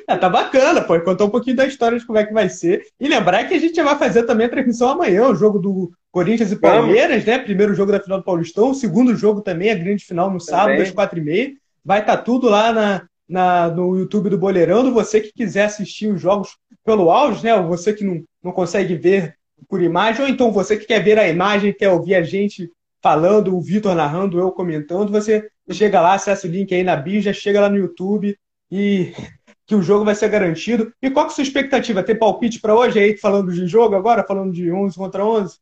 é, 0.08 0.18
tá 0.18 0.28
bacana, 0.28 0.82
pô. 0.82 1.00
Contar 1.02 1.26
um 1.26 1.30
pouquinho 1.30 1.56
da 1.56 1.66
história 1.66 1.98
de 1.98 2.06
como 2.06 2.18
é 2.18 2.26
que 2.26 2.34
vai 2.34 2.50
ser. 2.50 2.84
E 3.00 3.08
lembrar 3.08 3.48
que 3.48 3.54
a 3.54 3.60
gente 3.60 3.82
vai 3.82 3.96
fazer 3.96 4.24
também 4.24 4.48
a 4.48 4.50
transmissão 4.50 4.90
amanhã, 4.90 5.28
o 5.28 5.36
jogo 5.36 5.60
do 5.60 5.92
Corinthians 6.12 6.52
e 6.52 6.56
Palmeiras, 6.56 7.24
Vamos. 7.24 7.26
né? 7.26 7.40
Primeiro 7.40 7.76
jogo 7.76 7.92
da 7.92 8.00
final 8.00 8.18
do 8.18 8.24
Paulistão, 8.24 8.74
segundo 8.74 9.16
jogo 9.16 9.42
também, 9.42 9.72
a 9.72 9.76
grande 9.76 10.04
final 10.04 10.32
no 10.32 10.40
sábado, 10.40 10.82
às 10.82 10.92
quatro 10.92 11.20
e 11.20 11.22
meia. 11.22 11.52
Vai 11.86 12.00
estar 12.02 12.18
tá 12.18 12.24
tudo 12.24 12.50
lá 12.50 12.74
na, 12.74 13.08
na, 13.32 13.70
no 13.70 13.98
YouTube 13.98 14.30
do 14.30 14.38
Boleirando. 14.38 14.94
Você 14.94 15.22
que 15.22 15.32
quiser 15.32 15.64
assistir 15.64 16.08
os 16.08 16.22
jogos 16.22 16.58
pelo 16.84 17.10
áudio, 17.10 17.44
né? 17.44 17.60
Você 17.62 17.94
que 17.94 18.04
não, 18.04 18.24
não 18.44 18.52
consegue 18.52 18.96
ver 18.96 19.38
por 19.70 19.82
imagem, 19.82 20.24
ou 20.24 20.28
então 20.28 20.52
você 20.52 20.76
que 20.76 20.86
quer 20.86 21.02
ver 21.02 21.18
a 21.18 21.30
imagem, 21.30 21.74
quer 21.74 21.90
ouvir 21.90 22.16
a 22.16 22.24
gente 22.24 22.70
falando, 23.02 23.56
o 23.56 23.62
Vitor 23.62 23.96
narrando, 23.96 24.38
eu 24.38 24.52
comentando, 24.52 25.12
você 25.12 25.48
chega 25.72 26.02
lá, 26.02 26.16
acessa 26.16 26.46
o 26.46 26.50
link 26.50 26.74
aí 26.74 26.84
na 26.84 26.96
bio, 26.96 27.22
já 27.22 27.32
chega 27.32 27.62
lá 27.62 27.70
no 27.70 27.78
YouTube 27.78 28.38
e 28.70 29.14
que 29.66 29.76
o 29.76 29.82
jogo 29.82 30.04
vai 30.04 30.14
ser 30.14 30.28
garantido. 30.28 30.92
E 31.02 31.10
qual 31.10 31.26
que 31.26 31.32
é 31.32 31.34
a 31.34 31.36
sua 31.36 31.44
expectativa? 31.44 32.04
Ter 32.04 32.16
palpite 32.16 32.60
para 32.60 32.76
hoje 32.76 33.00
aí, 33.00 33.16
falando 33.16 33.54
de 33.54 33.66
jogo 33.66 33.96
agora, 33.96 34.26
falando 34.28 34.52
de 34.52 34.70
11 34.72 34.98
contra 34.98 35.26
11? 35.26 35.58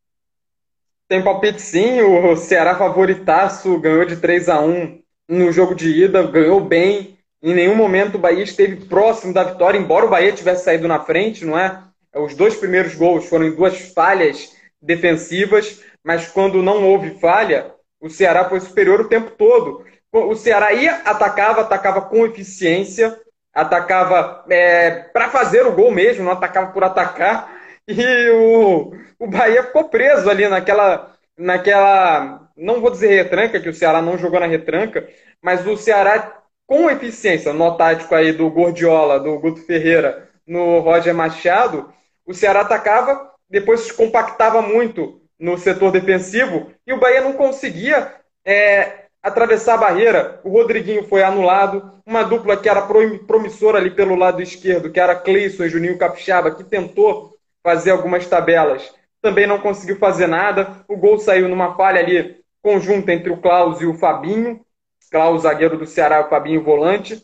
Tem 1.08 1.24
palpite 1.24 1.62
sim, 1.62 2.02
o 2.02 2.36
Ceará 2.36 2.76
favoritaço 2.76 3.80
ganhou 3.80 4.06
de 4.06 4.16
3 4.16 4.50
a 4.50 4.62
1 4.62 5.02
no 5.28 5.52
jogo 5.52 5.76
de 5.76 5.90
ida, 5.90 6.24
ganhou 6.24 6.60
bem, 6.60 7.19
em 7.42 7.54
nenhum 7.54 7.76
momento 7.76 8.16
o 8.16 8.20
Bahia 8.20 8.44
esteve 8.44 8.86
próximo 8.86 9.34
da 9.34 9.44
vitória, 9.44 9.78
embora 9.78 10.06
o 10.06 10.10
Bahia 10.10 10.32
tivesse 10.32 10.66
saído 10.66 10.88
na 10.88 11.00
frente, 11.00 11.46
não 11.46 11.58
é? 11.58 11.82
Os 12.16 12.36
dois 12.36 12.56
primeiros 12.56 12.96
gols 12.96 13.28
foram 13.28 13.46
em 13.46 13.56
duas 13.56 13.94
falhas 13.94 14.52
defensivas, 14.82 15.82
mas 16.04 16.28
quando 16.28 16.62
não 16.62 16.84
houve 16.86 17.20
falha, 17.20 17.74
o 18.02 18.10
Ceará 18.10 18.48
foi 18.48 18.60
superior 18.60 19.02
o 19.02 19.08
tempo 19.08 19.32
todo. 19.32 19.86
O 20.12 20.36
Ceará 20.36 20.74
ia, 20.74 20.96
atacava, 21.06 21.62
atacava 21.62 22.02
com 22.02 22.26
eficiência, 22.26 23.16
atacava 23.54 24.44
é, 24.50 24.92
para 25.14 25.30
fazer 25.30 25.66
o 25.68 25.74
gol 25.74 25.92
mesmo, 25.92 26.24
não 26.24 26.32
atacava 26.32 26.72
por 26.72 26.84
atacar. 26.84 27.58
E 27.92 28.30
o, 28.30 28.94
o 29.18 29.26
Bahia 29.26 29.64
ficou 29.64 29.90
preso 29.90 30.30
ali 30.30 30.48
naquela, 30.48 31.12
naquela, 31.36 32.48
não 32.56 32.80
vou 32.80 32.92
dizer 32.92 33.10
retranca, 33.10 33.60
que 33.60 33.68
o 33.68 33.74
Ceará 33.74 34.00
não 34.00 34.16
jogou 34.16 34.40
na 34.40 34.46
retranca, 34.46 35.10
mas 35.42 35.66
o 35.66 35.76
Ceará 35.76 36.39
com 36.70 36.88
eficiência 36.88 37.52
no 37.52 37.76
tático 37.76 38.14
aí 38.14 38.32
do 38.32 38.48
Gordiola, 38.48 39.20
do 39.20 39.40
Guto 39.40 39.60
Ferreira, 39.66 40.30
no 40.46 40.78
Roger 40.82 41.16
Machado, 41.16 41.92
o 42.24 42.32
Ceará 42.32 42.62
atacava, 42.62 43.32
depois 43.50 43.80
se 43.80 43.94
compactava 43.94 44.62
muito 44.62 45.20
no 45.40 45.58
setor 45.58 45.92
defensivo 45.92 46.72
e 46.86 46.94
o 46.94 47.00
Bahia 47.00 47.22
não 47.22 47.34
conseguia 47.34 48.14
é, 48.46 49.06
atravessar 49.24 49.74
a 49.74 49.78
barreira. 49.78 50.40
O 50.44 50.52
Rodriguinho 50.52 51.08
foi 51.08 51.24
anulado, 51.24 51.92
uma 52.06 52.22
dupla 52.22 52.56
que 52.56 52.70
era 52.70 52.84
promissora 52.84 53.80
ali 53.80 53.90
pelo 53.90 54.14
lado 54.16 54.40
esquerdo, 54.40 54.92
que 54.92 55.00
era 55.00 55.16
Cleison 55.16 55.64
e 55.64 55.70
Juninho 55.70 55.98
Capixaba, 55.98 56.52
que 56.52 56.64
tentou 56.64 57.36
fazer 57.64 57.90
algumas 57.90 58.28
tabelas, 58.28 58.94
também 59.24 59.48
não 59.48 59.58
conseguiu 59.58 59.98
fazer 59.98 60.28
nada. 60.28 60.86
O 60.88 60.96
gol 60.96 61.18
saiu 61.18 61.50
numa 61.50 61.76
falha 61.76 62.00
ali 62.00 62.38
conjunta 62.62 63.12
entre 63.12 63.32
o 63.32 63.42
Klaus 63.42 63.82
e 63.82 63.88
o 63.88 63.96
Fabinho. 63.96 64.62
Klaus, 65.10 65.44
zagueiro 65.44 65.78
do 65.78 65.86
Ceará, 65.86 66.26
o 66.26 66.30
Fabinho, 66.30 66.64
volante. 66.64 67.24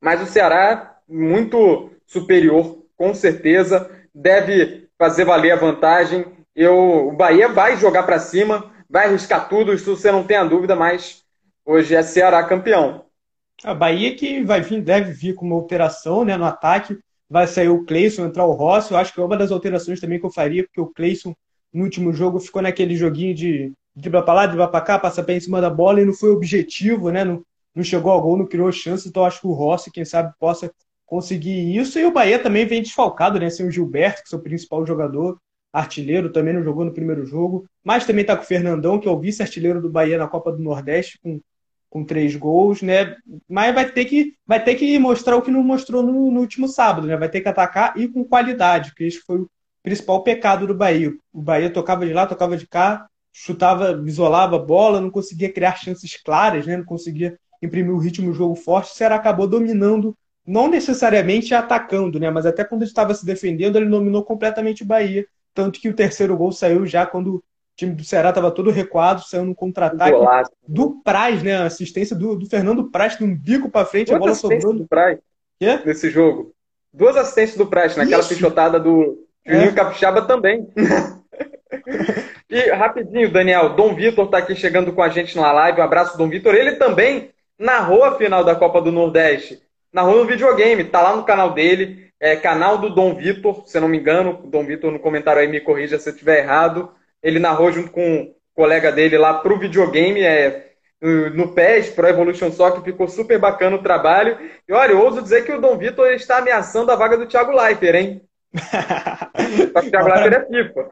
Mas 0.00 0.20
o 0.20 0.26
Ceará, 0.26 0.98
muito 1.08 1.90
superior, 2.06 2.84
com 2.96 3.14
certeza, 3.14 3.90
deve 4.14 4.88
fazer 4.98 5.24
valer 5.24 5.52
a 5.52 5.56
vantagem. 5.56 6.26
Eu, 6.54 7.08
o 7.08 7.12
Bahia 7.12 7.48
vai 7.48 7.76
jogar 7.76 8.04
para 8.04 8.18
cima, 8.18 8.72
vai 8.88 9.06
arriscar 9.06 9.48
tudo, 9.48 9.72
isso 9.72 9.96
você 9.96 10.12
não 10.12 10.24
tem 10.24 10.36
a 10.36 10.44
dúvida, 10.44 10.76
mas 10.76 11.24
hoje 11.64 11.94
é 11.94 12.02
Ceará 12.02 12.44
campeão. 12.44 13.06
A 13.62 13.74
Bahia 13.74 14.14
que 14.14 14.42
vai 14.42 14.60
vir, 14.60 14.82
deve 14.82 15.12
vir 15.12 15.34
com 15.34 15.46
uma 15.46 15.56
alteração 15.56 16.24
né, 16.24 16.36
no 16.36 16.44
ataque. 16.44 16.98
Vai 17.28 17.46
sair 17.46 17.68
o 17.68 17.84
Cleison, 17.84 18.26
entrar 18.26 18.44
o 18.44 18.52
Rossi. 18.52 18.92
Eu 18.92 18.98
acho 18.98 19.12
que 19.12 19.20
é 19.20 19.24
uma 19.24 19.36
das 19.36 19.50
alterações 19.50 20.00
também 20.00 20.18
que 20.18 20.26
eu 20.26 20.30
faria, 20.30 20.64
porque 20.64 20.80
o 20.80 20.86
Cleison 20.86 21.34
no 21.72 21.82
último 21.82 22.12
jogo 22.12 22.38
ficou 22.38 22.60
naquele 22.62 22.94
joguinho 22.94 23.34
de 23.34 23.72
dribla 23.94 24.22
para 24.24 24.34
lá, 24.34 24.46
dribla 24.46 24.68
para 24.68 24.84
cá, 24.84 24.98
passa 24.98 25.22
pé 25.22 25.36
em 25.36 25.40
cima 25.40 25.60
da 25.60 25.70
bola 25.70 26.00
e 26.00 26.04
não 26.04 26.12
foi 26.12 26.30
objetivo, 26.30 27.10
né? 27.10 27.24
Não, 27.24 27.44
não 27.74 27.82
chegou 27.82 28.12
ao 28.12 28.22
gol, 28.22 28.36
não 28.36 28.46
criou 28.46 28.70
chance, 28.72 29.08
então 29.08 29.24
acho 29.24 29.40
que 29.40 29.46
o 29.46 29.52
Rossi, 29.52 29.90
quem 29.90 30.04
sabe, 30.04 30.32
possa 30.38 30.70
conseguir 31.06 31.76
isso. 31.76 31.98
E 31.98 32.04
o 32.04 32.12
Bahia 32.12 32.38
também 32.38 32.66
vem 32.66 32.82
desfalcado, 32.82 33.38
né? 33.38 33.50
Sem 33.50 33.66
o 33.66 33.70
Gilberto, 33.70 34.22
que 34.24 34.34
é 34.34 34.38
o 34.38 34.42
principal 34.42 34.86
jogador, 34.86 35.38
artilheiro, 35.72 36.30
também 36.30 36.54
não 36.54 36.62
jogou 36.62 36.84
no 36.84 36.92
primeiro 36.92 37.26
jogo, 37.26 37.68
mas 37.82 38.06
também 38.06 38.22
está 38.22 38.36
com 38.36 38.44
o 38.44 38.46
Fernandão, 38.46 38.98
que 38.98 39.08
é 39.08 39.10
o 39.10 39.18
vice-artilheiro 39.18 39.82
do 39.82 39.90
Bahia 39.90 40.16
na 40.16 40.28
Copa 40.28 40.52
do 40.52 40.62
Nordeste, 40.62 41.18
com, 41.20 41.40
com 41.90 42.04
três 42.04 42.36
gols, 42.36 42.80
né? 42.80 43.16
Mas 43.48 43.74
vai 43.74 43.90
ter 43.90 44.04
que, 44.04 44.34
vai 44.46 44.62
ter 44.62 44.76
que 44.76 44.96
mostrar 45.00 45.36
o 45.36 45.42
que 45.42 45.50
não 45.50 45.64
mostrou 45.64 46.02
no, 46.02 46.30
no 46.30 46.40
último 46.40 46.68
sábado, 46.68 47.08
né? 47.08 47.16
Vai 47.16 47.28
ter 47.28 47.40
que 47.40 47.48
atacar 47.48 47.98
e 47.98 48.06
com 48.06 48.24
qualidade, 48.24 48.94
que 48.94 49.04
isso 49.04 49.22
foi 49.26 49.40
o 49.40 49.50
principal 49.82 50.22
pecado 50.22 50.66
do 50.66 50.74
Bahia. 50.74 51.12
O 51.32 51.42
Bahia 51.42 51.68
tocava 51.68 52.06
de 52.06 52.12
lá, 52.12 52.24
tocava 52.24 52.56
de 52.56 52.68
cá, 52.68 53.08
chutava, 53.36 54.00
isolava 54.06 54.54
a 54.54 54.60
bola, 54.60 55.00
não 55.00 55.10
conseguia 55.10 55.52
criar 55.52 55.74
chances 55.74 56.16
claras, 56.22 56.64
né? 56.66 56.76
não 56.76 56.84
conseguia 56.84 57.36
imprimir 57.60 57.92
o 57.92 57.98
ritmo 57.98 58.30
do 58.30 58.32
jogo 58.36 58.54
forte. 58.54 58.92
O 58.92 58.94
Ceará 58.94 59.16
acabou 59.16 59.48
dominando, 59.48 60.16
não 60.46 60.68
necessariamente 60.68 61.52
atacando, 61.52 62.20
né? 62.20 62.30
mas 62.30 62.46
até 62.46 62.62
quando 62.62 62.82
ele 62.82 62.90
estava 62.90 63.12
se 63.12 63.26
defendendo, 63.26 63.76
ele 63.76 63.90
dominou 63.90 64.22
completamente 64.22 64.84
o 64.84 64.86
Bahia. 64.86 65.26
Tanto 65.52 65.80
que 65.80 65.88
o 65.88 65.94
terceiro 65.94 66.36
gol 66.36 66.52
saiu 66.52 66.86
já 66.86 67.04
quando 67.04 67.36
o 67.36 67.44
time 67.76 67.92
do 67.92 68.04
Ceará 68.04 68.28
estava 68.28 68.52
todo 68.52 68.70
recuado, 68.70 69.22
saiu 69.22 69.44
no 69.44 69.54
contra-ataque 69.54 70.16
do 70.66 71.02
Praz, 71.02 71.42
né? 71.42 71.56
A 71.56 71.66
assistência 71.66 72.14
do, 72.14 72.36
do 72.36 72.46
Fernando 72.46 72.88
Praz, 72.90 73.18
de 73.18 73.24
um 73.24 73.36
bico 73.36 73.68
para 73.68 73.86
frente, 73.86 74.14
a 74.14 74.18
bola 74.18 74.34
sobrou. 74.34 74.74
do 74.74 74.86
Praz 74.86 75.18
Quê? 75.58 75.80
nesse 75.84 76.08
jogo. 76.08 76.52
Duas 76.92 77.16
assistências 77.16 77.56
do 77.56 77.66
Praz, 77.66 77.96
naquela 77.96 78.20
Isso. 78.20 78.28
pichotada 78.28 78.78
do 78.78 79.26
Juninho 79.44 79.70
é. 79.70 79.72
Capixaba 79.72 80.22
também. 80.22 80.68
E 82.50 82.70
rapidinho, 82.70 83.32
Daniel, 83.32 83.70
Dom 83.70 83.94
Vitor 83.94 84.26
está 84.26 84.38
aqui 84.38 84.54
chegando 84.54 84.92
com 84.92 85.02
a 85.02 85.08
gente 85.08 85.36
na 85.36 85.50
live. 85.50 85.80
Um 85.80 85.84
abraço, 85.84 86.18
Dom 86.18 86.28
Vitor. 86.28 86.54
Ele 86.54 86.72
também 86.72 87.30
narrou 87.58 88.04
a 88.04 88.16
final 88.16 88.44
da 88.44 88.54
Copa 88.54 88.80
do 88.80 88.92
Nordeste. 88.92 89.62
Narrou 89.92 90.16
no 90.16 90.26
videogame, 90.26 90.84
tá 90.84 91.00
lá 91.00 91.16
no 91.16 91.24
canal 91.24 91.52
dele, 91.52 92.10
é 92.18 92.34
canal 92.34 92.78
do 92.78 92.90
Dom 92.90 93.14
Vitor, 93.14 93.62
se 93.66 93.78
não 93.78 93.88
me 93.88 93.98
engano, 93.98 94.40
o 94.42 94.46
Dom 94.48 94.64
Vitor 94.64 94.90
no 94.90 94.98
comentário 94.98 95.40
aí 95.40 95.46
me 95.46 95.60
corrija 95.60 95.98
se 95.98 96.08
eu 96.08 96.12
estiver 96.12 96.40
errado. 96.40 96.92
Ele 97.22 97.38
narrou 97.38 97.70
junto 97.70 97.90
com 97.90 98.22
o 98.22 98.34
colega 98.54 98.90
dele 98.90 99.16
lá 99.16 99.34
pro 99.34 99.58
videogame, 99.58 100.22
é 100.22 100.72
no 101.34 101.52
PES, 101.52 101.90
Pro 101.90 102.08
Evolution 102.08 102.50
Soccer, 102.50 102.82
ficou 102.82 103.06
super 103.06 103.38
bacana 103.38 103.76
o 103.76 103.82
trabalho. 103.82 104.38
E 104.66 104.72
olha, 104.72 104.92
eu 104.92 105.00
ouso 105.00 105.20
dizer 105.20 105.44
que 105.44 105.52
o 105.52 105.60
Dom 105.60 105.76
Vitor 105.76 106.08
está 106.12 106.38
ameaçando 106.38 106.90
a 106.90 106.96
vaga 106.96 107.18
do 107.18 107.26
Thiago 107.26 107.52
Leifert, 107.52 107.94
hein? 107.94 108.22
Só 109.72 109.80
que 109.82 109.88
o 109.88 109.90
Thiago 109.90 110.08
Leifert 110.08 110.34
é 110.34 110.46
FIFA. 110.46 110.90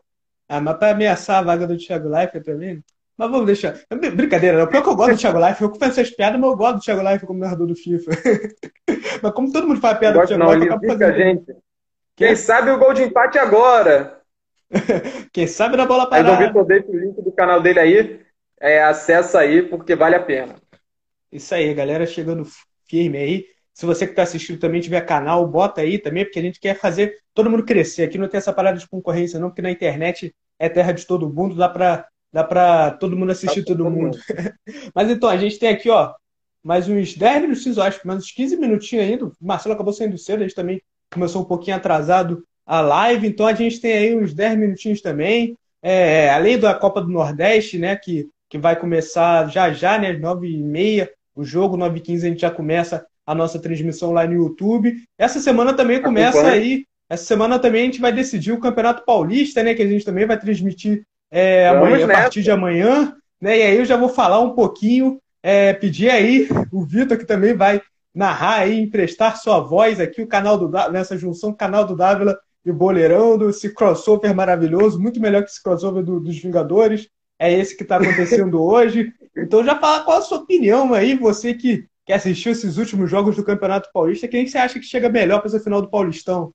Ah, 0.52 0.60
mas 0.60 0.76
para 0.76 0.92
ameaçar 0.92 1.38
a 1.38 1.42
vaga 1.42 1.66
do 1.66 1.78
Thiago 1.78 2.10
Leifert 2.10 2.44
também. 2.44 2.84
Mas 3.16 3.30
vamos 3.30 3.46
deixar. 3.46 3.74
Brincadeira, 3.90 4.58
não. 4.58 4.66
Porque 4.66 4.86
eu 4.86 4.94
gosto 4.94 5.14
do 5.14 5.18
Thiago 5.18 5.38
Leifert. 5.38 5.62
Eu 5.62 5.70
confesso 5.70 5.98
essas 5.98 6.14
piadas, 6.14 6.38
mas 6.38 6.50
eu 6.50 6.56
gosto 6.58 6.74
do 6.74 6.82
Thiago 6.82 7.00
Leifert 7.00 7.26
como 7.26 7.40
narrador 7.40 7.66
do 7.66 7.74
FIFA. 7.74 8.10
mas 9.22 9.32
como 9.32 9.50
todo 9.50 9.66
mundo 9.66 9.80
faz 9.80 9.98
piada 9.98 10.20
do 10.20 10.26
Thiago 10.26 10.44
Leifert, 10.44 10.72
acaba 10.72 10.86
fazendo. 10.88 11.16
Gente. 11.16 11.56
Quem 12.14 12.36
sabe 12.36 12.70
o 12.70 12.78
gol 12.78 12.92
de 12.92 13.02
empate 13.02 13.38
agora? 13.38 14.20
Quem 15.32 15.46
sabe 15.46 15.78
na 15.78 15.86
bola 15.86 16.06
parada. 16.06 16.36
Aí 16.36 16.44
o 16.44 16.46
Vitor 16.48 16.66
deixa 16.66 16.90
o 16.90 16.98
link 16.98 17.22
do 17.22 17.32
canal 17.32 17.62
dele 17.62 17.80
aí. 17.80 18.20
É, 18.60 18.84
acessa 18.84 19.38
aí, 19.38 19.62
porque 19.62 19.96
vale 19.96 20.16
a 20.16 20.22
pena. 20.22 20.56
Isso 21.32 21.54
aí, 21.54 21.72
galera 21.72 22.04
chegando 22.04 22.46
firme 22.86 23.16
aí. 23.16 23.46
Se 23.74 23.86
você 23.86 24.06
que 24.06 24.12
está 24.12 24.22
assistindo 24.22 24.58
também 24.58 24.80
tiver 24.80 25.00
canal, 25.02 25.46
bota 25.48 25.80
aí 25.80 25.98
também, 25.98 26.24
porque 26.24 26.38
a 26.38 26.42
gente 26.42 26.60
quer 26.60 26.78
fazer 26.78 27.16
todo 27.34 27.50
mundo 27.50 27.64
crescer. 27.64 28.02
Aqui 28.04 28.18
não 28.18 28.28
tem 28.28 28.38
essa 28.38 28.52
parada 28.52 28.78
de 28.78 28.88
concorrência, 28.88 29.40
não, 29.40 29.48
porque 29.48 29.62
na 29.62 29.70
internet 29.70 30.34
é 30.58 30.68
terra 30.68 30.92
de 30.92 31.06
todo 31.06 31.32
mundo, 31.32 31.54
dá 31.54 31.68
para 31.68 32.06
dá 32.32 32.42
pra 32.42 32.92
todo 32.92 33.16
mundo 33.16 33.30
assistir 33.32 33.62
todo, 33.62 33.78
todo 33.78 33.90
mundo. 33.90 34.16
mundo. 34.16 34.18
Mas 34.94 35.10
então, 35.10 35.28
a 35.28 35.36
gente 35.36 35.58
tem 35.58 35.68
aqui, 35.68 35.90
ó, 35.90 36.14
mais 36.62 36.88
uns 36.88 37.14
10 37.14 37.42
minutinhos, 37.42 37.76
eu 37.76 37.82
acho, 37.82 38.00
mais 38.06 38.20
uns 38.20 38.30
15 38.30 38.56
minutinhos 38.56 39.04
ainda. 39.04 39.26
O 39.26 39.32
Marcelo 39.40 39.74
acabou 39.74 39.92
saindo 39.92 40.16
cedo, 40.16 40.40
a 40.40 40.42
gente 40.42 40.54
também 40.54 40.80
começou 41.12 41.42
um 41.42 41.44
pouquinho 41.44 41.76
atrasado 41.76 42.42
a 42.64 42.80
live, 42.80 43.26
então 43.26 43.46
a 43.46 43.54
gente 43.54 43.80
tem 43.80 43.92
aí 43.92 44.16
uns 44.16 44.32
10 44.32 44.58
minutinhos 44.58 45.02
também. 45.02 45.58
É, 45.82 46.30
além 46.30 46.58
da 46.58 46.72
Copa 46.74 47.02
do 47.02 47.08
Nordeste, 47.08 47.78
né, 47.78 47.96
que, 47.96 48.28
que 48.48 48.56
vai 48.56 48.78
começar 48.78 49.48
já 49.48 49.72
já, 49.72 49.98
né, 49.98 50.12
às 50.12 50.18
9h30, 50.18 51.08
o 51.34 51.44
jogo, 51.44 51.76
9h15 51.76 52.16
a 52.16 52.28
gente 52.28 52.40
já 52.40 52.50
começa 52.50 53.04
a 53.26 53.34
nossa 53.34 53.58
transmissão 53.58 54.12
lá 54.12 54.26
no 54.26 54.34
YouTube. 54.34 54.96
Essa 55.18 55.40
semana 55.40 55.72
também 55.74 56.00
começa 56.00 56.46
aí 56.46 56.84
essa 57.12 57.24
semana 57.24 57.58
também 57.58 57.82
a 57.82 57.84
gente 57.84 58.00
vai 58.00 58.10
decidir 58.10 58.52
o 58.52 58.58
Campeonato 58.58 59.04
Paulista, 59.04 59.62
né? 59.62 59.74
Que 59.74 59.82
a 59.82 59.86
gente 59.86 60.02
também 60.02 60.24
vai 60.24 60.38
transmitir 60.38 61.02
é, 61.30 61.68
amanhã, 61.68 62.06
a 62.06 62.08
partir 62.08 62.42
de 62.42 62.50
amanhã. 62.50 63.14
Né, 63.38 63.58
e 63.58 63.62
aí 63.62 63.76
eu 63.76 63.84
já 63.84 63.98
vou 63.98 64.08
falar 64.08 64.40
um 64.40 64.54
pouquinho, 64.54 65.20
é, 65.42 65.74
pedir 65.74 66.08
aí 66.08 66.48
o 66.70 66.82
Vitor, 66.82 67.18
que 67.18 67.26
também 67.26 67.54
vai 67.54 67.82
narrar 68.14 68.60
aí, 68.60 68.80
emprestar 68.80 69.36
sua 69.36 69.60
voz 69.60 70.00
aqui, 70.00 70.22
o 70.22 70.26
canal 70.26 70.56
do 70.56 70.70
nessa 70.90 71.18
junção, 71.18 71.52
canal 71.52 71.84
do 71.84 71.96
Dávila 71.96 72.38
e 72.64 72.72
Boleirão, 72.72 73.36
desse 73.36 73.74
crossover 73.74 74.34
maravilhoso, 74.34 74.98
muito 74.98 75.20
melhor 75.20 75.42
que 75.42 75.50
esse 75.50 75.62
crossover 75.62 76.02
do, 76.02 76.18
dos 76.18 76.38
Vingadores. 76.38 77.08
É 77.38 77.52
esse 77.52 77.76
que 77.76 77.82
está 77.82 77.96
acontecendo 77.96 78.62
hoje. 78.62 79.12
Então 79.36 79.62
já 79.62 79.78
fala 79.78 80.04
qual 80.04 80.18
a 80.18 80.22
sua 80.22 80.38
opinião 80.38 80.94
aí, 80.94 81.14
você 81.14 81.52
que, 81.52 81.84
que 82.04 82.12
assistiu 82.12 82.52
esses 82.52 82.76
últimos 82.78 83.10
jogos 83.10 83.36
do 83.36 83.44
Campeonato 83.44 83.90
Paulista, 83.92 84.28
quem 84.28 84.46
você 84.46 84.58
acha 84.58 84.78
que 84.78 84.86
chega 84.86 85.08
melhor 85.08 85.40
para 85.40 85.48
essa 85.48 85.60
final 85.60 85.80
do 85.80 85.90
Paulistão? 85.90 86.52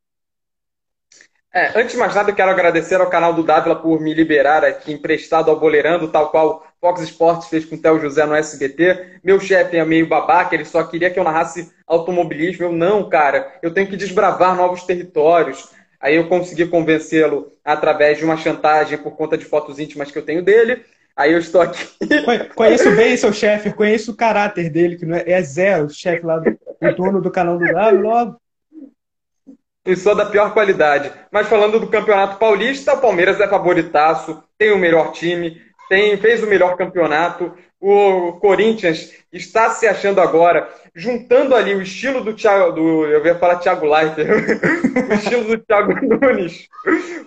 É, 1.54 1.72
antes 1.80 1.94
de 1.94 1.98
mais 1.98 2.14
nada, 2.14 2.30
eu 2.30 2.36
quero 2.36 2.52
agradecer 2.52 3.00
ao 3.00 3.10
canal 3.10 3.34
do 3.34 3.42
Dávila 3.42 3.76
por 3.76 4.00
me 4.00 4.14
liberar 4.14 4.64
aqui 4.64 4.92
emprestado 4.92 5.50
ao 5.50 5.60
Boleirando, 5.60 6.10
tal 6.10 6.30
qual 6.30 6.68
Fox 6.80 7.02
Sports 7.02 7.48
fez 7.48 7.66
com 7.66 7.76
o 7.76 7.82
Theo 7.82 8.00
José 8.00 8.26
no 8.26 8.36
SBT. 8.36 9.20
Meu 9.24 9.40
chefe 9.40 9.78
é 9.78 9.86
meio 9.86 10.08
babaca, 10.08 10.54
ele 10.54 10.66
só 10.66 10.84
queria 10.84 11.10
que 11.10 11.18
eu 11.18 11.24
narrasse 11.24 11.72
automobilismo. 11.88 12.66
Eu, 12.66 12.72
não, 12.72 13.10
cara, 13.10 13.58
eu 13.64 13.74
tenho 13.74 13.88
que 13.88 13.96
desbravar 13.96 14.56
novos 14.56 14.84
territórios. 14.84 15.70
Aí 16.00 16.16
eu 16.16 16.28
consegui 16.28 16.68
convencê-lo 16.68 17.52
através 17.66 18.20
de 18.20 18.26
uma 18.26 18.38
chantagem 18.38 18.98
por 18.98 19.16
conta 19.16 19.38
de 19.38 19.46
fotos 19.46 19.80
íntimas 19.80 20.12
que 20.12 20.18
eu 20.18 20.26
tenho 20.26 20.44
dele. 20.44 20.86
Aí 21.18 21.34
eu 21.34 21.40
estou 21.40 21.62
aqui. 21.62 21.84
Conheço 22.56 22.92
bem 22.92 23.18
seu 23.18 23.34
chefe, 23.34 23.74
conheço 23.74 24.12
o 24.12 24.16
caráter 24.16 24.70
dele, 24.70 24.98
que 24.98 25.06
não 25.06 25.18
é, 25.18 25.24
é 25.26 25.42
zero, 25.42 25.86
o 25.86 25.90
chefe 25.90 26.26
lá 26.26 26.38
do 26.38 26.58
o 26.80 26.96
dono 26.96 27.20
do 27.20 27.32
canal 27.32 27.58
do 27.58 27.66
Dávila, 27.66 28.02
logo 28.02 28.40
e 29.88 29.96
sou 29.96 30.14
da 30.14 30.26
pior 30.26 30.54
qualidade. 30.54 31.12
Mas 31.32 31.48
falando 31.48 31.80
do 31.80 31.88
Campeonato 31.88 32.38
Paulista, 32.38 32.94
o 32.94 33.00
Palmeiras 33.00 33.40
é 33.40 33.48
favoritaço, 33.48 34.44
tem 34.58 34.72
o 34.74 34.78
melhor 34.78 35.14
time, 35.14 35.62
tem, 35.88 36.18
fez 36.18 36.44
o 36.44 36.48
melhor 36.48 36.76
campeonato. 36.76 37.54
O 37.80 38.34
Corinthians 38.34 39.14
está 39.32 39.70
se 39.70 39.88
achando 39.88 40.20
agora, 40.20 40.68
juntando 40.94 41.56
ali 41.56 41.74
o 41.74 41.82
estilo 41.82 42.22
do 42.22 42.34
Thiago, 42.34 42.74
do, 42.74 43.06
eu 43.06 43.26
ia 43.26 43.36
falar 43.36 43.58
Thiago 43.58 43.86
Leifert, 43.86 44.28
o 45.10 45.14
estilo 45.14 45.44
do 45.46 45.58
Thiago 45.60 45.94
Nunes, 45.94 46.68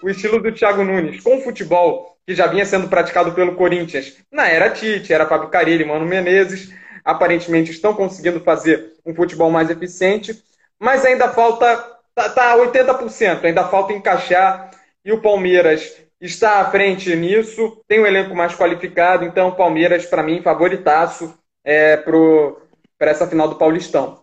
o 0.03 0.11
estilo 0.11 0.43
do 0.43 0.53
Thiago 0.53 0.85
Nunes 0.85 1.23
com 1.23 1.39
o 1.39 1.41
futebol 1.41 2.19
que 2.31 2.35
já 2.37 2.47
vinha 2.47 2.65
sendo 2.65 2.87
praticado 2.87 3.33
pelo 3.33 3.57
Corinthians. 3.57 4.17
Na 4.31 4.47
era 4.47 4.71
Tite, 4.71 5.13
era 5.13 5.27
Fábio 5.27 5.49
Carilli, 5.49 5.85
Mano 5.85 6.07
Menezes, 6.07 6.73
aparentemente 7.05 7.73
estão 7.73 7.93
conseguindo 7.93 8.39
fazer 8.39 8.93
um 9.05 9.13
futebol 9.13 9.51
mais 9.51 9.69
eficiente, 9.69 10.41
mas 10.79 11.05
ainda 11.05 11.31
falta 11.31 11.77
tá, 12.15 12.29
tá 12.29 12.57
80%, 12.57 13.43
ainda 13.43 13.67
falta 13.67 13.93
encaixar. 13.93 14.71
E 15.05 15.11
o 15.11 15.21
Palmeiras 15.21 15.97
está 16.21 16.61
à 16.61 16.71
frente 16.71 17.17
nisso, 17.17 17.83
tem 17.89 17.99
um 17.99 18.07
elenco 18.07 18.33
mais 18.33 18.55
qualificado, 18.55 19.25
então 19.25 19.49
o 19.49 19.57
Palmeiras, 19.57 20.07
para 20.07 20.23
mim, 20.23 20.41
favoritaço 20.41 21.37
é, 21.65 21.97
para 21.97 23.11
essa 23.11 23.27
final 23.27 23.49
do 23.49 23.57
Paulistão. 23.57 24.23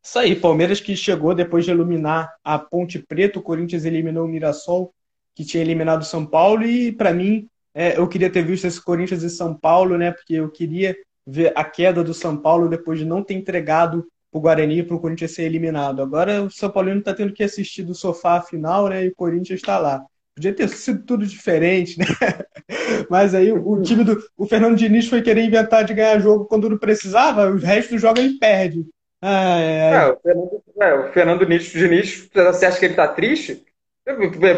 Isso 0.00 0.20
aí, 0.20 0.36
Palmeiras 0.36 0.80
que 0.80 0.94
chegou 0.94 1.34
depois 1.34 1.64
de 1.64 1.72
eliminar 1.72 2.32
a 2.44 2.60
Ponte 2.60 3.00
Preta, 3.00 3.40
o 3.40 3.42
Corinthians 3.42 3.84
eliminou 3.84 4.24
o 4.24 4.28
Mirassol, 4.28 4.94
que 5.40 5.46
tinha 5.46 5.62
eliminado 5.62 6.02
o 6.02 6.04
São 6.04 6.26
Paulo, 6.26 6.66
e 6.66 6.92
para 6.92 7.14
mim, 7.14 7.48
é, 7.74 7.98
eu 7.98 8.06
queria 8.06 8.28
ter 8.28 8.44
visto 8.44 8.66
esse 8.66 8.78
Corinthians 8.78 9.22
e 9.22 9.30
São 9.30 9.54
Paulo, 9.54 9.96
né? 9.96 10.10
Porque 10.10 10.34
eu 10.34 10.50
queria 10.50 10.94
ver 11.26 11.50
a 11.56 11.64
queda 11.64 12.04
do 12.04 12.12
São 12.12 12.36
Paulo 12.36 12.68
depois 12.68 12.98
de 12.98 13.06
não 13.06 13.24
ter 13.24 13.32
entregado 13.32 14.06
o 14.30 14.38
Guarani 14.38 14.82
para 14.82 14.94
o 14.94 15.00
Corinthians 15.00 15.30
ser 15.30 15.44
eliminado. 15.44 16.02
Agora 16.02 16.42
o 16.42 16.50
São 16.50 16.68
Paulino 16.68 16.98
está 16.98 17.14
tendo 17.14 17.32
que 17.32 17.42
assistir 17.42 17.84
do 17.84 17.94
sofá 17.94 18.34
a 18.34 18.42
final, 18.42 18.88
né? 18.88 19.06
E 19.06 19.08
o 19.08 19.14
Corinthians 19.14 19.60
está 19.60 19.78
lá. 19.78 20.04
Podia 20.34 20.52
ter 20.52 20.68
sido 20.68 21.06
tudo 21.06 21.24
diferente, 21.24 21.98
né? 21.98 22.04
Mas 23.08 23.34
aí 23.34 23.50
o 23.50 23.80
time 23.80 24.04
do. 24.04 24.22
O 24.36 24.46
Fernando 24.46 24.76
Diniz 24.76 25.08
foi 25.08 25.22
querer 25.22 25.42
inventar 25.42 25.84
de 25.84 25.94
ganhar 25.94 26.20
jogo 26.20 26.44
quando 26.44 26.68
não 26.68 26.76
precisava, 26.76 27.48
o 27.48 27.56
resto 27.56 27.94
do 27.94 27.98
jogo 27.98 28.20
ele 28.20 28.38
perde. 28.38 28.84
Ai, 29.22 29.80
ai. 29.80 29.94
É, 29.94 30.12
o 30.12 30.18
Fernando, 30.20 30.62
é, 30.80 30.94
o 30.94 31.12
Fernando 31.14 31.46
Diniz, 31.46 32.28
você 32.30 32.66
acha 32.66 32.78
que 32.78 32.84
ele 32.84 32.94
tá 32.94 33.08
triste? 33.08 33.64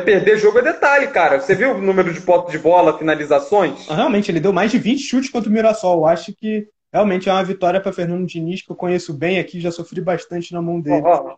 Perder 0.04 0.38
jogo 0.38 0.58
é 0.58 0.62
detalhe, 0.62 1.08
cara. 1.08 1.40
Você 1.40 1.54
viu 1.54 1.72
o 1.72 1.80
número 1.80 2.12
de 2.12 2.20
potes 2.20 2.52
de 2.52 2.58
bola, 2.58 2.98
finalizações? 2.98 3.86
Realmente, 3.88 4.30
ele 4.30 4.40
deu 4.40 4.52
mais 4.52 4.70
de 4.70 4.78
20 4.78 5.00
chutes 5.00 5.30
contra 5.30 5.48
o 5.48 5.52
Mirassol. 5.52 5.98
Eu 5.98 6.06
acho 6.06 6.34
que 6.34 6.68
realmente 6.92 7.28
é 7.28 7.32
uma 7.32 7.44
vitória 7.44 7.80
para 7.80 7.92
Fernando 7.92 8.26
Diniz, 8.26 8.62
que 8.62 8.70
eu 8.70 8.76
conheço 8.76 9.12
bem 9.12 9.38
aqui, 9.38 9.60
já 9.60 9.70
sofri 9.70 10.00
bastante 10.00 10.52
na 10.52 10.60
mão 10.60 10.80
dele. 10.80 11.02
Oh, 11.04 11.36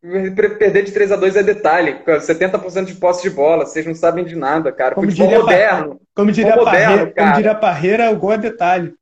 perder 0.00 0.84
de 0.84 0.92
3 0.92 1.12
a 1.12 1.16
2 1.16 1.36
é 1.36 1.42
detalhe. 1.42 1.98
70% 2.06 2.84
de 2.84 2.94
posse 2.94 3.22
de 3.22 3.30
bola, 3.30 3.66
vocês 3.66 3.84
não 3.86 3.94
sabem 3.94 4.24
de 4.24 4.36
nada, 4.36 4.70
cara. 4.70 4.94
Como 4.94 5.08
Futebol 5.08 5.28
diria 5.28 5.42
moderno. 5.42 6.00
Como 6.14 6.32
diria, 6.32 6.52
Futebol 6.52 6.72
Parreira, 6.72 6.90
moderno, 6.90 7.14
como 7.16 7.32
diria 7.32 7.54
Parreira, 7.54 8.10
o 8.10 8.16
gol 8.16 8.32
é 8.32 8.38
detalhe. 8.38 8.94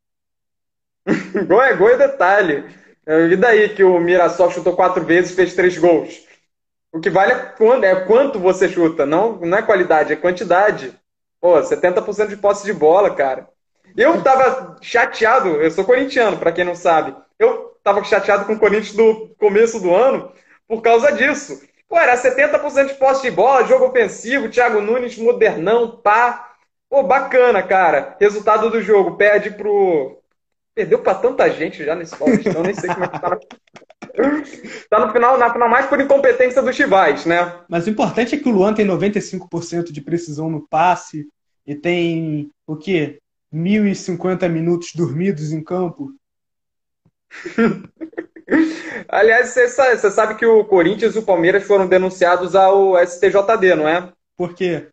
gol 1.47 1.62
é 1.62 1.74
gol 1.74 1.91
é 1.91 1.97
detalhe. 1.97 2.64
E 3.07 3.37
daí 3.37 3.68
que 3.68 3.85
o 3.85 4.01
Mirassol 4.01 4.51
chutou 4.51 4.74
quatro 4.74 5.05
vezes 5.05 5.31
e 5.31 5.35
fez 5.35 5.55
três 5.55 5.79
gols? 5.79 6.27
O 6.97 7.01
que 7.01 7.11
vale 7.11 7.32
é 7.32 7.36
quanto, 7.36 7.84
é 7.84 7.94
quanto 8.07 8.38
você 8.38 8.70
chuta, 8.70 9.05
não, 9.05 9.36
não 9.36 9.59
é 9.59 9.62
qualidade, 9.62 10.14
é 10.14 10.16
quantidade. 10.16 10.99
Pô, 11.38 11.61
70% 11.61 12.28
de 12.28 12.38
posse 12.38 12.64
de 12.64 12.72
bola, 12.72 13.14
cara. 13.14 13.47
Eu 13.94 14.22
tava 14.22 14.78
chateado, 14.80 15.61
eu 15.61 15.70
sou 15.70 15.84
corintiano, 15.84 16.38
para 16.38 16.53
quem 16.53 16.64
não 16.64 16.74
sabe. 16.74 17.14
Eu 17.38 17.76
tava 17.84 18.03
chateado 18.03 18.47
com 18.47 18.55
o 18.55 18.59
Corinthians 18.59 18.94
do 18.94 19.28
começo 19.38 19.78
do 19.78 19.94
ano 19.94 20.32
por 20.66 20.80
causa 20.80 21.12
disso. 21.12 21.61
Pô, 21.86 21.99
era 21.99 22.16
70% 22.16 22.86
de 22.88 22.94
posse 22.94 23.22
de 23.22 23.30
bola, 23.30 23.66
jogo 23.66 23.84
ofensivo, 23.84 24.49
Thiago 24.49 24.80
Nunes, 24.80 25.18
modernão, 25.18 25.99
pá. 25.99 26.55
Pô, 26.88 27.03
bacana, 27.03 27.62
cara. 27.62 28.16
Resultado 28.18 28.70
do 28.70 28.80
jogo, 28.80 29.18
perde 29.18 29.51
pro. 29.51 30.18
Perdeu 30.74 31.01
pra 31.01 31.14
tanta 31.14 31.51
gente 31.51 31.84
já 31.84 31.94
nesse 31.94 32.16
Paulistão, 32.16 32.62
nem 32.62 32.72
sei 32.72 32.88
como 32.88 33.05
é 33.05 33.09
que 33.09 33.20
tá. 33.20 33.38
tá 34.89 35.05
no 35.05 35.12
final, 35.12 35.39
na 35.39 35.53
final 35.53 35.69
mais 35.69 35.87
por 35.87 36.01
incompetência 36.01 36.62
dos 36.62 36.77
rivais, 36.77 37.27
né? 37.27 37.61
Mas 37.69 37.87
o 37.87 37.91
importante 37.91 38.35
é 38.35 38.39
que 38.39 38.49
o 38.49 38.53
Luan 38.53 38.75
tem 38.75 38.87
95% 38.87 39.93
de 39.93 40.01
precisão 40.01 40.51
no 40.51 40.67
passe 40.67 41.27
e 41.67 41.75
tem 41.75 42.51
o 42.67 42.77
quê? 42.77 43.19
1.050 43.53 44.49
minutos 44.49 44.93
dormidos 44.95 45.53
em 45.53 45.62
campo? 45.62 46.12
Aliás, 49.09 49.49
você 49.49 49.69
sabe, 49.69 49.99
você 49.99 50.11
sabe, 50.11 50.35
que 50.37 50.47
o 50.47 50.64
Corinthians 50.64 51.14
e 51.14 51.19
o 51.19 51.23
Palmeiras 51.23 51.64
foram 51.64 51.87
denunciados 51.87 52.55
ao 52.55 52.95
STJD, 53.05 53.75
não 53.75 53.89
é? 53.89 54.12
Por 54.37 54.55
quê? 54.55 54.89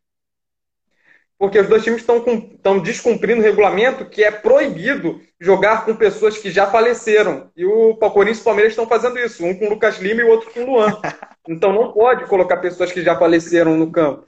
Porque 1.37 1.59
os 1.59 1.67
dois 1.67 1.83
times 1.83 2.01
estão 2.01 2.79
descumprindo 2.79 3.41
o 3.41 3.43
regulamento 3.43 4.05
que 4.05 4.23
é 4.23 4.31
proibido 4.31 5.19
jogar 5.39 5.85
com 5.85 5.95
pessoas 5.95 6.37
que 6.37 6.49
já 6.49 6.67
faleceram. 6.67 7.49
E 7.55 7.65
o 7.65 7.95
Corinthians 7.95 8.37
e 8.37 8.41
o 8.41 8.45
Palmeiras 8.45 8.71
estão 8.71 8.87
fazendo 8.87 9.19
isso, 9.19 9.43
um 9.45 9.53
com 9.53 9.65
o 9.65 9.69
Lucas 9.69 9.97
Lima 9.99 10.21
e 10.21 10.23
o 10.23 10.29
outro 10.29 10.51
com 10.51 10.61
o 10.61 10.65
Luan. 10.65 10.99
Então 11.45 11.73
não 11.73 11.91
pode 11.91 12.25
colocar 12.27 12.55
pessoas 12.55 12.89
que 12.93 13.03
já 13.03 13.19
faleceram 13.19 13.75
no 13.75 13.91
campo. 13.91 14.23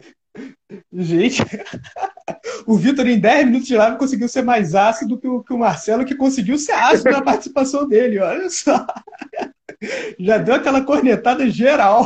Gente, 0.91 1.41
o 2.67 2.75
Vitor 2.75 3.07
em 3.07 3.17
10 3.17 3.45
minutos 3.45 3.67
de 3.67 3.77
live 3.77 3.97
conseguiu 3.97 4.27
ser 4.27 4.41
mais 4.41 4.75
ácido 4.75 5.17
que 5.17 5.25
o, 5.25 5.41
que 5.41 5.53
o 5.53 5.57
Marcelo, 5.57 6.03
que 6.03 6.13
conseguiu 6.13 6.57
ser 6.57 6.73
ácido 6.73 7.11
na 7.11 7.21
participação 7.23 7.87
dele, 7.87 8.19
olha 8.19 8.49
só. 8.49 8.85
Já 10.19 10.37
deu 10.37 10.55
aquela 10.55 10.83
cornetada 10.83 11.49
geral. 11.49 12.03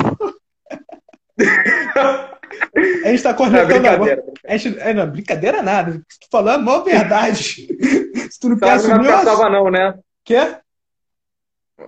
A 3.06 3.10
gente 3.10 3.24
tá 3.24 3.34
cornetando 3.34 3.86
é 3.86 3.89
agora. 3.89 4.24
A 4.47 4.58
gente, 4.58 4.80
é, 4.80 4.93
não, 4.93 5.10
brincadeira 5.10 5.62
nada. 5.62 6.02
Se 6.10 6.20
tu 6.20 6.28
falou 6.32 6.52
é 6.52 6.56
a 6.56 6.58
maior 6.58 6.84
verdade. 6.84 7.68
Se 8.30 8.39
tu 8.39 8.50
não 8.50 8.58
quer 8.58 8.72
assumir... 8.72 8.97
Não 8.97 9.04
vai 9.04 9.20
ficar 9.20 9.24
salva 9.24 9.50
não, 9.50 9.72
né? 9.72 9.93
Quê? 10.24 10.58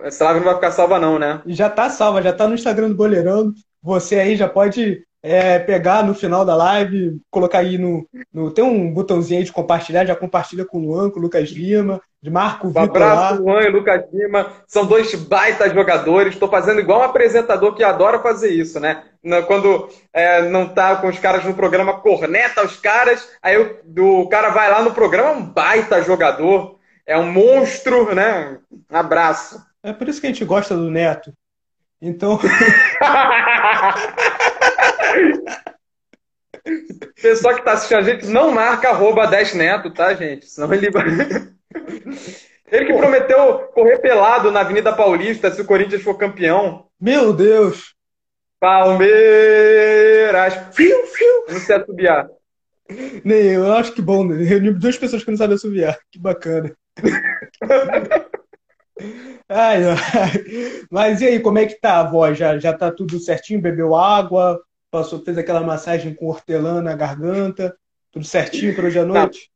Essa 0.02 0.24
live 0.24 0.40
não 0.40 0.46
vai 0.46 0.54
ficar 0.54 0.70
salva 0.72 0.98
não, 0.98 1.18
né? 1.18 1.42
Já 1.46 1.68
tá 1.68 1.90
salva, 1.90 2.22
já 2.22 2.32
tá 2.32 2.48
no 2.48 2.54
Instagram 2.54 2.88
do 2.88 2.96
Boleirão. 2.96 3.52
Você 3.82 4.16
aí 4.16 4.36
já 4.36 4.48
pode 4.48 5.04
é, 5.22 5.58
pegar 5.58 6.04
no 6.04 6.14
final 6.14 6.44
da 6.44 6.56
live, 6.56 7.20
colocar 7.30 7.58
aí 7.58 7.78
no, 7.78 8.08
no, 8.32 8.50
Tem 8.50 8.64
um 8.64 8.92
botãozinho 8.92 9.38
aí 9.38 9.44
de 9.44 9.52
compartilhar, 9.52 10.04
já 10.04 10.16
compartilha 10.16 10.64
com 10.64 10.78
o 10.78 10.80
Luan, 10.82 11.10
com 11.10 11.20
o 11.20 11.22
Lucas 11.22 11.50
Lima, 11.50 12.00
de 12.22 12.30
Marco 12.30 12.68
Vitor. 12.68 12.82
Um 12.82 12.84
abraço, 12.84 13.42
Luan 13.42 13.62
e 13.62 13.68
Lucas 13.68 14.04
Lima. 14.12 14.52
São 14.66 14.86
dois 14.86 15.12
baita 15.14 15.68
jogadores. 15.68 16.34
Estou 16.34 16.48
fazendo 16.48 16.80
igual 16.80 17.00
um 17.00 17.04
apresentador 17.04 17.74
que 17.74 17.82
adora 17.82 18.20
fazer 18.20 18.50
isso, 18.50 18.78
né? 18.78 19.02
Quando 19.48 19.88
é, 20.12 20.42
não 20.42 20.68
tá 20.68 20.94
com 20.96 21.08
os 21.08 21.18
caras 21.18 21.44
no 21.44 21.54
programa, 21.54 22.00
corneta 22.00 22.64
os 22.64 22.76
caras, 22.76 23.28
aí 23.42 23.58
o, 23.58 24.20
o 24.20 24.28
cara 24.28 24.50
vai 24.50 24.70
lá 24.70 24.82
no 24.82 24.94
programa, 24.94 25.30
é 25.30 25.32
um 25.32 25.42
baita 25.42 26.02
jogador, 26.02 26.78
é 27.04 27.18
um 27.18 27.30
monstro, 27.30 28.14
né? 28.14 28.58
Um 28.90 28.96
abraço. 28.96 29.60
É 29.82 29.92
por 29.92 30.08
isso 30.08 30.20
que 30.20 30.28
a 30.28 30.30
gente 30.30 30.44
gosta 30.44 30.76
do 30.76 30.90
Neto. 30.90 31.32
Então. 32.00 32.38
Pessoal 37.20 37.56
que 37.56 37.62
tá 37.62 37.72
assistindo 37.72 37.98
a 37.98 38.02
gente, 38.02 38.26
não 38.26 38.52
marca 38.52 38.90
arroba 38.90 39.26
10 39.26 39.54
neto, 39.54 39.90
tá, 39.90 40.14
gente? 40.14 40.46
Senão 40.46 40.72
ele 40.72 40.88
vai. 40.90 41.04
Ele 42.70 42.86
que 42.86 42.94
prometeu 42.94 43.58
correr 43.74 43.98
pelado 43.98 44.50
na 44.50 44.60
Avenida 44.60 44.92
Paulista 44.94 45.50
se 45.50 45.60
o 45.60 45.64
Corinthians 45.64 46.02
for 46.02 46.16
campeão. 46.16 46.86
Meu 46.98 47.32
Deus! 47.34 47.94
Palmeiras! 48.58 50.54
Fiu, 50.72 51.06
fiu! 51.06 51.44
Não 51.50 51.60
sei 51.60 51.76
assobiar. 51.76 52.28
Nem 53.24 53.42
eu, 53.42 53.72
acho 53.72 53.92
que 53.92 54.00
bom. 54.00 54.24
Né? 54.24 54.42
Reunir 54.44 54.72
duas 54.74 54.96
pessoas 54.96 55.22
que 55.22 55.30
não 55.30 55.36
sabem 55.36 55.56
assobiar. 55.56 55.98
Que 56.10 56.18
bacana. 56.18 56.74
ai, 59.48 59.84
ai. 59.84 60.86
Mas 60.90 61.20
e 61.20 61.26
aí, 61.26 61.40
como 61.40 61.58
é 61.58 61.66
que 61.66 61.78
tá 61.80 62.00
a 62.00 62.04
voz? 62.04 62.38
Já, 62.38 62.58
já 62.58 62.72
tá 62.72 62.90
tudo 62.90 63.18
certinho? 63.18 63.60
Bebeu 63.60 63.94
água? 63.94 64.58
Passou, 64.90 65.22
fez 65.22 65.36
aquela 65.38 65.60
massagem 65.60 66.14
com 66.14 66.26
hortelã 66.26 66.80
na 66.82 66.94
garganta, 66.94 67.74
tudo 68.10 68.24
certinho 68.26 68.74
para 68.74 68.86
hoje 68.86 68.98
à 68.98 69.04
noite? 69.04 69.51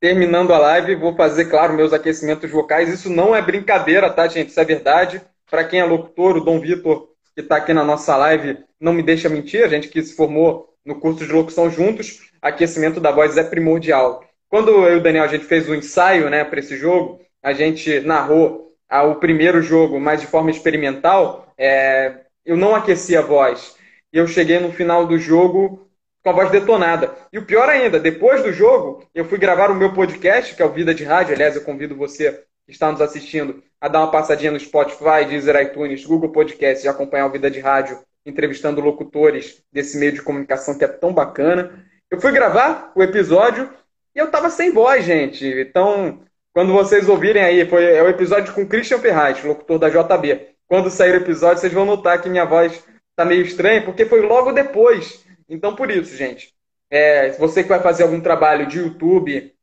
Terminando 0.00 0.52
a 0.52 0.58
live, 0.58 0.94
vou 0.94 1.14
fazer, 1.14 1.46
claro, 1.46 1.74
meus 1.74 1.92
aquecimentos 1.92 2.50
vocais. 2.50 2.88
Isso 2.88 3.08
não 3.08 3.34
é 3.34 3.40
brincadeira, 3.40 4.10
tá, 4.10 4.28
gente? 4.28 4.50
Isso 4.50 4.60
é 4.60 4.64
verdade. 4.64 5.22
Para 5.50 5.64
quem 5.64 5.80
é 5.80 5.84
locutor, 5.84 6.36
o 6.36 6.44
Dom 6.44 6.60
Vitor, 6.60 7.08
que 7.34 7.40
está 7.40 7.56
aqui 7.56 7.72
na 7.72 7.84
nossa 7.84 8.16
live, 8.16 8.58
não 8.80 8.92
me 8.92 9.02
deixa 9.02 9.28
mentir. 9.28 9.64
A 9.64 9.68
gente 9.68 9.88
que 9.88 10.02
se 10.02 10.14
formou 10.14 10.74
no 10.84 11.00
curso 11.00 11.26
de 11.26 11.32
locução 11.32 11.70
juntos, 11.70 12.30
aquecimento 12.40 13.00
da 13.00 13.10
voz 13.10 13.36
é 13.36 13.42
primordial. 13.42 14.24
Quando 14.48 14.70
eu 14.70 14.94
e 14.94 14.96
o 14.98 15.02
Daniel 15.02 15.24
a 15.24 15.28
gente 15.28 15.44
fez 15.44 15.68
o 15.68 15.74
ensaio 15.74 16.30
né, 16.30 16.44
para 16.44 16.60
esse 16.60 16.76
jogo, 16.76 17.20
a 17.42 17.52
gente 17.52 18.00
narrou 18.00 18.72
ah, 18.88 19.02
o 19.02 19.16
primeiro 19.16 19.60
jogo, 19.60 19.98
mas 19.98 20.20
de 20.20 20.26
forma 20.26 20.50
experimental, 20.50 21.52
é, 21.58 22.20
eu 22.44 22.56
não 22.56 22.74
aqueci 22.74 23.16
a 23.16 23.20
voz 23.20 23.76
e 24.12 24.18
eu 24.18 24.26
cheguei 24.26 24.58
no 24.60 24.72
final 24.72 25.06
do 25.06 25.18
jogo 25.18 25.85
com 26.26 26.30
a 26.30 26.32
voz 26.32 26.50
detonada. 26.50 27.14
E 27.32 27.38
o 27.38 27.46
pior 27.46 27.68
ainda, 27.68 28.00
depois 28.00 28.42
do 28.42 28.52
jogo, 28.52 29.08
eu 29.14 29.24
fui 29.26 29.38
gravar 29.38 29.70
o 29.70 29.76
meu 29.76 29.94
podcast, 29.94 30.56
que 30.56 30.60
é 30.60 30.64
o 30.64 30.72
Vida 30.72 30.92
de 30.92 31.04
Rádio. 31.04 31.32
Aliás, 31.32 31.54
eu 31.54 31.62
convido 31.62 31.94
você 31.94 32.42
que 32.66 32.72
está 32.72 32.90
nos 32.90 33.00
assistindo 33.00 33.62
a 33.80 33.86
dar 33.86 34.00
uma 34.00 34.10
passadinha 34.10 34.50
no 34.50 34.58
Spotify, 34.58 35.24
Deezer, 35.28 35.54
iTunes, 35.62 36.04
Google 36.04 36.32
Podcast 36.32 36.84
e 36.84 36.88
acompanhar 36.88 37.26
o 37.26 37.30
Vida 37.30 37.48
de 37.48 37.60
Rádio, 37.60 38.00
entrevistando 38.26 38.80
locutores 38.80 39.62
desse 39.72 39.96
meio 39.98 40.10
de 40.10 40.20
comunicação 40.20 40.76
que 40.76 40.84
é 40.84 40.88
tão 40.88 41.12
bacana. 41.12 41.86
Eu 42.10 42.20
fui 42.20 42.32
gravar 42.32 42.90
o 42.96 43.04
episódio 43.04 43.70
e 44.12 44.18
eu 44.18 44.28
tava 44.28 44.50
sem 44.50 44.72
voz, 44.72 45.04
gente. 45.04 45.46
Então, 45.46 46.22
quando 46.52 46.72
vocês 46.72 47.08
ouvirem 47.08 47.44
aí, 47.44 47.64
foi 47.68 47.84
é 47.84 48.02
o 48.02 48.08
episódio 48.08 48.52
com 48.52 48.66
Christian 48.66 48.98
Ferraz, 48.98 49.44
locutor 49.44 49.78
da 49.78 49.88
JB. 49.88 50.48
Quando 50.66 50.90
sair 50.90 51.12
o 51.12 51.22
episódio, 51.22 51.58
vocês 51.58 51.72
vão 51.72 51.84
notar 51.84 52.20
que 52.20 52.28
minha 52.28 52.44
voz 52.44 52.82
tá 53.14 53.24
meio 53.24 53.42
estranho, 53.42 53.84
porque 53.84 54.04
foi 54.04 54.22
logo 54.22 54.50
depois. 54.50 55.24
Então, 55.48 55.74
por 55.74 55.90
isso, 55.90 56.16
gente, 56.16 56.54
é, 56.90 57.30
você 57.32 57.62
que 57.62 57.68
vai 57.68 57.80
fazer 57.80 58.02
algum 58.02 58.20
trabalho 58.20 58.66
de 58.66 58.78
YouTube, 58.78 59.54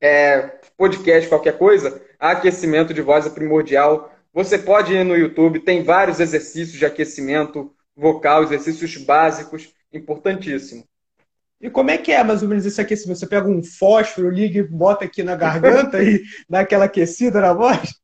é, 0.00 0.58
podcast, 0.76 1.28
qualquer 1.28 1.58
coisa, 1.58 2.00
aquecimento 2.18 2.94
de 2.94 3.02
voz 3.02 3.26
é 3.26 3.30
primordial. 3.30 4.12
Você 4.32 4.58
pode 4.58 4.94
ir 4.94 5.04
no 5.04 5.16
YouTube, 5.16 5.60
tem 5.60 5.82
vários 5.82 6.20
exercícios 6.20 6.78
de 6.78 6.86
aquecimento 6.86 7.74
vocal, 7.96 8.42
exercícios 8.42 8.96
básicos, 8.96 9.74
importantíssimo. 9.92 10.84
E 11.60 11.68
como 11.68 11.90
é 11.90 11.98
que 11.98 12.10
é 12.10 12.24
mais 12.24 12.42
ou 12.42 12.48
menos 12.48 12.64
esse 12.64 12.80
aquecimento? 12.80 13.18
Você 13.18 13.26
pega 13.26 13.46
um 13.46 13.62
fósforo, 13.62 14.30
liga 14.30 14.60
e 14.60 14.62
bota 14.62 15.04
aqui 15.04 15.22
na 15.22 15.36
garganta 15.36 16.02
e 16.02 16.22
dá 16.48 16.60
aquela 16.60 16.86
aquecida 16.86 17.40
na 17.40 17.52
voz? 17.52 18.00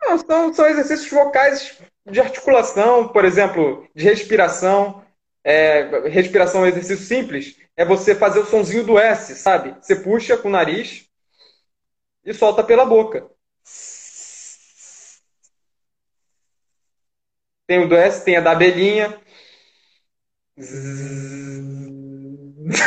Não, 0.00 0.18
são, 0.18 0.54
são 0.54 0.66
exercícios 0.66 1.10
vocais 1.10 1.78
de 2.10 2.20
articulação, 2.20 3.08
por 3.08 3.24
exemplo, 3.24 3.86
de 3.94 4.04
respiração. 4.04 5.03
É, 5.44 6.08
respiração 6.08 6.62
é 6.62 6.64
um 6.64 6.68
exercício 6.68 7.04
simples. 7.04 7.56
É 7.76 7.84
você 7.84 8.14
fazer 8.14 8.40
o 8.40 8.46
sonzinho 8.46 8.84
do 8.84 8.98
S, 8.98 9.36
sabe? 9.36 9.76
Você 9.80 9.94
puxa 9.96 10.38
com 10.38 10.48
o 10.48 10.50
nariz 10.50 11.06
e 12.24 12.32
solta 12.32 12.64
pela 12.64 12.86
boca. 12.86 13.28
Tem 17.66 17.84
o 17.84 17.88
do 17.88 17.94
S, 17.94 18.24
tem 18.24 18.36
a 18.36 18.40
da 18.40 18.52
abelhinha. 18.52 19.18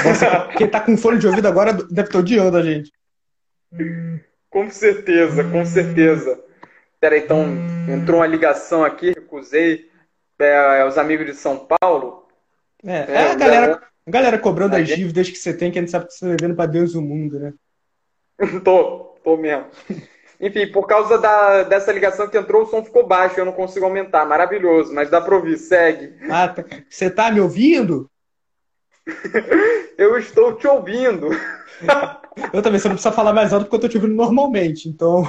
Nossa, 0.06 0.48
quem 0.58 0.68
tá 0.68 0.80
com 0.80 0.98
fone 0.98 1.20
de 1.20 1.28
ouvido 1.28 1.48
agora 1.48 1.74
deve 1.74 2.08
estar 2.08 2.20
odiando 2.20 2.58
a 2.58 2.64
gente. 2.64 2.92
Com 4.50 4.70
certeza, 4.70 5.44
com 5.44 5.66
certeza. 5.66 6.44
Peraí, 7.00 7.22
então, 7.22 7.46
entrou 7.88 8.20
uma 8.20 8.28
ligação 8.28 8.84
aqui, 8.84 9.12
recusei. 9.12 9.92
É, 10.40 10.86
os 10.86 10.98
amigos 10.98 11.26
de 11.26 11.34
São 11.34 11.68
Paulo. 11.68 12.27
É, 12.86 12.98
é, 12.98 13.12
é 13.12 13.32
a, 13.32 13.36
galera, 13.36 13.82
a 14.06 14.12
galera 14.12 14.40
cobrando 14.40 14.76
a 14.76 14.80
as 14.80 14.88
gente... 14.88 14.98
dívidas 14.98 15.30
que 15.30 15.38
você 15.38 15.54
tem, 15.54 15.72
que 15.72 15.80
a 15.80 15.82
gente 15.82 15.92
sabe 15.92 16.08
que 16.08 16.14
você 16.14 16.26
está 16.26 16.36
devendo 16.36 16.56
para 16.56 16.66
Deus 16.66 16.96
o 16.96 17.02
mundo, 17.02 17.40
né? 17.40 17.54
tô, 18.64 19.16
tô 19.24 19.38
mesmo. 19.38 19.66
Enfim, 20.40 20.68
por 20.72 20.86
causa 20.86 21.18
da, 21.18 21.64
dessa 21.64 21.92
ligação 21.92 22.28
que 22.28 22.38
entrou, 22.38 22.64
o 22.64 22.66
som 22.68 22.84
ficou 22.84 23.08
baixo, 23.08 23.40
eu 23.40 23.46
não 23.46 23.52
consigo 23.52 23.86
aumentar. 23.86 24.26
Maravilhoso, 24.26 24.94
mas 24.94 25.10
dá 25.10 25.20
para 25.20 25.36
ouvir, 25.36 25.58
segue. 25.58 26.14
Ah, 26.30 26.48
tá. 26.48 26.64
Você 26.88 27.10
tá 27.10 27.32
me 27.32 27.40
ouvindo? 27.40 28.10
eu 29.98 30.18
estou 30.18 30.54
te 30.56 30.68
ouvindo. 30.68 31.30
eu 32.54 32.62
também, 32.62 32.80
você 32.80 32.88
não 32.88 32.96
precisa 32.96 33.12
falar 33.12 33.34
mais 33.34 33.52
alto 33.52 33.64
porque 33.64 33.76
eu 33.76 33.88
estou 33.88 33.90
te 33.90 33.98
ouvindo 33.98 34.16
normalmente, 34.16 34.88
então. 34.88 35.26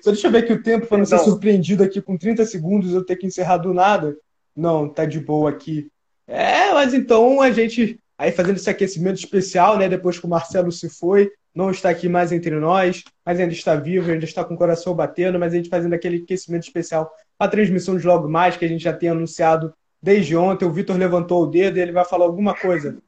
Só 0.00 0.10
deixa 0.12 0.28
eu 0.28 0.30
ver 0.30 0.38
aqui 0.38 0.52
o 0.52 0.62
tempo 0.62 0.86
para 0.86 0.98
não 0.98 1.04
ser 1.04 1.18
surpreendido 1.18 1.82
aqui 1.82 2.00
com 2.00 2.16
30 2.16 2.44
segundos 2.46 2.94
eu 2.94 3.04
ter 3.04 3.16
que 3.16 3.26
encerrar 3.26 3.56
do 3.56 3.74
nada. 3.74 4.16
Não, 4.54 4.88
tá 4.88 5.04
de 5.04 5.18
boa 5.18 5.50
aqui. 5.50 5.90
É, 6.28 6.72
mas 6.74 6.92
então 6.92 7.40
a 7.40 7.50
gente 7.50 7.98
aí 8.18 8.32
fazendo 8.32 8.56
esse 8.56 8.68
aquecimento 8.68 9.16
especial, 9.16 9.78
né? 9.78 9.88
Depois 9.88 10.18
que 10.18 10.26
o 10.26 10.28
Marcelo 10.28 10.70
se 10.70 10.90
foi, 10.90 11.30
não 11.54 11.70
está 11.70 11.88
aqui 11.88 12.08
mais 12.08 12.32
entre 12.32 12.54
nós, 12.56 13.02
mas 13.24 13.40
ainda 13.40 13.52
está 13.52 13.74
vivo, 13.76 14.10
ainda 14.10 14.24
está 14.24 14.44
com 14.44 14.54
o 14.54 14.58
coração 14.58 14.94
batendo, 14.94 15.38
mas 15.38 15.52
a 15.52 15.56
gente 15.56 15.68
fazendo 15.68 15.94
aquele 15.94 16.18
aquecimento 16.18 16.64
especial 16.64 17.10
a 17.38 17.48
transmissão 17.48 17.96
de 17.96 18.06
logo 18.06 18.28
mais 18.28 18.56
que 18.56 18.64
a 18.64 18.68
gente 18.68 18.82
já 18.82 18.92
tem 18.92 19.08
anunciado 19.08 19.72
desde 20.02 20.36
ontem. 20.36 20.64
O 20.66 20.72
Vitor 20.72 20.96
levantou 20.96 21.44
o 21.44 21.46
dedo 21.46 21.78
e 21.78 21.80
ele 21.80 21.92
vai 21.92 22.04
falar 22.04 22.24
alguma 22.24 22.54
coisa. 22.54 22.98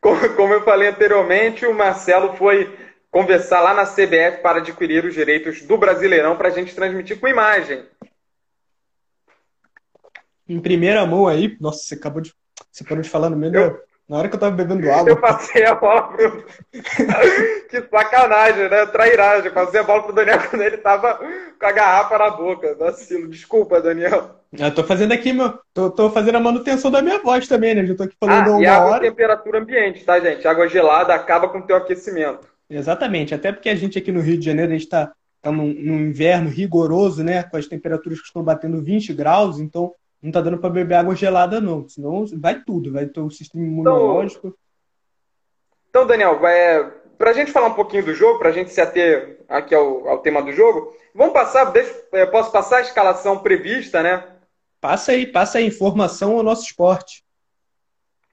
Como 0.00 0.52
eu 0.52 0.64
falei 0.64 0.88
anteriormente, 0.88 1.66
o 1.66 1.74
Marcelo 1.74 2.36
foi 2.36 2.72
conversar 3.10 3.60
lá 3.60 3.74
na 3.74 3.84
CBF 3.84 4.40
para 4.42 4.58
adquirir 4.58 5.04
os 5.04 5.14
direitos 5.14 5.62
do 5.62 5.76
Brasileirão 5.76 6.36
para 6.36 6.48
a 6.48 6.52
gente 6.52 6.74
transmitir 6.74 7.20
com 7.20 7.28
imagem. 7.28 7.84
Em 10.52 10.60
primeira 10.60 11.06
mão 11.06 11.26
aí, 11.26 11.56
nossa, 11.58 11.82
você 11.82 11.94
acabou 11.94 12.20
de. 12.20 12.34
Você 12.70 12.84
parou 12.84 13.02
de 13.02 13.08
falar 13.08 13.30
no 13.30 13.36
meio 13.36 13.54
eu, 13.54 13.80
Na 14.06 14.18
hora 14.18 14.28
que 14.28 14.34
eu 14.34 14.40
tava 14.40 14.54
bebendo 14.54 14.90
água. 14.90 15.08
Eu 15.08 15.16
passei 15.20 15.64
a 15.64 15.74
bola 15.74 16.02
pro. 16.08 16.44
que 17.70 17.82
sacanagem, 17.90 18.68
né? 18.68 18.84
Trairagem. 18.86 19.50
Passei 19.50 19.80
a 19.80 19.82
bola 19.82 20.02
pro 20.02 20.12
Daniel 20.12 20.38
quando 20.48 20.62
ele 20.62 20.76
tava 20.76 21.14
com 21.14 21.66
a 21.66 21.72
garrafa 21.72 22.18
na 22.18 22.30
boca. 22.30 22.74
Vacilo. 22.74 23.28
Desculpa, 23.28 23.80
Daniel. 23.80 24.42
Eu 24.52 24.74
tô 24.74 24.84
fazendo 24.84 25.12
aqui, 25.12 25.32
meu. 25.32 25.58
Tô, 25.72 25.90
tô 25.90 26.10
fazendo 26.10 26.36
a 26.36 26.40
manutenção 26.40 26.90
da 26.90 27.00
minha 27.00 27.18
voz 27.18 27.48
também, 27.48 27.74
né? 27.74 27.86
Já 27.86 27.94
tô 27.94 28.02
aqui 28.02 28.16
falando 28.20 28.48
ah, 28.48 28.52
uma 28.52 28.62
e 28.62 28.66
água 28.66 28.90
hora. 28.90 29.00
temperatura 29.00 29.58
ambiente, 29.58 30.04
tá, 30.04 30.20
gente? 30.20 30.46
Água 30.46 30.68
gelada 30.68 31.14
acaba 31.14 31.48
com 31.48 31.58
o 31.58 31.66
teu 31.66 31.76
aquecimento. 31.76 32.46
Exatamente. 32.68 33.34
Até 33.34 33.50
porque 33.50 33.70
a 33.70 33.74
gente 33.74 33.98
aqui 33.98 34.12
no 34.12 34.20
Rio 34.20 34.38
de 34.38 34.44
Janeiro, 34.44 34.70
a 34.70 34.76
gente 34.76 34.88
tá, 34.88 35.12
tá 35.40 35.50
num, 35.50 35.72
num 35.72 36.00
inverno 36.00 36.50
rigoroso, 36.50 37.24
né? 37.24 37.42
Com 37.42 37.56
as 37.56 37.66
temperaturas 37.66 38.20
que 38.20 38.26
estão 38.26 38.42
batendo 38.42 38.82
20 38.82 39.14
graus, 39.14 39.58
então 39.58 39.94
não 40.22 40.30
tá 40.30 40.40
dando 40.40 40.58
para 40.58 40.70
beber 40.70 40.94
água 40.94 41.16
gelada, 41.16 41.60
não. 41.60 41.88
Senão 41.88 42.24
vai 42.38 42.62
tudo, 42.62 42.92
vai 42.92 43.06
ter 43.06 43.20
o 43.20 43.30
sistema 43.30 43.64
imunológico. 43.64 44.48
Então, 44.48 44.58
então 45.90 46.06
Daniel, 46.06 46.46
é, 46.46 46.84
para 47.18 47.30
a 47.30 47.34
gente 47.34 47.50
falar 47.50 47.68
um 47.68 47.74
pouquinho 47.74 48.04
do 48.04 48.14
jogo, 48.14 48.38
para 48.38 48.50
a 48.50 48.52
gente 48.52 48.70
se 48.70 48.80
ater 48.80 49.40
aqui 49.48 49.74
ao, 49.74 50.08
ao, 50.08 50.18
tema 50.18 50.40
do 50.40 50.52
jogo, 50.52 50.96
vamos 51.14 51.32
passar, 51.32 51.64
deixa, 51.66 51.92
é, 52.12 52.24
posso 52.24 52.52
passar 52.52 52.78
a 52.78 52.82
escalação 52.82 53.38
prevista, 53.38 54.02
né? 54.02 54.24
Passa 54.80 55.12
aí, 55.12 55.26
passa 55.26 55.58
aí, 55.58 55.66
informação 55.66 56.36
ao 56.36 56.42
nosso 56.42 56.64
esporte. 56.64 57.24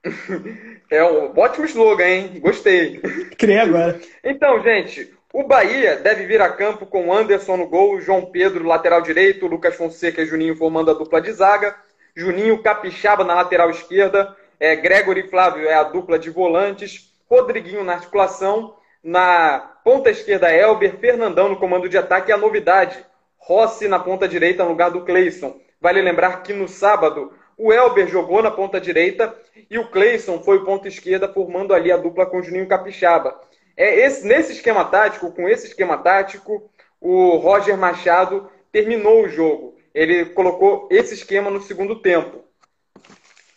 é 0.90 1.04
um 1.04 1.38
ótimo 1.38 1.66
slogan, 1.66 2.04
hein? 2.04 2.40
Gostei. 2.40 3.00
Criei 3.36 3.58
agora. 3.58 4.00
Então, 4.24 4.62
gente, 4.62 5.12
o 5.32 5.44
Bahia 5.44 5.96
deve 5.96 6.26
vir 6.26 6.42
a 6.42 6.48
campo 6.48 6.84
com 6.84 7.12
Anderson 7.12 7.56
no 7.56 7.68
gol, 7.68 8.00
João 8.00 8.26
Pedro 8.26 8.66
lateral 8.66 9.00
direito, 9.00 9.46
Lucas 9.46 9.76
Fonseca 9.76 10.22
e 10.22 10.26
Juninho 10.26 10.56
formando 10.56 10.90
a 10.90 10.94
dupla 10.94 11.20
de 11.20 11.30
zaga, 11.32 11.76
Juninho 12.16 12.62
Capixaba 12.62 13.22
na 13.22 13.34
lateral 13.34 13.70
esquerda, 13.70 14.36
é, 14.58 14.74
Gregory 14.74 15.28
Flávio 15.28 15.68
é 15.68 15.74
a 15.74 15.84
dupla 15.84 16.18
de 16.18 16.30
volantes, 16.30 17.14
Rodriguinho 17.30 17.84
na 17.84 17.94
articulação, 17.94 18.74
na 19.02 19.70
ponta 19.84 20.10
esquerda 20.10 20.52
Elber, 20.52 20.98
Fernandão 20.98 21.48
no 21.48 21.58
comando 21.58 21.88
de 21.88 21.96
ataque 21.96 22.30
e 22.30 22.32
a 22.32 22.36
novidade, 22.36 22.98
Rossi 23.38 23.86
na 23.86 23.98
ponta 24.00 24.26
direita 24.26 24.64
no 24.64 24.70
lugar 24.70 24.90
do 24.90 25.04
Cleison. 25.04 25.60
Vale 25.80 26.02
lembrar 26.02 26.42
que 26.42 26.52
no 26.52 26.68
sábado 26.68 27.32
o 27.56 27.72
Elber 27.72 28.08
jogou 28.08 28.42
na 28.42 28.50
ponta 28.50 28.80
direita 28.80 29.34
e 29.70 29.78
o 29.78 29.88
Cleison 29.88 30.42
foi 30.42 30.58
o 30.58 30.64
ponta 30.64 30.88
esquerda 30.88 31.28
formando 31.28 31.72
ali 31.72 31.92
a 31.92 31.96
dupla 31.96 32.26
com 32.26 32.42
Juninho 32.42 32.66
Capixaba. 32.66 33.40
É 33.80 34.00
esse, 34.00 34.26
nesse 34.26 34.52
esquema 34.52 34.84
tático, 34.84 35.32
com 35.32 35.48
esse 35.48 35.68
esquema 35.68 35.96
tático, 35.96 36.70
o 37.00 37.36
Roger 37.36 37.78
Machado 37.78 38.46
terminou 38.70 39.24
o 39.24 39.28
jogo. 39.30 39.74
Ele 39.94 40.26
colocou 40.26 40.86
esse 40.90 41.14
esquema 41.14 41.50
no 41.50 41.62
segundo 41.62 41.98
tempo. 42.02 42.44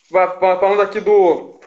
Falando 0.10 0.82
aqui 0.82 1.02
do 1.02 1.60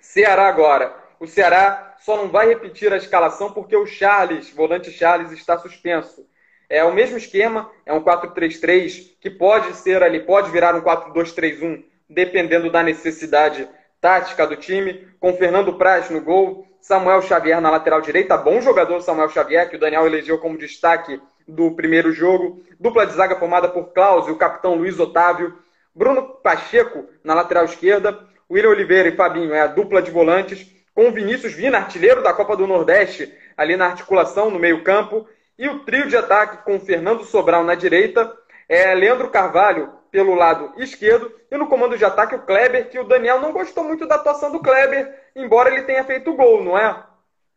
Ceará 0.00 0.46
agora. 0.46 0.94
O 1.18 1.26
Ceará 1.26 1.96
só 1.98 2.16
não 2.16 2.28
vai 2.28 2.46
repetir 2.46 2.92
a 2.92 2.96
escalação 2.96 3.50
porque 3.50 3.76
o 3.76 3.84
Charles, 3.84 4.48
volante 4.50 4.92
Charles, 4.92 5.32
está 5.32 5.58
suspenso. 5.58 6.24
É 6.68 6.84
o 6.84 6.94
mesmo 6.94 7.16
esquema, 7.16 7.68
é 7.84 7.92
um 7.92 8.00
4-3-3 8.00 9.16
que 9.20 9.28
pode 9.28 9.74
ser 9.74 10.04
ali, 10.04 10.20
pode 10.20 10.52
virar 10.52 10.76
um 10.76 10.82
4-2-3-1, 10.82 11.82
dependendo 12.08 12.70
da 12.70 12.80
necessidade 12.80 13.68
tática 14.00 14.46
do 14.46 14.54
time, 14.54 15.08
com 15.18 15.34
Fernando 15.34 15.74
Praz 15.74 16.08
no 16.10 16.20
gol, 16.20 16.67
Samuel 16.88 17.20
Xavier 17.20 17.60
na 17.60 17.68
lateral 17.68 18.00
direita, 18.00 18.34
bom 18.34 18.62
jogador 18.62 19.02
Samuel 19.02 19.28
Xavier, 19.28 19.68
que 19.68 19.76
o 19.76 19.78
Daniel 19.78 20.06
elegeu 20.06 20.38
como 20.38 20.56
destaque 20.56 21.20
do 21.46 21.72
primeiro 21.72 22.10
jogo. 22.12 22.62
Dupla 22.80 23.04
de 23.04 23.12
zaga 23.12 23.36
formada 23.36 23.68
por 23.68 23.92
Klaus 23.92 24.26
e 24.26 24.30
o 24.30 24.36
capitão 24.36 24.74
Luiz 24.74 24.98
Otávio. 24.98 25.54
Bruno 25.94 26.22
Pacheco 26.22 27.04
na 27.22 27.34
lateral 27.34 27.66
esquerda. 27.66 28.18
William 28.50 28.70
Oliveira 28.70 29.06
e 29.10 29.14
Fabinho 29.14 29.52
é 29.52 29.60
a 29.60 29.66
dupla 29.66 30.00
de 30.00 30.10
volantes. 30.10 30.66
Com 30.94 31.12
Vinícius 31.12 31.52
Vina, 31.52 31.76
artilheiro 31.76 32.22
da 32.22 32.32
Copa 32.32 32.56
do 32.56 32.66
Nordeste, 32.66 33.30
ali 33.54 33.76
na 33.76 33.88
articulação, 33.88 34.50
no 34.50 34.58
meio-campo. 34.58 35.28
E 35.58 35.68
o 35.68 35.80
trio 35.80 36.08
de 36.08 36.16
ataque 36.16 36.64
com 36.64 36.80
Fernando 36.80 37.22
Sobral 37.22 37.64
na 37.64 37.74
direita. 37.74 38.34
É 38.66 38.94
Leandro 38.94 39.28
Carvalho 39.28 39.92
pelo 40.10 40.34
lado 40.34 40.72
esquerdo. 40.76 41.30
E 41.50 41.56
no 41.56 41.68
comando 41.68 41.96
de 41.96 42.04
ataque, 42.04 42.34
o 42.34 42.42
Kleber, 42.42 42.90
que 42.90 42.98
o 42.98 43.04
Daniel 43.04 43.40
não 43.40 43.52
gostou 43.52 43.84
muito 43.84 44.06
da 44.06 44.16
atuação 44.16 44.52
do 44.52 44.60
Kleber, 44.60 45.14
embora 45.34 45.70
ele 45.70 45.82
tenha 45.82 46.04
feito 46.04 46.34
gol, 46.34 46.64
não 46.64 46.76
é? 46.78 47.04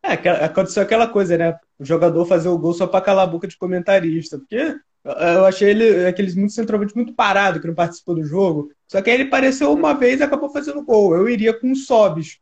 É, 0.03 0.45
aconteceu 0.45 0.81
aquela 0.81 1.07
coisa, 1.07 1.37
né? 1.37 1.57
O 1.79 1.85
jogador 1.85 2.25
fazer 2.25 2.49
o 2.49 2.57
gol 2.57 2.73
só 2.73 2.87
para 2.87 3.01
calar 3.01 3.25
a 3.25 3.31
boca 3.31 3.47
de 3.47 3.57
comentarista. 3.57 4.37
Porque 4.37 4.75
eu 5.03 5.45
achei 5.45 5.69
ele 5.69 6.05
aqueles 6.05 6.35
muito 6.35 6.53
centroavante 6.53 6.95
muito 6.95 7.13
parado 7.13 7.59
que 7.59 7.67
não 7.67 7.75
participou 7.75 8.15
do 8.15 8.23
jogo. 8.23 8.71
Só 8.87 9.01
que 9.01 9.09
aí 9.09 9.17
ele 9.17 9.27
apareceu 9.27 9.71
uma 9.71 9.93
vez 9.93 10.19
e 10.19 10.23
acabou 10.23 10.49
fazendo 10.49 10.83
gol. 10.83 11.15
Eu 11.15 11.29
iria 11.29 11.53
com 11.53 11.71
o 11.71 11.75
Sobis 11.75 12.39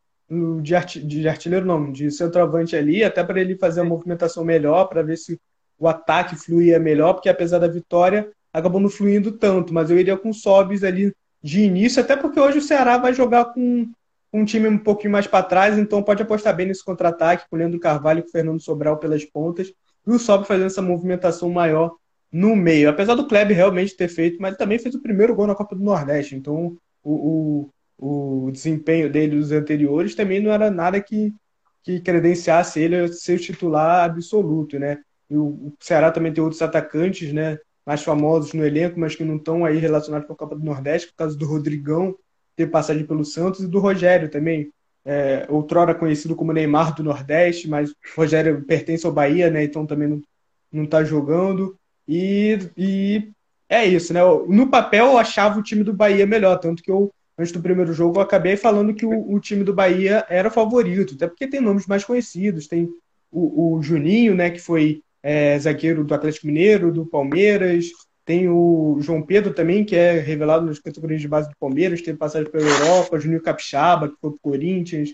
de, 0.62 1.04
de 1.04 1.28
artilheiro, 1.28 1.66
não, 1.66 1.90
de 1.90 2.10
centroavante 2.10 2.76
ali, 2.76 3.02
até 3.02 3.22
para 3.24 3.40
ele 3.40 3.56
fazer 3.56 3.80
a 3.80 3.84
movimentação 3.84 4.44
melhor, 4.44 4.86
para 4.86 5.02
ver 5.02 5.16
se 5.16 5.40
o 5.78 5.88
ataque 5.88 6.36
fluía 6.36 6.78
melhor, 6.78 7.14
porque 7.14 7.28
apesar 7.28 7.58
da 7.58 7.66
vitória, 7.66 8.30
acabou 8.52 8.80
não 8.80 8.88
fluindo 8.88 9.32
tanto, 9.32 9.72
mas 9.72 9.90
eu 9.90 9.98
iria 9.98 10.16
com 10.16 10.32
Sobis 10.32 10.82
ali 10.84 11.14
de 11.42 11.60
início, 11.62 12.02
até 12.02 12.16
porque 12.16 12.38
hoje 12.38 12.58
o 12.58 12.62
Ceará 12.62 12.98
vai 12.98 13.14
jogar 13.14 13.46
com 13.46 13.90
um 14.32 14.44
time 14.44 14.68
um 14.68 14.78
pouquinho 14.78 15.12
mais 15.12 15.26
para 15.26 15.42
trás, 15.42 15.78
então 15.78 16.02
pode 16.02 16.22
apostar 16.22 16.54
bem 16.54 16.66
nesse 16.66 16.84
contra-ataque, 16.84 17.48
com 17.48 17.56
o 17.56 17.58
Leandro 17.58 17.80
Carvalho 17.80 18.20
e 18.20 18.22
com 18.22 18.28
o 18.28 18.32
Fernando 18.32 18.60
Sobral 18.60 18.98
pelas 18.98 19.24
pontas, 19.24 19.72
e 20.06 20.10
o 20.10 20.18
Sobis 20.18 20.46
fazendo 20.46 20.66
essa 20.66 20.82
movimentação 20.82 21.50
maior 21.50 21.94
no 22.32 22.54
meio. 22.54 22.88
Apesar 22.88 23.14
do 23.14 23.26
Kleber 23.26 23.56
realmente 23.56 23.96
ter 23.96 24.08
feito, 24.08 24.40
mas 24.40 24.56
também 24.56 24.78
fez 24.78 24.94
o 24.94 25.02
primeiro 25.02 25.34
gol 25.34 25.46
na 25.46 25.54
Copa 25.54 25.74
do 25.74 25.82
Nordeste, 25.82 26.36
então 26.36 26.76
o, 27.02 27.68
o, 27.98 28.46
o 28.46 28.50
desempenho 28.50 29.10
dele 29.10 29.36
dos 29.36 29.50
anteriores 29.52 30.14
também 30.14 30.40
não 30.40 30.52
era 30.52 30.70
nada 30.70 31.00
que, 31.00 31.34
que 31.82 32.00
credenciasse 32.00 32.80
ele 32.80 32.96
a 32.96 33.08
ser 33.08 33.36
o 33.36 33.42
titular 33.42 34.04
absoluto, 34.04 34.78
né? 34.78 34.98
E 35.28 35.36
o 35.36 35.72
Ceará 35.80 36.10
também 36.10 36.32
tem 36.32 36.42
outros 36.42 36.62
atacantes, 36.62 37.32
né? 37.32 37.58
Mais 37.90 38.04
famosos 38.04 38.52
no 38.52 38.64
elenco, 38.64 39.00
mas 39.00 39.16
que 39.16 39.24
não 39.24 39.34
estão 39.34 39.64
aí 39.64 39.76
relacionados 39.76 40.24
com 40.24 40.32
a 40.32 40.36
Copa 40.36 40.54
do 40.54 40.64
Nordeste, 40.64 41.08
por 41.08 41.16
causa 41.16 41.36
do 41.36 41.44
Rodrigão 41.44 42.14
ter 42.54 42.68
passagem 42.68 43.04
pelo 43.04 43.24
Santos 43.24 43.62
e 43.62 43.66
do 43.66 43.80
Rogério 43.80 44.30
também. 44.30 44.72
É, 45.04 45.44
outrora 45.48 45.92
conhecido 45.92 46.36
como 46.36 46.52
Neymar 46.52 46.94
do 46.94 47.02
Nordeste, 47.02 47.68
mas 47.68 47.92
Rogério 48.16 48.64
pertence 48.64 49.04
ao 49.04 49.12
Bahia, 49.12 49.50
né? 49.50 49.64
Então 49.64 49.84
também 49.84 50.06
não, 50.06 50.22
não 50.70 50.86
tá 50.86 51.02
jogando. 51.02 51.76
E, 52.06 52.60
e 52.76 53.32
é 53.68 53.84
isso, 53.84 54.14
né? 54.14 54.20
No 54.46 54.68
papel 54.68 55.06
eu 55.06 55.18
achava 55.18 55.58
o 55.58 55.62
time 55.62 55.82
do 55.82 55.92
Bahia 55.92 56.24
melhor, 56.24 56.58
tanto 56.58 56.84
que 56.84 56.92
eu, 56.92 57.12
antes 57.36 57.50
do 57.50 57.60
primeiro 57.60 57.92
jogo, 57.92 58.18
eu 58.18 58.22
acabei 58.22 58.56
falando 58.56 58.94
que 58.94 59.04
o, 59.04 59.32
o 59.32 59.40
time 59.40 59.64
do 59.64 59.74
Bahia 59.74 60.24
era 60.28 60.48
favorito, 60.48 61.14
até 61.14 61.26
porque 61.26 61.48
tem 61.48 61.60
nomes 61.60 61.88
mais 61.88 62.04
conhecidos, 62.04 62.68
tem 62.68 62.88
o, 63.32 63.78
o 63.78 63.82
Juninho, 63.82 64.32
né, 64.32 64.48
que 64.48 64.60
foi 64.60 65.02
é, 65.22 65.58
zagueiro 65.58 66.04
do 66.04 66.14
Atlético 66.14 66.46
Mineiro, 66.46 66.92
do 66.92 67.06
Palmeiras. 67.06 67.86
Tem 68.24 68.48
o 68.48 68.98
João 69.00 69.22
Pedro 69.22 69.52
também, 69.52 69.84
que 69.84 69.96
é 69.96 70.18
revelado 70.18 70.64
nas 70.64 70.78
categorias 70.78 71.20
de 71.20 71.28
base 71.28 71.48
do 71.48 71.56
Palmeiras, 71.58 72.02
teve 72.02 72.18
passagem 72.18 72.50
pela 72.50 72.68
Europa, 72.68 73.18
Juninho 73.18 73.42
Capixaba, 73.42 74.08
que 74.08 74.14
foi 74.20 74.30
pro 74.30 74.38
Corinthians. 74.40 75.12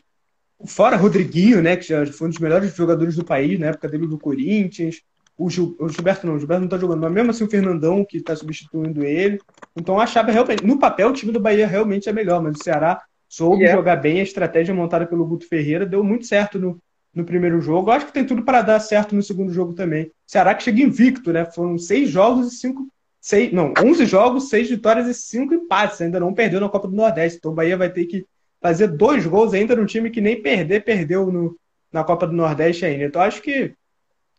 Fora 0.66 0.96
Rodriguinho, 0.96 1.62
né, 1.62 1.76
que 1.76 1.86
já 1.86 2.04
foi 2.06 2.28
um 2.28 2.30
dos 2.30 2.38
melhores 2.38 2.74
jogadores 2.74 3.14
do 3.16 3.24
país 3.24 3.58
na 3.58 3.68
época 3.68 3.88
dele 3.88 4.06
do 4.06 4.18
Corinthians. 4.18 5.02
O, 5.38 5.50
Gil, 5.50 5.76
o 5.78 5.88
Gilberto 5.88 6.26
não, 6.26 6.34
o 6.34 6.38
Gilberto 6.38 6.62
não 6.62 6.68
tá 6.68 6.78
jogando, 6.78 7.00
mas 7.00 7.12
mesmo 7.12 7.30
assim 7.30 7.44
o 7.44 7.50
Fernandão, 7.50 8.04
que 8.04 8.20
tá 8.20 8.34
substituindo 8.34 9.04
ele. 9.04 9.38
Então 9.76 10.00
a 10.00 10.06
chave 10.06 10.32
realmente, 10.32 10.64
no 10.64 10.78
papel, 10.78 11.10
o 11.10 11.12
time 11.12 11.30
do 11.30 11.40
Bahia 11.40 11.66
realmente 11.66 12.08
é 12.08 12.12
melhor, 12.12 12.42
mas 12.42 12.56
o 12.58 12.62
Ceará 12.62 13.02
soube 13.28 13.62
yeah. 13.62 13.76
jogar 13.76 13.96
bem, 13.96 14.20
a 14.20 14.22
estratégia 14.22 14.74
montada 14.74 15.06
pelo 15.06 15.26
Guto 15.26 15.46
Ferreira 15.46 15.84
deu 15.84 16.02
muito 16.02 16.26
certo 16.26 16.58
no, 16.58 16.80
no 17.16 17.24
primeiro 17.24 17.62
jogo. 17.62 17.90
Acho 17.90 18.06
que 18.06 18.12
tem 18.12 18.26
tudo 18.26 18.44
para 18.44 18.60
dar 18.60 18.78
certo 18.78 19.16
no 19.16 19.22
segundo 19.22 19.50
jogo 19.50 19.72
também. 19.72 20.12
Ceará 20.26 20.54
que 20.54 20.62
chega 20.62 20.82
invicto, 20.82 21.32
né? 21.32 21.46
Foram 21.46 21.78
seis 21.78 22.10
jogos 22.10 22.52
e 22.52 22.56
cinco. 22.56 22.86
Seis, 23.18 23.52
não, 23.52 23.72
onze 23.82 24.04
jogos, 24.04 24.50
seis 24.50 24.68
vitórias 24.68 25.08
e 25.08 25.14
cinco 25.14 25.54
empates. 25.54 26.00
Ainda 26.02 26.20
não 26.20 26.34
perdeu 26.34 26.60
na 26.60 26.68
Copa 26.68 26.86
do 26.86 26.94
Nordeste. 26.94 27.38
Então 27.38 27.52
o 27.52 27.54
Bahia 27.54 27.76
vai 27.76 27.90
ter 27.90 28.04
que 28.04 28.26
fazer 28.60 28.88
dois 28.88 29.26
gols 29.26 29.54
ainda 29.54 29.74
num 29.74 29.86
time 29.86 30.10
que 30.10 30.20
nem 30.20 30.40
perder, 30.40 30.84
perdeu 30.84 31.32
no, 31.32 31.58
na 31.90 32.04
Copa 32.04 32.26
do 32.26 32.34
Nordeste 32.34 32.84
ainda. 32.84 33.04
Então 33.04 33.22
acho 33.22 33.40
que 33.40 33.72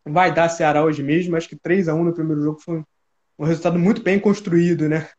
vai 0.05 0.32
dar 0.32 0.47
Ceará 0.47 0.84
hoje 0.84 1.01
mesmo. 1.01 1.36
Acho 1.36 1.49
que 1.49 1.55
3 1.55 1.89
a 1.89 1.95
1 1.95 2.03
no 2.03 2.13
primeiro 2.13 2.43
jogo 2.43 2.59
foi 2.59 2.84
um 3.39 3.43
resultado 3.43 3.80
muito 3.80 4.03
bem 4.03 4.19
construído, 4.19 4.88
né? 4.88 5.09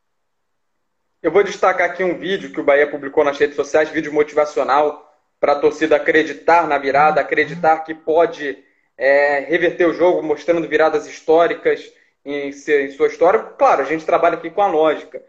Eu 1.20 1.32
vou 1.32 1.42
destacar 1.42 1.90
aqui 1.90 2.04
um 2.04 2.16
vídeo 2.16 2.52
que 2.52 2.61
o 2.61 2.64
Bahia 2.64 2.88
publicou 2.88 3.24
nas 3.24 3.36
redes 3.36 3.56
sociais, 3.56 3.90
vídeo 3.90 4.12
motivacional 4.12 5.07
para 5.41 5.53
a 5.53 5.59
torcida 5.59 5.97
acreditar 5.97 6.66
na 6.66 6.78
virada, 6.78 7.20
acreditar 7.20 7.84
que 7.84 7.95
pode 7.95 8.59
é, 8.97 9.41
reverter 9.41 9.86
o 9.86 9.95
jogo, 9.95 10.22
mostrando 10.22 10.68
viradas 10.68 11.07
históricas 11.07 11.93
em, 12.24 12.49
em, 12.49 12.91
sua 12.91 13.07
história. 13.07 13.39
Claro, 13.41 13.82
a 13.82 13.84
gente 13.84 14.05
trabalha 14.05 14.36
aqui 14.36 14.51
com 14.51 14.62
a 14.62 14.66
lógica. 14.66 15.22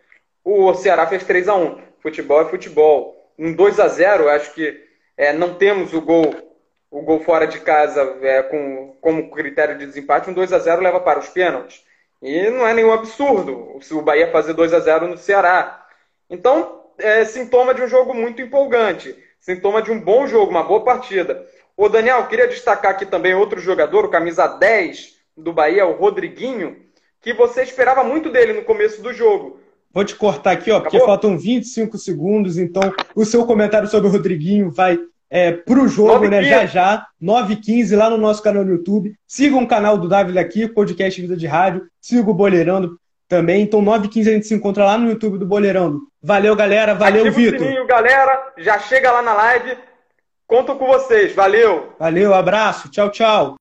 O 0.43 0.73
Ceará 0.73 1.05
fez 1.05 1.23
3 1.23 1.47
a 1.47 1.55
1 1.55 1.89
Futebol 2.01 2.41
é 2.41 2.45
futebol. 2.45 3.33
Um 3.37 3.53
2 3.53 3.79
a 3.79 3.87
0 3.87 4.29
acho 4.29 4.53
que 4.53 4.83
é, 5.17 5.33
não 5.33 5.55
temos 5.55 5.93
o 5.93 6.01
gol 6.01 6.33
o 6.91 7.01
gol 7.01 7.19
fora 7.19 7.45
de 7.45 7.59
casa 7.59 8.17
é, 8.21 8.41
com, 8.41 8.97
como 8.99 9.29
critério 9.29 9.77
de 9.77 9.85
desempate. 9.85 10.29
Um 10.29 10.33
2 10.33 10.51
a 10.53 10.59
0 10.59 10.81
leva 10.81 10.99
para 10.99 11.19
os 11.19 11.29
pênaltis. 11.29 11.83
E 12.21 12.49
não 12.49 12.67
é 12.67 12.73
nenhum 12.73 12.91
absurdo 12.91 13.79
o 13.91 14.01
Bahia 14.01 14.31
fazer 14.31 14.53
2 14.53 14.73
a 14.73 14.79
0 14.79 15.07
no 15.07 15.17
Ceará. 15.17 15.87
Então, 16.29 16.91
é 16.97 17.23
sintoma 17.23 17.73
de 17.73 17.81
um 17.81 17.87
jogo 17.87 18.13
muito 18.13 18.41
empolgante. 18.41 19.15
Sintoma 19.39 19.81
de 19.81 19.91
um 19.91 19.99
bom 19.99 20.27
jogo, 20.27 20.51
uma 20.51 20.63
boa 20.63 20.83
partida. 20.83 21.45
Ô 21.75 21.87
Daniel, 21.87 22.27
queria 22.27 22.47
destacar 22.47 22.91
aqui 22.91 23.05
também 23.05 23.33
outro 23.33 23.59
jogador, 23.59 24.05
o 24.05 24.09
camisa 24.09 24.47
10 24.47 25.15
do 25.37 25.53
Bahia, 25.53 25.85
o 25.85 25.95
Rodriguinho, 25.97 26.75
que 27.21 27.33
você 27.33 27.63
esperava 27.63 28.03
muito 28.03 28.29
dele 28.29 28.53
no 28.53 28.63
começo 28.63 29.01
do 29.01 29.13
jogo. 29.13 29.59
Vou 29.91 30.03
te 30.03 30.15
cortar 30.15 30.51
aqui, 30.51 30.69
ó, 30.71 30.75
Acabou? 30.77 30.91
porque 30.91 31.05
faltam 31.05 31.37
25 31.37 31.97
segundos, 31.97 32.57
então 32.57 32.93
o 33.15 33.25
seu 33.25 33.45
comentário 33.45 33.87
sobre 33.87 34.07
o 34.07 34.11
Rodriguinho 34.11 34.69
vai 34.69 34.99
é, 35.29 35.51
pro 35.51 35.87
jogo, 35.87 36.27
né? 36.27 36.43
Já 36.43 36.65
já, 36.65 37.07
9h15 37.21 37.95
lá 37.95 38.09
no 38.09 38.17
nosso 38.17 38.41
canal 38.43 38.65
no 38.65 38.71
YouTube. 38.71 39.15
Sigam 39.27 39.63
o 39.63 39.67
canal 39.67 39.97
do 39.97 40.07
David 40.07 40.37
aqui, 40.37 40.67
podcast 40.67 41.21
Vida 41.21 41.37
de 41.37 41.47
Rádio. 41.47 41.87
Siga 42.01 42.29
o 42.29 42.33
Boleirando 42.33 42.99
também. 43.29 43.61
Então, 43.61 43.81
9h15 43.81 44.21
a 44.21 44.31
gente 44.31 44.47
se 44.47 44.55
encontra 44.55 44.83
lá 44.83 44.97
no 44.97 45.09
YouTube 45.09 45.37
do 45.37 45.45
Boleirando. 45.45 46.01
Valeu, 46.21 46.55
galera. 46.55 46.95
Valeu, 46.95 47.31
Vitor. 47.31 47.59
sininho, 47.59 47.85
galera. 47.85 48.53
Já 48.57 48.79
chega 48.79 49.11
lá 49.11 49.21
na 49.21 49.33
live. 49.33 49.77
Conto 50.47 50.75
com 50.75 50.87
vocês. 50.87 51.33
Valeu. 51.33 51.93
Valeu, 51.99 52.33
abraço. 52.33 52.89
Tchau, 52.89 53.09
tchau. 53.11 53.57